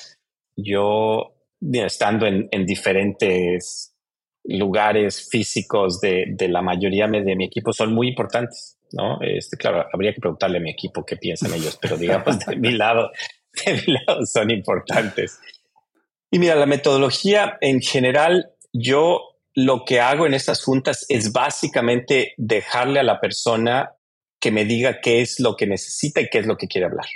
yo, 0.57 1.35
estando 1.61 2.27
en, 2.27 2.49
diferentes 2.67 3.95
lugares 4.45 5.29
físicos 5.31 6.01
de, 6.01 6.27
de, 6.37 6.49
la 6.49 6.63
mayoría 6.63 7.07
de 7.07 7.37
mi 7.37 7.47
equipo, 7.47 7.73
son 7.73 7.95
muy 7.95 8.09
importantes, 8.09 8.79
¿no? 8.93 9.21
Este, 9.23 9.57
claro, 9.57 9.87
habría 9.93 10.13
que 10.13 10.21
preguntarle 10.21 10.59
a 10.59 10.61
mi 10.63 10.71
equipo 10.71 11.05
qué 11.05 11.17
piensan 11.17 11.55
ellos, 11.55 11.79
pero 11.81 11.97
digamos 11.97 12.39
de 12.41 12.57
mi 12.57 12.73
lado, 12.73 13.11
son 14.33 14.51
importantes. 14.51 15.41
Y 16.31 16.39
mira, 16.39 16.57
la 16.57 16.67
metodología 16.67 17.59
en 17.61 17.81
general, 17.81 18.51
yo 18.73 19.35
lo 19.55 19.85
que 19.85 20.01
hago 20.01 20.27
en 20.27 20.35
estas 20.35 20.63
juntas 20.63 21.07
es 21.09 21.33
básicamente 21.33 22.35
dejarle 22.37 23.01
a 23.01 23.05
la 23.05 23.21
persona 23.21 23.93
que 24.41 24.51
me 24.51 24.65
diga 24.65 25.01
qué 25.01 25.21
es 25.21 25.39
lo 25.41 25.57
que 25.57 25.67
necesita 25.67 26.21
y 26.21 26.29
qué 26.29 26.39
es 26.39 26.47
lo 26.47 26.57
que 26.57 26.67
quiere 26.67 26.87
hablar. 26.87 27.07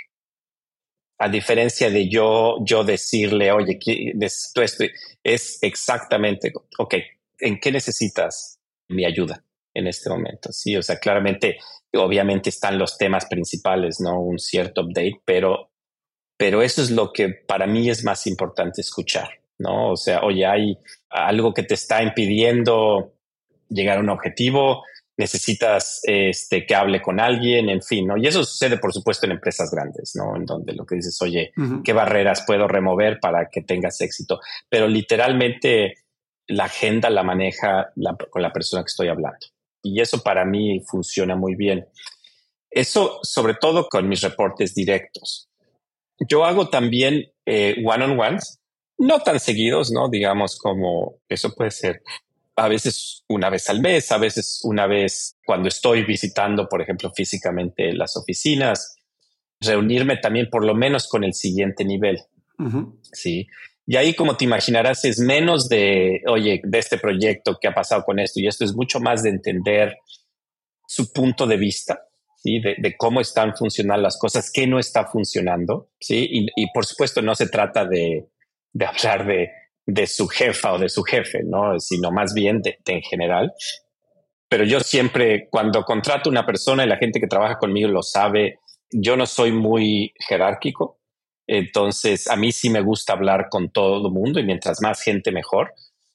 A 1.19 1.27
diferencia 1.27 1.89
de 1.89 2.09
yo, 2.09 2.57
yo 2.65 2.85
decirle, 2.85 3.51
oye, 3.51 3.77
necesito 4.15 4.61
esto, 4.61 4.85
es 5.21 5.59
exactamente, 5.61 6.53
ok, 6.77 6.95
¿en 7.39 7.59
qué 7.59 7.73
necesitas 7.73 8.59
mi 8.87 9.05
ayuda 9.05 9.43
en 9.73 9.87
este 9.87 10.09
momento? 10.09 10.53
Sí, 10.53 10.77
o 10.77 10.81
sea, 10.81 10.97
claramente, 10.97 11.57
obviamente 11.93 12.49
están 12.49 12.79
los 12.79 12.97
temas 12.97 13.25
principales, 13.25 13.99
¿no? 13.99 14.21
Un 14.21 14.39
cierto 14.39 14.81
update, 14.81 15.21
pero 15.25 15.68
pero 16.39 16.61
eso 16.61 16.81
es 16.81 16.89
lo 16.89 17.11
que 17.11 17.27
para 17.27 17.67
mí 17.67 17.89
es 17.89 18.05
más 18.05 18.25
importante 18.25 18.79
escuchar, 18.79 19.27
¿no? 19.57 19.91
O 19.91 19.97
sea, 19.97 20.21
oye, 20.21 20.45
hay 20.45 20.77
algo 21.09 21.53
que 21.53 21.63
te 21.63 21.73
está 21.73 22.01
impidiendo 22.01 23.11
llegar 23.67 23.97
a 23.97 23.99
un 23.99 24.09
objetivo, 24.09 24.85
necesitas 25.17 25.99
este, 26.03 26.65
que 26.65 26.75
hable 26.75 27.01
con 27.01 27.19
alguien, 27.19 27.67
en 27.67 27.81
fin, 27.81 28.07
¿no? 28.07 28.15
Y 28.15 28.25
eso 28.25 28.45
sucede, 28.45 28.77
por 28.77 28.93
supuesto, 28.93 29.25
en 29.25 29.33
empresas 29.33 29.69
grandes, 29.69 30.15
¿no? 30.15 30.37
En 30.37 30.45
donde 30.45 30.71
lo 30.71 30.85
que 30.85 30.95
dices, 30.95 31.21
oye, 31.21 31.51
¿qué 31.83 31.91
barreras 31.91 32.45
puedo 32.47 32.69
remover 32.69 33.19
para 33.19 33.49
que 33.49 33.61
tengas 33.61 33.99
éxito? 33.99 34.39
Pero 34.69 34.87
literalmente 34.87 36.05
la 36.47 36.63
agenda 36.63 37.09
la 37.09 37.23
maneja 37.23 37.91
con 38.29 38.41
la 38.41 38.53
persona 38.53 38.83
que 38.83 38.91
estoy 38.91 39.09
hablando. 39.09 39.45
Y 39.83 39.99
eso 39.99 40.23
para 40.23 40.45
mí 40.45 40.79
funciona 40.87 41.35
muy 41.35 41.55
bien. 41.55 41.85
Eso 42.71 43.19
sobre 43.23 43.55
todo 43.55 43.89
con 43.89 44.07
mis 44.07 44.21
reportes 44.21 44.73
directos. 44.73 45.48
Yo 46.27 46.45
hago 46.45 46.69
también 46.69 47.31
eh, 47.45 47.81
one-on-ones, 47.85 48.59
no 48.97 49.19
tan 49.21 49.39
seguidos, 49.39 49.91
¿no? 49.91 50.09
Digamos 50.09 50.57
como 50.57 51.19
eso 51.29 51.53
puede 51.55 51.71
ser 51.71 52.01
a 52.55 52.67
veces 52.67 53.23
una 53.27 53.49
vez 53.49 53.69
al 53.69 53.79
mes, 53.79 54.11
a 54.11 54.17
veces 54.17 54.59
una 54.63 54.85
vez 54.85 55.37
cuando 55.45 55.69
estoy 55.69 56.03
visitando, 56.03 56.67
por 56.67 56.81
ejemplo, 56.81 57.11
físicamente 57.15 57.93
las 57.93 58.17
oficinas, 58.17 58.97
reunirme 59.61 60.17
también 60.17 60.49
por 60.49 60.65
lo 60.65 60.75
menos 60.75 61.07
con 61.07 61.23
el 61.23 61.33
siguiente 61.33 61.85
nivel. 61.85 62.19
Sí. 63.13 63.47
Y 63.87 63.95
ahí, 63.95 64.13
como 64.13 64.35
te 64.35 64.45
imaginarás, 64.45 65.05
es 65.05 65.19
menos 65.19 65.69
de, 65.69 66.21
oye, 66.27 66.61
de 66.63 66.79
este 66.79 66.97
proyecto 66.97 67.57
que 67.59 67.69
ha 67.69 67.73
pasado 67.73 68.03
con 68.03 68.19
esto 68.19 68.39
y 68.39 68.47
esto 68.47 68.65
es 68.65 68.75
mucho 68.75 68.99
más 68.99 69.23
de 69.23 69.29
entender 69.29 69.97
su 70.85 71.11
punto 71.13 71.47
de 71.47 71.57
vista, 71.57 72.08
¿sí? 72.41 72.59
De, 72.59 72.95
cómo 72.97 73.21
están 73.21 73.55
funcionando 73.55 74.01
las 74.01 74.17
cosas, 74.17 74.51
qué 74.51 74.67
no 74.67 74.79
está 74.79 75.05
funcionando, 75.05 75.89
¿sí? 75.99 76.27
Y, 76.55 76.71
por 76.73 76.85
supuesto 76.85 77.21
no 77.21 77.35
se 77.35 77.47
trata 77.47 77.85
de, 77.85 78.27
hablar 78.85 79.25
de, 79.25 79.49
de, 79.85 80.07
su 80.07 80.27
jefa 80.27 80.73
o 80.73 80.79
de 80.79 80.89
su 80.89 81.03
jefe, 81.03 81.41
¿no? 81.43 81.79
Sino 81.79 82.11
más 82.11 82.33
bien 82.33 82.61
de, 82.61 82.77
en 82.85 83.01
general. 83.01 83.53
Pero 84.47 84.63
yo 84.63 84.79
siempre, 84.79 85.47
cuando 85.51 85.83
contrato 85.83 86.29
una 86.29 86.45
persona 86.45 86.83
y 86.83 86.87
la 86.87 86.97
gente 86.97 87.19
que 87.19 87.27
trabaja 87.27 87.57
conmigo 87.57 87.87
lo 87.89 88.01
sabe, 88.01 88.59
yo 88.91 89.15
no 89.15 89.25
soy 89.25 89.51
muy 89.51 90.13
jerárquico, 90.27 90.99
entonces 91.45 92.29
a 92.29 92.35
mí 92.35 92.51
sí 92.51 92.69
me 92.69 92.81
gusta 92.81 93.13
hablar 93.13 93.47
con 93.49 93.71
todo 93.71 94.07
el 94.07 94.13
mundo 94.13 94.39
y 94.39 94.43
mientras 94.43 94.81
más 94.81 95.01
gente 95.01 95.31
mejor. 95.31 95.73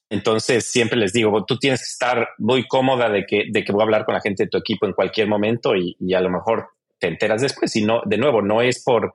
Entonces 0.09 0.65
siempre 0.65 0.97
les 0.97 1.13
digo, 1.13 1.45
tú 1.45 1.57
tienes 1.57 1.79
que 1.81 1.91
estar 1.91 2.29
muy 2.37 2.67
cómoda 2.67 3.09
de 3.09 3.25
que, 3.25 3.45
de 3.51 3.63
que 3.63 3.71
voy 3.71 3.81
a 3.81 3.85
hablar 3.85 4.05
con 4.05 4.13
la 4.13 4.21
gente 4.21 4.43
de 4.43 4.49
tu 4.49 4.57
equipo 4.57 4.85
en 4.85 4.93
cualquier 4.93 5.27
momento 5.27 5.75
y, 5.75 5.95
a 6.13 6.21
lo 6.21 6.29
mejor 6.29 6.67
te 6.99 7.07
enteras 7.07 7.41
después. 7.41 7.75
Y 7.75 7.83
no, 7.83 8.01
de 8.05 8.17
nuevo, 8.17 8.41
no 8.41 8.61
es 8.61 8.83
por, 8.83 9.13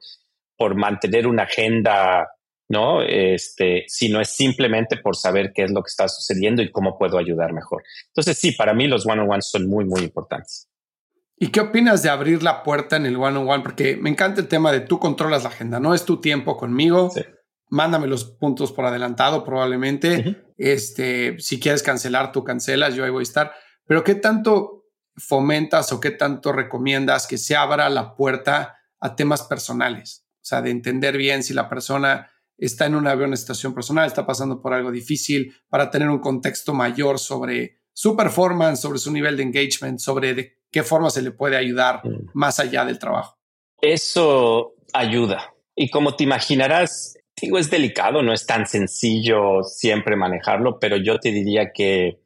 por 0.57 0.75
mantener 0.75 1.27
una 1.27 1.45
agenda, 1.45 2.29
¿no? 2.69 3.03
Este, 3.03 3.85
sino 3.87 4.21
es 4.21 4.31
simplemente 4.31 4.97
por 4.97 5.17
saber 5.17 5.53
qué 5.55 5.63
es 5.63 5.71
lo 5.71 5.83
que 5.83 5.89
está 5.89 6.09
sucediendo 6.09 6.61
y 6.61 6.71
cómo 6.71 6.99
puedo 6.99 7.19
ayudar 7.19 7.53
mejor. 7.53 7.85
Entonces 8.09 8.37
sí, 8.37 8.53
para 8.53 8.75
mí 8.75 8.89
los 8.89 9.07
one-on-ones 9.07 9.49
son 9.49 9.69
muy, 9.69 9.85
muy 9.85 10.01
importantes. 10.01 10.69
¿Y 11.37 11.49
qué 11.49 11.61
opinas 11.61 12.03
de 12.03 12.11
abrir 12.11 12.43
la 12.43 12.63
puerta 12.63 12.97
en 12.97 13.07
el 13.07 13.17
one-on-one? 13.17 13.63
Porque 13.63 13.97
me 13.97 14.11
encanta 14.11 14.41
el 14.41 14.49
tema 14.49 14.73
de 14.73 14.81
tú 14.81 14.99
controlas 14.99 15.45
la 15.45 15.51
agenda, 15.51 15.81
no 15.81 15.95
es 15.95 16.05
tu 16.05 16.21
tiempo 16.21 16.57
conmigo. 16.57 17.11
Sí 17.15 17.23
mándame 17.71 18.09
los 18.09 18.25
puntos 18.25 18.73
por 18.73 18.85
adelantado 18.85 19.45
probablemente. 19.45 20.45
Este, 20.63 21.39
si 21.39 21.59
quieres 21.59 21.83
cancelar, 21.83 22.33
tú 22.33 22.45
cancelas, 22.45 22.95
yo 22.95 23.03
ahí 23.03 23.11
voy 23.11 23.23
a 23.23 23.23
estar. 23.23 23.55
Pero 23.87 24.05
¿qué 24.05 24.15
tanto 24.15 24.85
fomentas 25.17 25.91
o 25.91 26.01
qué 26.01 26.11
tanto 26.11 26.53
recomiendas 26.53 27.27
que 27.27 27.39
se 27.39 27.57
abra 27.57 27.89
la 27.89 28.15
puerta 28.15 28.77
a 29.01 29.17
temas 29.17 29.43
personales? 29.43 30.27
O 30.35 30.45
sea, 30.45 30.61
de 30.61 30.71
entender 30.71 31.17
bien 31.17 31.43
si 31.43 31.55
la 31.55 31.67
persona 31.67 32.31
está 32.59 32.85
en 32.85 32.95
una 32.95 33.15
buena 33.15 33.37
situación 33.37 33.75
personal, 33.75 34.07
está 34.07 34.27
pasando 34.27 34.61
por 34.61 34.75
algo 34.75 34.93
difícil, 34.93 35.57
para 35.71 35.91
tener 35.91 36.11
un 36.11 36.19
contexto 36.19 36.75
mayor 36.75 37.19
sobre 37.19 37.81
su 37.95 38.15
performance, 38.15 38.81
sobre 38.81 38.99
su 38.99 39.11
nivel 39.11 39.39
de 39.39 39.45
engagement, 39.45 39.99
sobre 39.99 40.35
de 40.35 40.59
qué 40.71 40.83
forma 40.83 41.09
se 41.09 41.23
le 41.23 41.31
puede 41.31 41.57
ayudar 41.57 42.03
mm. 42.05 42.33
más 42.35 42.61
allá 42.61 42.85
del 42.85 42.99
trabajo. 42.99 43.39
Eso 43.81 44.75
ayuda. 44.93 45.55
Y 45.75 45.89
como 45.89 46.17
te 46.17 46.25
imaginarás, 46.25 47.15
digo, 47.41 47.59
es 47.59 47.71
delicado, 47.71 48.23
no 48.23 48.33
es 48.33 48.47
tan 48.47 48.67
sencillo 48.67 49.63
siempre 49.63 50.17
manejarlo, 50.17 50.79
pero 50.79 50.97
yo 50.97 51.19
te 51.19 51.31
diría 51.31 51.73
que 51.73 52.21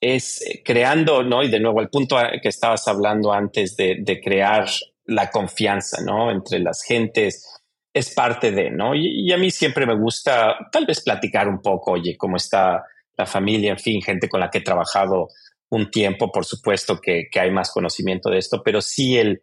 es 0.00 0.42
eh, 0.42 0.62
creando, 0.64 1.22
¿no? 1.22 1.42
Y 1.42 1.50
de 1.50 1.60
nuevo, 1.60 1.80
el 1.80 1.88
punto 1.88 2.16
que 2.42 2.48
estabas 2.48 2.86
hablando 2.88 3.32
antes 3.32 3.76
de, 3.76 3.96
de 4.00 4.20
crear 4.20 4.66
la 5.06 5.30
confianza, 5.30 6.02
¿no? 6.02 6.30
Entre 6.30 6.58
las 6.58 6.82
gentes 6.82 7.46
es 7.94 8.12
parte 8.12 8.50
de, 8.50 8.70
¿no? 8.70 8.94
Y, 8.94 9.32
a 9.32 9.38
mí 9.38 9.50
siempre 9.50 9.86
me 9.86 9.96
gusta 9.96 10.56
tal 10.72 10.84
vez 10.84 11.00
platicar 11.00 11.48
un 11.48 11.62
poco, 11.62 11.92
oye, 11.92 12.16
cómo 12.16 12.36
está 12.36 12.84
la 13.16 13.26
familia, 13.26 13.70
en 13.70 13.78
fin, 13.78 14.02
gente 14.02 14.28
con 14.28 14.40
la 14.40 14.50
que 14.50 14.58
he 14.58 14.62
trabajado 14.62 15.28
un 15.70 15.90
tiempo, 15.90 16.32
por 16.32 16.44
supuesto 16.44 17.00
que, 17.00 17.28
que 17.30 17.40
hay 17.40 17.52
más 17.52 17.70
conocimiento 17.70 18.30
de 18.30 18.38
esto, 18.38 18.62
pero 18.64 18.80
sí 18.80 19.16
el 19.16 19.40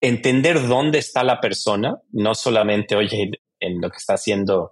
entender 0.00 0.66
dónde 0.68 0.98
está 0.98 1.24
la 1.24 1.40
persona, 1.40 2.00
no 2.12 2.34
solamente, 2.36 2.94
oye, 2.94 3.32
en 3.60 3.80
lo 3.80 3.90
que 3.90 3.98
está 3.98 4.14
haciendo 4.14 4.70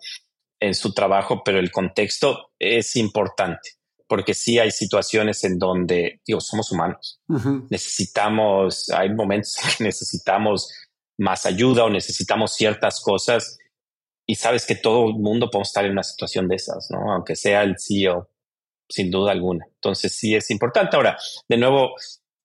en 0.60 0.74
su 0.74 0.92
trabajo, 0.94 1.42
pero 1.44 1.58
el 1.58 1.70
contexto 1.70 2.52
es 2.58 2.96
importante, 2.96 3.72
porque 4.08 4.34
sí 4.34 4.58
hay 4.58 4.70
situaciones 4.70 5.44
en 5.44 5.58
donde, 5.58 6.20
digo, 6.26 6.40
somos 6.40 6.72
humanos. 6.72 7.20
Necesitamos, 7.70 8.88
hay 8.90 9.10
momentos 9.10 9.56
en 9.62 9.70
que 9.76 9.84
necesitamos 9.84 10.72
más 11.18 11.46
ayuda 11.46 11.84
o 11.84 11.90
necesitamos 11.90 12.54
ciertas 12.54 13.00
cosas 13.00 13.58
y 14.26 14.34
sabes 14.34 14.66
que 14.66 14.74
todo 14.74 15.08
el 15.08 15.14
mundo 15.14 15.50
puede 15.50 15.62
estar 15.62 15.84
en 15.84 15.92
una 15.92 16.02
situación 16.02 16.48
de 16.48 16.56
esas, 16.56 16.88
¿no? 16.90 17.12
Aunque 17.12 17.36
sea 17.36 17.62
el 17.62 17.76
CEO, 17.78 18.28
sin 18.88 19.10
duda 19.10 19.32
alguna. 19.32 19.64
Entonces 19.74 20.14
sí 20.14 20.34
es 20.34 20.50
importante. 20.50 20.96
Ahora, 20.96 21.16
de 21.48 21.56
nuevo, 21.56 21.94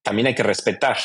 también 0.04 0.28
hay 0.28 0.36
que 0.36 0.44
respetar 0.44 0.98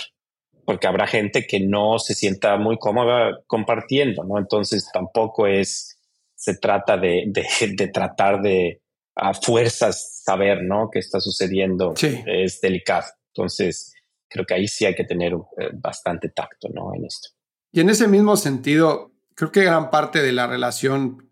porque 0.66 0.88
habrá 0.88 1.06
gente 1.06 1.46
que 1.46 1.60
no 1.60 1.98
se 1.98 2.12
sienta 2.12 2.56
muy 2.56 2.76
cómoda 2.76 3.38
compartiendo, 3.46 4.24
¿no? 4.24 4.36
Entonces 4.36 4.90
tampoco 4.92 5.46
es, 5.46 5.96
se 6.34 6.56
trata 6.58 6.98
de, 6.98 7.24
de, 7.28 7.88
tratar 7.88 8.42
de 8.42 8.82
a 9.14 9.32
fuerzas 9.32 10.22
saber, 10.24 10.64
¿no? 10.64 10.90
Qué 10.92 10.98
está 10.98 11.20
sucediendo. 11.20 11.94
Es 12.02 12.60
delicado. 12.60 13.06
Entonces, 13.32 13.94
creo 14.28 14.44
que 14.44 14.54
ahí 14.54 14.66
sí 14.66 14.84
hay 14.84 14.96
que 14.96 15.04
tener 15.04 15.32
eh, 15.32 15.70
bastante 15.72 16.30
tacto, 16.30 16.68
¿no? 16.74 16.92
En 16.94 17.04
esto. 17.04 17.30
Y 17.70 17.80
en 17.80 17.88
ese 17.88 18.08
mismo 18.08 18.36
sentido, 18.36 19.12
creo 19.36 19.52
que 19.52 19.62
gran 19.62 19.90
parte 19.90 20.20
de 20.20 20.32
la 20.32 20.48
relación 20.48 21.30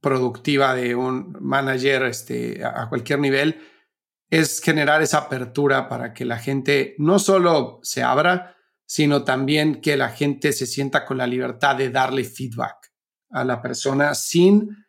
productiva 0.00 0.74
de 0.76 0.94
un 0.94 1.36
manager 1.40 2.04
este, 2.04 2.64
a 2.64 2.88
cualquier 2.88 3.18
nivel 3.18 3.60
es 4.30 4.60
generar 4.60 5.02
esa 5.02 5.18
apertura 5.18 5.88
para 5.88 6.12
que 6.12 6.24
la 6.24 6.38
gente 6.38 6.94
no 6.98 7.18
solo 7.18 7.78
se 7.82 8.02
abra, 8.02 8.56
sino 8.84 9.24
también 9.24 9.80
que 9.80 9.96
la 9.96 10.10
gente 10.10 10.52
se 10.52 10.66
sienta 10.66 11.04
con 11.04 11.18
la 11.18 11.26
libertad 11.26 11.76
de 11.76 11.90
darle 11.90 12.24
feedback 12.24 12.92
a 13.30 13.44
la 13.44 13.60
persona 13.60 14.14
sin 14.14 14.86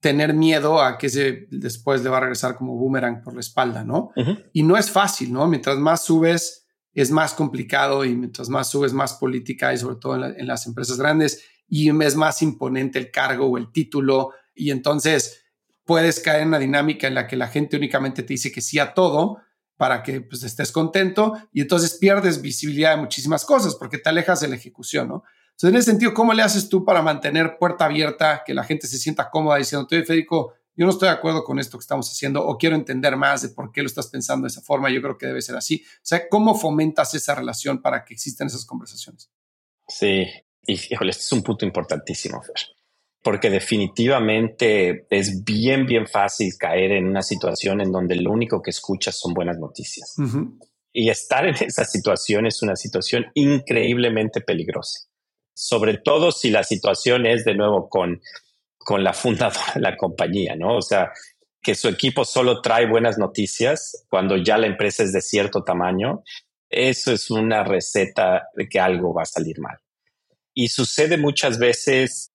tener 0.00 0.32
miedo 0.32 0.80
a 0.80 0.96
que 0.96 1.08
se 1.08 1.46
después 1.50 2.02
le 2.02 2.10
va 2.10 2.18
a 2.18 2.20
regresar 2.20 2.56
como 2.56 2.76
boomerang 2.76 3.22
por 3.22 3.34
la 3.34 3.40
espalda, 3.40 3.84
¿no? 3.84 4.12
Y 4.52 4.62
no 4.62 4.76
es 4.76 4.90
fácil, 4.90 5.32
¿no? 5.32 5.46
Mientras 5.48 5.76
más 5.78 6.04
subes 6.04 6.66
es 6.94 7.10
más 7.10 7.34
complicado 7.34 8.04
y 8.04 8.14
mientras 8.14 8.48
más 8.48 8.70
subes 8.70 8.92
más 8.92 9.14
política 9.14 9.72
y 9.72 9.78
sobre 9.78 9.96
todo 9.96 10.16
en, 10.16 10.40
en 10.40 10.46
las 10.46 10.66
empresas 10.66 10.98
grandes 10.98 11.44
y 11.68 11.90
es 12.02 12.16
más 12.16 12.42
imponente 12.42 12.98
el 12.98 13.10
cargo 13.10 13.46
o 13.46 13.58
el 13.58 13.70
título 13.72 14.32
y 14.54 14.70
entonces 14.70 15.44
puedes 15.88 16.20
caer 16.20 16.42
en 16.42 16.48
una 16.48 16.58
dinámica 16.58 17.06
en 17.06 17.14
la 17.14 17.26
que 17.26 17.34
la 17.34 17.48
gente 17.48 17.78
únicamente 17.78 18.22
te 18.22 18.34
dice 18.34 18.52
que 18.52 18.60
sí 18.60 18.78
a 18.78 18.92
todo 18.92 19.38
para 19.78 20.02
que 20.02 20.20
pues, 20.20 20.42
estés 20.42 20.70
contento 20.70 21.32
y 21.50 21.62
entonces 21.62 21.94
pierdes 21.94 22.42
visibilidad 22.42 22.90
de 22.90 23.00
muchísimas 23.00 23.46
cosas 23.46 23.74
porque 23.74 23.96
te 23.96 24.10
alejas 24.10 24.40
de 24.40 24.48
la 24.48 24.56
ejecución, 24.56 25.08
¿no? 25.08 25.24
Entonces, 25.46 25.70
en 25.70 25.76
ese 25.76 25.90
sentido, 25.90 26.12
¿cómo 26.12 26.34
le 26.34 26.42
haces 26.42 26.68
tú 26.68 26.84
para 26.84 27.00
mantener 27.00 27.56
puerta 27.58 27.86
abierta, 27.86 28.42
que 28.44 28.52
la 28.52 28.64
gente 28.64 28.86
se 28.86 28.98
sienta 28.98 29.30
cómoda 29.30 29.56
diciendo, 29.56 29.88
oye, 29.90 30.04
Federico, 30.04 30.52
yo 30.76 30.84
no 30.84 30.92
estoy 30.92 31.08
de 31.08 31.14
acuerdo 31.14 31.42
con 31.42 31.58
esto 31.58 31.78
que 31.78 31.82
estamos 31.82 32.10
haciendo 32.10 32.44
o 32.44 32.58
quiero 32.58 32.76
entender 32.76 33.16
más 33.16 33.40
de 33.40 33.48
por 33.48 33.72
qué 33.72 33.80
lo 33.80 33.86
estás 33.86 34.08
pensando 34.08 34.44
de 34.44 34.48
esa 34.48 34.60
forma, 34.60 34.90
yo 34.90 35.00
creo 35.00 35.16
que 35.16 35.26
debe 35.26 35.40
ser 35.40 35.56
así. 35.56 35.82
O 35.86 36.00
sea, 36.02 36.28
¿cómo 36.28 36.54
fomentas 36.54 37.14
esa 37.14 37.34
relación 37.34 37.80
para 37.80 38.04
que 38.04 38.12
existan 38.12 38.48
esas 38.48 38.66
conversaciones? 38.66 39.30
Sí, 39.88 40.26
y 40.66 40.72
híjole, 40.74 41.12
este 41.12 41.22
es 41.22 41.32
un 41.32 41.42
punto 41.42 41.64
importantísimo, 41.64 42.42
Fer 42.42 42.77
porque 43.22 43.50
definitivamente 43.50 45.06
es 45.10 45.44
bien, 45.44 45.86
bien 45.86 46.06
fácil 46.06 46.52
caer 46.58 46.92
en 46.92 47.06
una 47.06 47.22
situación 47.22 47.80
en 47.80 47.90
donde 47.90 48.16
lo 48.16 48.30
único 48.30 48.62
que 48.62 48.70
escuchas 48.70 49.18
son 49.18 49.34
buenas 49.34 49.58
noticias. 49.58 50.14
Y 50.92 51.10
estar 51.10 51.46
en 51.46 51.54
esa 51.54 51.84
situación 51.84 52.46
es 52.46 52.62
una 52.62 52.76
situación 52.76 53.26
increíblemente 53.34 54.40
peligrosa, 54.40 55.08
sobre 55.52 55.98
todo 55.98 56.32
si 56.32 56.50
la 56.50 56.62
situación 56.62 57.26
es 57.26 57.44
de 57.44 57.54
nuevo 57.54 57.88
con, 57.88 58.20
con 58.78 59.04
la 59.04 59.12
fundadora 59.12 59.72
de 59.74 59.80
la 59.80 59.96
compañía, 59.96 60.56
¿no? 60.56 60.76
O 60.76 60.82
sea, 60.82 61.12
que 61.60 61.74
su 61.74 61.88
equipo 61.88 62.24
solo 62.24 62.62
trae 62.62 62.86
buenas 62.86 63.18
noticias 63.18 64.06
cuando 64.08 64.36
ya 64.36 64.56
la 64.58 64.68
empresa 64.68 65.02
es 65.02 65.12
de 65.12 65.20
cierto 65.20 65.64
tamaño, 65.64 66.22
eso 66.70 67.12
es 67.12 67.30
una 67.30 67.64
receta 67.64 68.48
de 68.54 68.68
que 68.68 68.78
algo 68.78 69.12
va 69.12 69.22
a 69.22 69.26
salir 69.26 69.58
mal. 69.60 69.76
Y 70.54 70.68
sucede 70.68 71.16
muchas 71.16 71.58
veces 71.58 72.32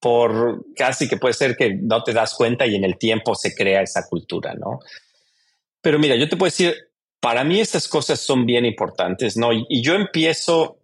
por 0.00 0.64
casi 0.74 1.08
que 1.08 1.18
puede 1.18 1.34
ser 1.34 1.56
que 1.56 1.74
no 1.74 2.02
te 2.02 2.12
das 2.12 2.34
cuenta 2.34 2.66
y 2.66 2.74
en 2.74 2.84
el 2.84 2.96
tiempo 2.96 3.34
se 3.34 3.54
crea 3.54 3.82
esa 3.82 4.08
cultura, 4.08 4.54
¿no? 4.54 4.80
Pero 5.82 5.98
mira, 5.98 6.16
yo 6.16 6.28
te 6.28 6.36
puedo 6.36 6.50
decir, 6.50 6.74
para 7.20 7.44
mí 7.44 7.60
estas 7.60 7.86
cosas 7.86 8.18
son 8.18 8.46
bien 8.46 8.64
importantes, 8.64 9.36
¿no? 9.36 9.52
Y, 9.52 9.82
yo 9.82 9.94
empiezo, 9.94 10.78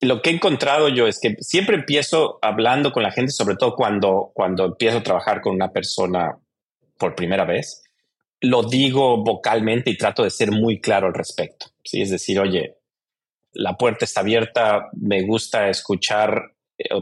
lo 0.00 0.20
que 0.20 0.30
he 0.30 0.34
encontrado 0.34 0.88
yo 0.88 1.06
es 1.06 1.18
que 1.18 1.36
siempre 1.40 1.76
empiezo 1.76 2.38
hablando 2.42 2.92
con 2.92 3.02
la 3.02 3.12
gente, 3.12 3.32
sobre 3.32 3.56
todo 3.56 3.74
cuando, 3.74 4.30
cuando 4.34 4.66
empiezo 4.66 4.98
a 4.98 5.02
trabajar 5.02 5.40
con 5.40 5.54
una 5.54 5.72
persona 5.72 6.38
por 6.98 7.14
primera 7.14 7.46
vez, 7.46 7.82
lo 8.42 8.62
digo 8.62 9.24
vocalmente 9.24 9.90
y 9.90 9.96
trato 9.96 10.22
de 10.22 10.30
ser 10.30 10.50
muy 10.50 10.80
claro 10.80 11.06
al 11.06 11.14
respecto, 11.14 11.66
¿sí? 11.82 12.02
Es 12.02 12.10
decir, 12.10 12.38
oye, 12.38 12.76
la 13.52 13.76
puerta 13.76 14.04
está 14.04 14.20
abierta, 14.20 14.88
me 14.92 15.22
gusta 15.22 15.70
escuchar 15.70 16.54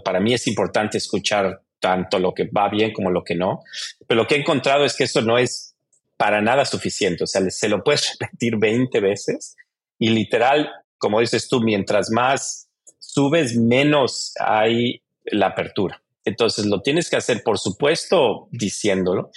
para 0.04 0.20
mí 0.20 0.34
es 0.34 0.46
importante 0.46 0.98
escuchar 0.98 1.62
tanto 1.80 2.18
lo 2.18 2.34
que 2.34 2.48
va 2.48 2.68
bien 2.68 2.92
como 2.92 3.10
lo 3.10 3.22
que 3.22 3.34
no. 3.34 3.60
Pero 4.06 4.22
lo 4.22 4.26
que 4.26 4.36
he 4.36 4.40
encontrado 4.40 4.84
es 4.84 4.96
que 4.96 5.04
eso 5.04 5.22
no 5.22 5.38
es 5.38 5.76
para 6.16 6.40
nada 6.40 6.64
suficiente. 6.64 7.24
O 7.24 7.26
sea, 7.26 7.42
se 7.48 7.68
lo 7.68 7.82
puedes 7.82 8.16
repetir 8.20 8.56
20 8.58 9.00
veces 9.00 9.56
y 9.98 10.10
literal, 10.10 10.70
como 10.98 11.20
dices 11.20 11.48
tú, 11.48 11.60
mientras 11.60 12.10
más 12.10 12.68
subes, 12.98 13.56
menos 13.56 14.32
hay 14.38 15.02
la 15.24 15.48
apertura. 15.48 16.02
Entonces 16.24 16.66
lo 16.66 16.82
tienes 16.82 17.08
que 17.08 17.16
hacer, 17.16 17.42
por 17.42 17.58
supuesto, 17.58 18.48
diciéndolo, 18.50 19.30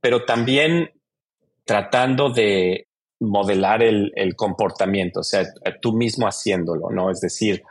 pero 0.00 0.24
también 0.24 0.90
tratando 1.64 2.30
de 2.30 2.88
modelar 3.20 3.82
el, 3.82 4.12
el, 4.14 4.34
comportamiento, 4.34 5.20
o 5.20 5.22
sea, 5.22 5.44
tú 5.82 5.92
mismo 5.92 6.26
haciéndolo, 6.26 6.88
¿no? 6.90 7.10
Es 7.10 7.20
decir, 7.20 7.62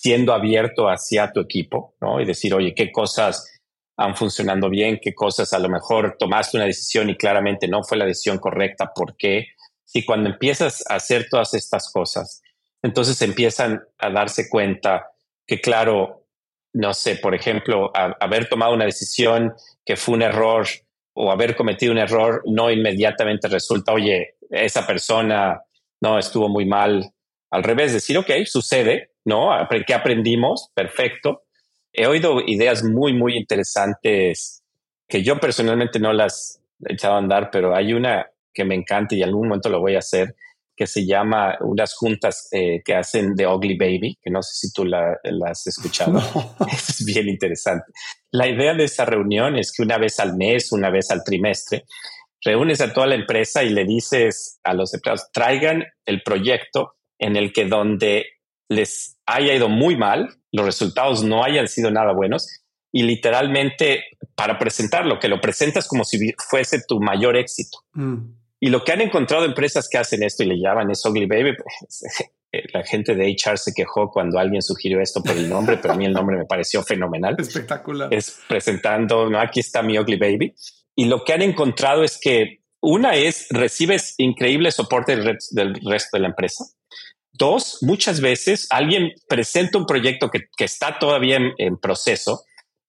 siendo 0.00 0.32
abierto 0.32 0.88
hacia 0.88 1.32
tu 1.32 1.40
equipo, 1.40 1.96
¿no? 2.00 2.20
Y 2.20 2.24
decir, 2.24 2.54
oye, 2.54 2.72
¿qué 2.74 2.92
cosas 2.92 3.60
han 3.96 4.14
funcionando 4.14 4.70
bien? 4.70 5.00
¿Qué 5.02 5.12
cosas 5.12 5.52
a 5.52 5.58
lo 5.58 5.68
mejor 5.68 6.16
tomaste 6.18 6.56
una 6.56 6.66
decisión 6.66 7.10
y 7.10 7.16
claramente 7.16 7.66
no 7.66 7.82
fue 7.82 7.98
la 7.98 8.04
decisión 8.04 8.38
correcta? 8.38 8.92
¿Por 8.94 9.16
qué? 9.16 9.48
Si 9.84 10.04
cuando 10.04 10.30
empiezas 10.30 10.84
a 10.88 10.94
hacer 10.94 11.26
todas 11.28 11.52
estas 11.54 11.90
cosas, 11.92 12.42
entonces 12.80 13.20
empiezan 13.22 13.82
a 13.98 14.10
darse 14.10 14.48
cuenta 14.48 15.10
que, 15.44 15.60
claro, 15.60 16.26
no 16.74 16.94
sé, 16.94 17.16
por 17.16 17.34
ejemplo, 17.34 17.90
haber 18.20 18.48
tomado 18.48 18.74
una 18.74 18.84
decisión 18.84 19.54
que 19.84 19.96
fue 19.96 20.14
un 20.14 20.22
error 20.22 20.66
o 21.14 21.32
haber 21.32 21.56
cometido 21.56 21.90
un 21.90 21.98
error 21.98 22.42
no 22.46 22.70
inmediatamente 22.70 23.48
resulta, 23.48 23.92
oye, 23.92 24.36
esa 24.48 24.86
persona 24.86 25.60
no 26.00 26.18
estuvo 26.20 26.48
muy 26.48 26.66
mal. 26.66 27.12
Al 27.50 27.62
revés, 27.62 27.92
decir, 27.92 28.18
ok, 28.18 28.30
sucede, 28.44 29.12
¿no? 29.24 29.50
¿Qué 29.86 29.94
aprendimos? 29.94 30.70
Perfecto. 30.74 31.44
He 31.92 32.06
oído 32.06 32.40
ideas 32.46 32.84
muy, 32.84 33.12
muy 33.12 33.36
interesantes 33.36 34.62
que 35.08 35.22
yo 35.22 35.38
personalmente 35.40 35.98
no 35.98 36.12
las 36.12 36.60
he 36.86 36.92
echado 36.92 37.14
a 37.14 37.18
andar, 37.18 37.50
pero 37.50 37.74
hay 37.74 37.94
una 37.94 38.26
que 38.52 38.64
me 38.64 38.74
encanta 38.74 39.14
y 39.14 39.22
en 39.22 39.28
algún 39.28 39.48
momento 39.48 39.68
lo 39.70 39.80
voy 39.80 39.94
a 39.94 40.00
hacer, 40.00 40.34
que 40.76 40.86
se 40.86 41.06
llama 41.06 41.56
unas 41.60 41.94
juntas 41.94 42.48
eh, 42.52 42.82
que 42.84 42.94
hacen 42.94 43.34
de 43.34 43.46
Ugly 43.46 43.76
Baby, 43.76 44.18
que 44.22 44.30
no 44.30 44.42
sé 44.42 44.54
si 44.54 44.72
tú 44.72 44.84
la, 44.84 45.18
has 45.46 45.66
escuchado. 45.66 46.20
Es 46.72 47.04
bien 47.04 47.28
interesante. 47.28 47.86
La 48.30 48.46
idea 48.46 48.74
de 48.74 48.84
esa 48.84 49.04
reunión 49.04 49.56
es 49.56 49.72
que 49.72 49.82
una 49.82 49.98
vez 49.98 50.20
al 50.20 50.36
mes, 50.36 50.70
una 50.70 50.90
vez 50.90 51.10
al 51.10 51.24
trimestre, 51.24 51.84
reúnes 52.42 52.80
a 52.80 52.92
toda 52.92 53.08
la 53.08 53.16
empresa 53.16 53.64
y 53.64 53.70
le 53.70 53.84
dices 53.84 54.60
a 54.62 54.74
los 54.74 54.94
empleados, 54.94 55.32
traigan 55.32 55.84
el 56.04 56.22
proyecto 56.22 56.97
en 57.18 57.36
el 57.36 57.52
que 57.52 57.66
donde 57.66 58.26
les 58.68 59.18
haya 59.26 59.54
ido 59.54 59.68
muy 59.68 59.96
mal, 59.96 60.28
los 60.52 60.64
resultados 60.64 61.24
no 61.24 61.44
hayan 61.44 61.68
sido 61.68 61.90
nada 61.90 62.12
buenos 62.12 62.48
y 62.92 63.02
literalmente 63.02 64.04
para 64.34 64.58
presentarlo, 64.58 65.18
que 65.18 65.28
lo 65.28 65.40
presentas 65.40 65.86
como 65.88 66.04
si 66.04 66.32
fuese 66.48 66.82
tu 66.86 67.00
mayor 67.00 67.36
éxito. 67.36 67.78
Mm. 67.92 68.38
Y 68.60 68.70
lo 68.70 68.82
que 68.82 68.92
han 68.92 69.00
encontrado 69.00 69.44
empresas 69.44 69.88
que 69.88 69.98
hacen 69.98 70.22
esto 70.22 70.42
y 70.42 70.46
le 70.46 70.58
llaman 70.58 70.90
es 70.90 71.04
Ugly 71.04 71.26
Baby, 71.26 71.56
pues, 71.56 72.02
la 72.72 72.82
gente 72.82 73.14
de 73.14 73.30
HR 73.30 73.58
se 73.58 73.72
quejó 73.72 74.10
cuando 74.10 74.38
alguien 74.38 74.62
sugirió 74.62 75.00
esto 75.00 75.22
por 75.22 75.36
el 75.36 75.48
nombre, 75.48 75.76
pero 75.76 75.94
a 75.94 75.96
mí 75.96 76.06
el 76.06 76.12
nombre 76.12 76.36
me 76.36 76.44
pareció 76.44 76.82
fenomenal. 76.82 77.36
Espectacular. 77.38 78.12
Es 78.12 78.40
presentando, 78.48 79.28
no, 79.28 79.38
aquí 79.38 79.60
está 79.60 79.82
mi 79.82 79.98
Ugly 79.98 80.16
Baby. 80.16 80.54
Y 80.96 81.04
lo 81.04 81.24
que 81.24 81.32
han 81.32 81.42
encontrado 81.42 82.02
es 82.02 82.18
que 82.20 82.64
una 82.80 83.16
es 83.16 83.46
recibes 83.50 84.14
increíble 84.18 84.70
soporte 84.70 85.16
del, 85.16 85.74
resto 85.84 86.16
de 86.16 86.20
la 86.20 86.28
empresa. 86.28 86.64
Dos, 87.38 87.78
muchas 87.82 88.20
veces 88.20 88.66
alguien 88.70 89.12
presenta 89.28 89.78
un 89.78 89.86
proyecto 89.86 90.28
que, 90.30 90.48
está 90.58 90.98
todavía 90.98 91.36
en, 91.36 91.52
en, 91.58 91.76
proceso 91.78 92.42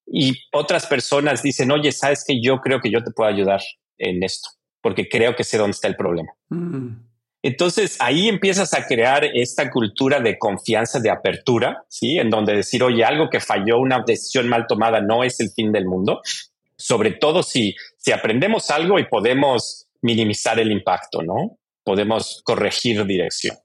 y 0.05 0.33
otras 0.51 0.87
personas 0.87 1.43
dicen, 1.43 1.71
oye, 1.71 1.91
sabes 1.91 2.23
que 2.25 2.41
yo 2.41 2.59
creo 2.59 2.81
que 2.81 2.89
yo 2.91 3.03
te 3.03 3.11
puedo 3.11 3.29
ayudar 3.29 3.61
en 3.99 4.23
esto 4.23 4.49
porque 4.81 5.07
creo 5.09 5.35
que 5.35 5.43
sé 5.43 5.57
dónde 5.57 5.75
está 5.75 5.87
el 5.87 5.95
problema. 5.95 6.29
Mm. 6.49 7.09
Entonces 7.41 7.95
ahí 7.99 8.27
empiezas 8.27 8.73
a 8.73 8.85
crear 8.85 9.23
esta 9.23 9.69
cultura 9.71 10.19
de 10.19 10.37
confianza, 10.37 10.99
de 10.99 11.09
apertura, 11.09 11.83
¿sí? 11.87 12.17
En 12.17 12.29
donde 12.29 12.53
decir, 12.53 12.83
oye, 12.83 13.05
algo 13.05 13.29
que 13.29 13.39
falló, 13.39 13.79
una 13.79 14.03
decisión 14.05 14.49
mal 14.49 14.67
tomada 14.67 14.99
no 14.99 15.23
es 15.23 15.39
el 15.39 15.49
fin 15.51 15.71
del 15.71 15.85
mundo, 15.85 16.21
sobre 16.75 17.11
todo 17.11 17.41
si, 17.43 17.75
si 17.97 18.11
aprendemos 18.11 18.69
algo 18.71 18.99
y 18.99 19.05
podemos 19.05 19.87
minimizar 20.01 20.59
el 20.59 20.71
impacto, 20.71 21.21
¿no? 21.21 21.57
Podemos 21.83 22.41
corregir 22.43 23.05
dirección. 23.05 23.57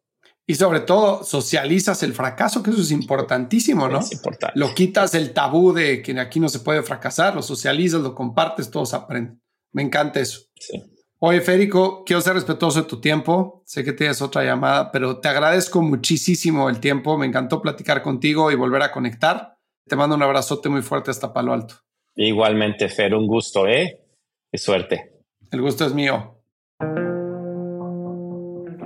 Y 0.47 0.57
sobre 0.57 0.80
todo, 0.80 1.24
socializas 1.24 2.03
el 2.03 2.12
fracaso, 2.12 2.62
que 2.62 2.70
eso 2.70 2.82
es 2.82 2.90
importantísimo, 2.90 3.88
¿no? 3.88 4.01
Es 4.01 4.12
importante. 4.12 4.59
Lo 4.59 4.74
quitas 4.74 5.14
el 5.14 5.32
tabú 5.32 5.72
de 5.72 6.03
que 6.03 6.18
aquí 6.20 6.38
no 6.38 6.49
se 6.51 6.61
puede 6.61 6.82
fracasar, 6.82 7.34
lo 7.34 7.42
socializas, 7.42 8.03
lo 8.03 8.14
compartes, 8.14 8.70
todos 8.70 8.92
aprenden. 8.92 9.40
Me 9.72 9.82
encanta 9.82 10.20
eso. 10.20 10.40
Sí. 10.59 10.82
Oye, 11.18 11.40
Férico, 11.40 12.05
quiero 12.05 12.20
ser 12.20 12.34
respetuoso 12.34 12.82
de 12.82 12.88
tu 12.88 13.01
tiempo. 13.01 13.62
Sé 13.64 13.82
que 13.82 13.95
tienes 13.95 14.20
otra 14.20 14.45
llamada, 14.45 14.92
pero 14.92 15.20
te 15.20 15.28
agradezco 15.28 15.80
muchísimo 15.80 16.68
el 16.68 16.80
tiempo. 16.80 17.16
Me 17.16 17.24
encantó 17.24 17.62
platicar 17.62 18.03
contigo 18.03 18.51
y 18.51 18.57
volver 18.57 18.82
a 18.82 18.92
conectar. 18.92 19.57
Te 19.88 19.97
mando 19.97 20.16
un 20.16 20.22
abrazote 20.22 20.68
muy 20.68 20.82
fuerte 20.82 21.11
hasta 21.11 21.32
Palo 21.32 21.55
Alto. 21.55 21.76
Igualmente, 22.16 22.90
Fer, 22.90 23.14
un 23.14 23.26
gusto, 23.26 23.66
¿eh? 23.66 24.03
Qué 24.53 24.59
suerte. 24.59 25.22
El 25.51 25.62
gusto 25.62 25.86
es 25.86 25.95
mío. 25.95 26.34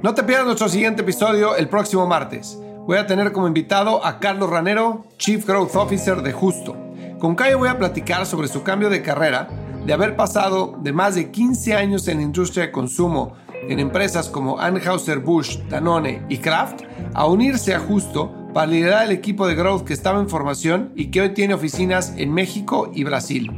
No 0.00 0.14
te 0.14 0.22
pierdas 0.22 0.46
nuestro 0.46 0.68
siguiente 0.68 1.02
episodio 1.02 1.56
el 1.56 1.68
próximo 1.68 2.06
martes. 2.06 2.56
Voy 2.86 2.98
a 2.98 3.08
tener 3.08 3.32
como 3.32 3.48
invitado 3.48 4.04
a 4.06 4.20
Carlos 4.20 4.48
Ranero, 4.48 5.04
Chief 5.16 5.44
Growth 5.44 5.74
Officer 5.74 6.22
de 6.22 6.32
Justo. 6.32 6.76
Con 7.18 7.34
Cayo 7.34 7.58
voy 7.58 7.68
a 7.68 7.78
platicar 7.78 8.24
sobre 8.24 8.46
su 8.46 8.62
cambio 8.62 8.90
de 8.90 9.02
carrera 9.02 9.48
de 9.84 9.92
haber 9.92 10.14
pasado 10.14 10.78
de 10.80 10.92
más 10.92 11.16
de 11.16 11.32
15 11.32 11.74
años 11.74 12.06
en 12.06 12.18
la 12.18 12.22
industria 12.22 12.66
de 12.66 12.72
consumo 12.72 13.34
en 13.68 13.80
empresas 13.80 14.28
como 14.28 14.60
Anheuser-Busch, 14.60 15.68
Danone 15.68 16.22
y 16.28 16.38
Kraft 16.38 16.82
a 17.12 17.26
unirse 17.26 17.74
a 17.74 17.80
Justo 17.80 18.32
para 18.54 18.68
liderar 18.68 19.06
el 19.06 19.10
equipo 19.10 19.48
de 19.48 19.56
growth 19.56 19.82
que 19.82 19.94
estaba 19.94 20.20
en 20.20 20.28
formación 20.28 20.92
y 20.94 21.06
que 21.06 21.22
hoy 21.22 21.30
tiene 21.30 21.54
oficinas 21.54 22.14
en 22.16 22.32
México 22.32 22.88
y 22.94 23.02
Brasil. 23.02 23.50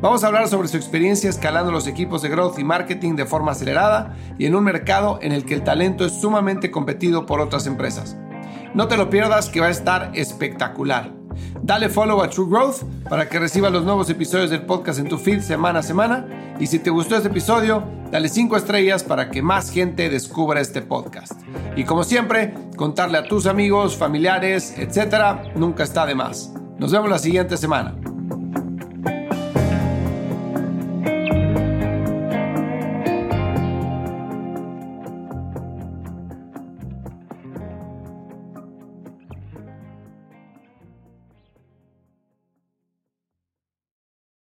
Vamos 0.00 0.24
a 0.24 0.28
hablar 0.28 0.48
sobre 0.48 0.68
su 0.68 0.78
experiencia 0.78 1.28
escalando 1.28 1.70
los 1.70 1.86
equipos 1.86 2.22
de 2.22 2.30
growth 2.30 2.58
y 2.58 2.64
marketing 2.64 3.16
de 3.16 3.26
forma 3.26 3.52
acelerada 3.52 4.16
y 4.38 4.46
en 4.46 4.54
un 4.54 4.64
mercado 4.64 5.18
en 5.20 5.32
el 5.32 5.44
que 5.44 5.52
el 5.52 5.62
talento 5.62 6.06
es 6.06 6.18
sumamente 6.18 6.70
competido 6.70 7.26
por 7.26 7.38
otras 7.38 7.66
empresas. 7.66 8.16
No 8.72 8.88
te 8.88 8.96
lo 8.96 9.10
pierdas 9.10 9.50
que 9.50 9.60
va 9.60 9.66
a 9.66 9.70
estar 9.70 10.10
espectacular. 10.14 11.12
Dale 11.62 11.90
follow 11.90 12.22
a 12.22 12.30
True 12.30 12.48
Growth 12.48 12.82
para 13.10 13.28
que 13.28 13.38
recibas 13.38 13.72
los 13.72 13.84
nuevos 13.84 14.08
episodios 14.08 14.48
del 14.48 14.62
podcast 14.62 15.00
en 15.00 15.08
tu 15.08 15.18
feed 15.18 15.40
semana 15.40 15.80
a 15.80 15.82
semana. 15.82 16.26
Y 16.58 16.66
si 16.66 16.78
te 16.78 16.88
gustó 16.88 17.16
este 17.16 17.28
episodio, 17.28 17.84
dale 18.10 18.30
5 18.30 18.56
estrellas 18.56 19.04
para 19.04 19.30
que 19.30 19.42
más 19.42 19.70
gente 19.70 20.08
descubra 20.08 20.62
este 20.62 20.80
podcast. 20.80 21.32
Y 21.76 21.84
como 21.84 22.04
siempre, 22.04 22.54
contarle 22.74 23.18
a 23.18 23.24
tus 23.24 23.46
amigos, 23.46 23.96
familiares, 23.96 24.74
etcétera, 24.78 25.42
nunca 25.56 25.82
está 25.82 26.06
de 26.06 26.14
más. 26.14 26.54
Nos 26.78 26.90
vemos 26.90 27.10
la 27.10 27.18
siguiente 27.18 27.58
semana. 27.58 27.96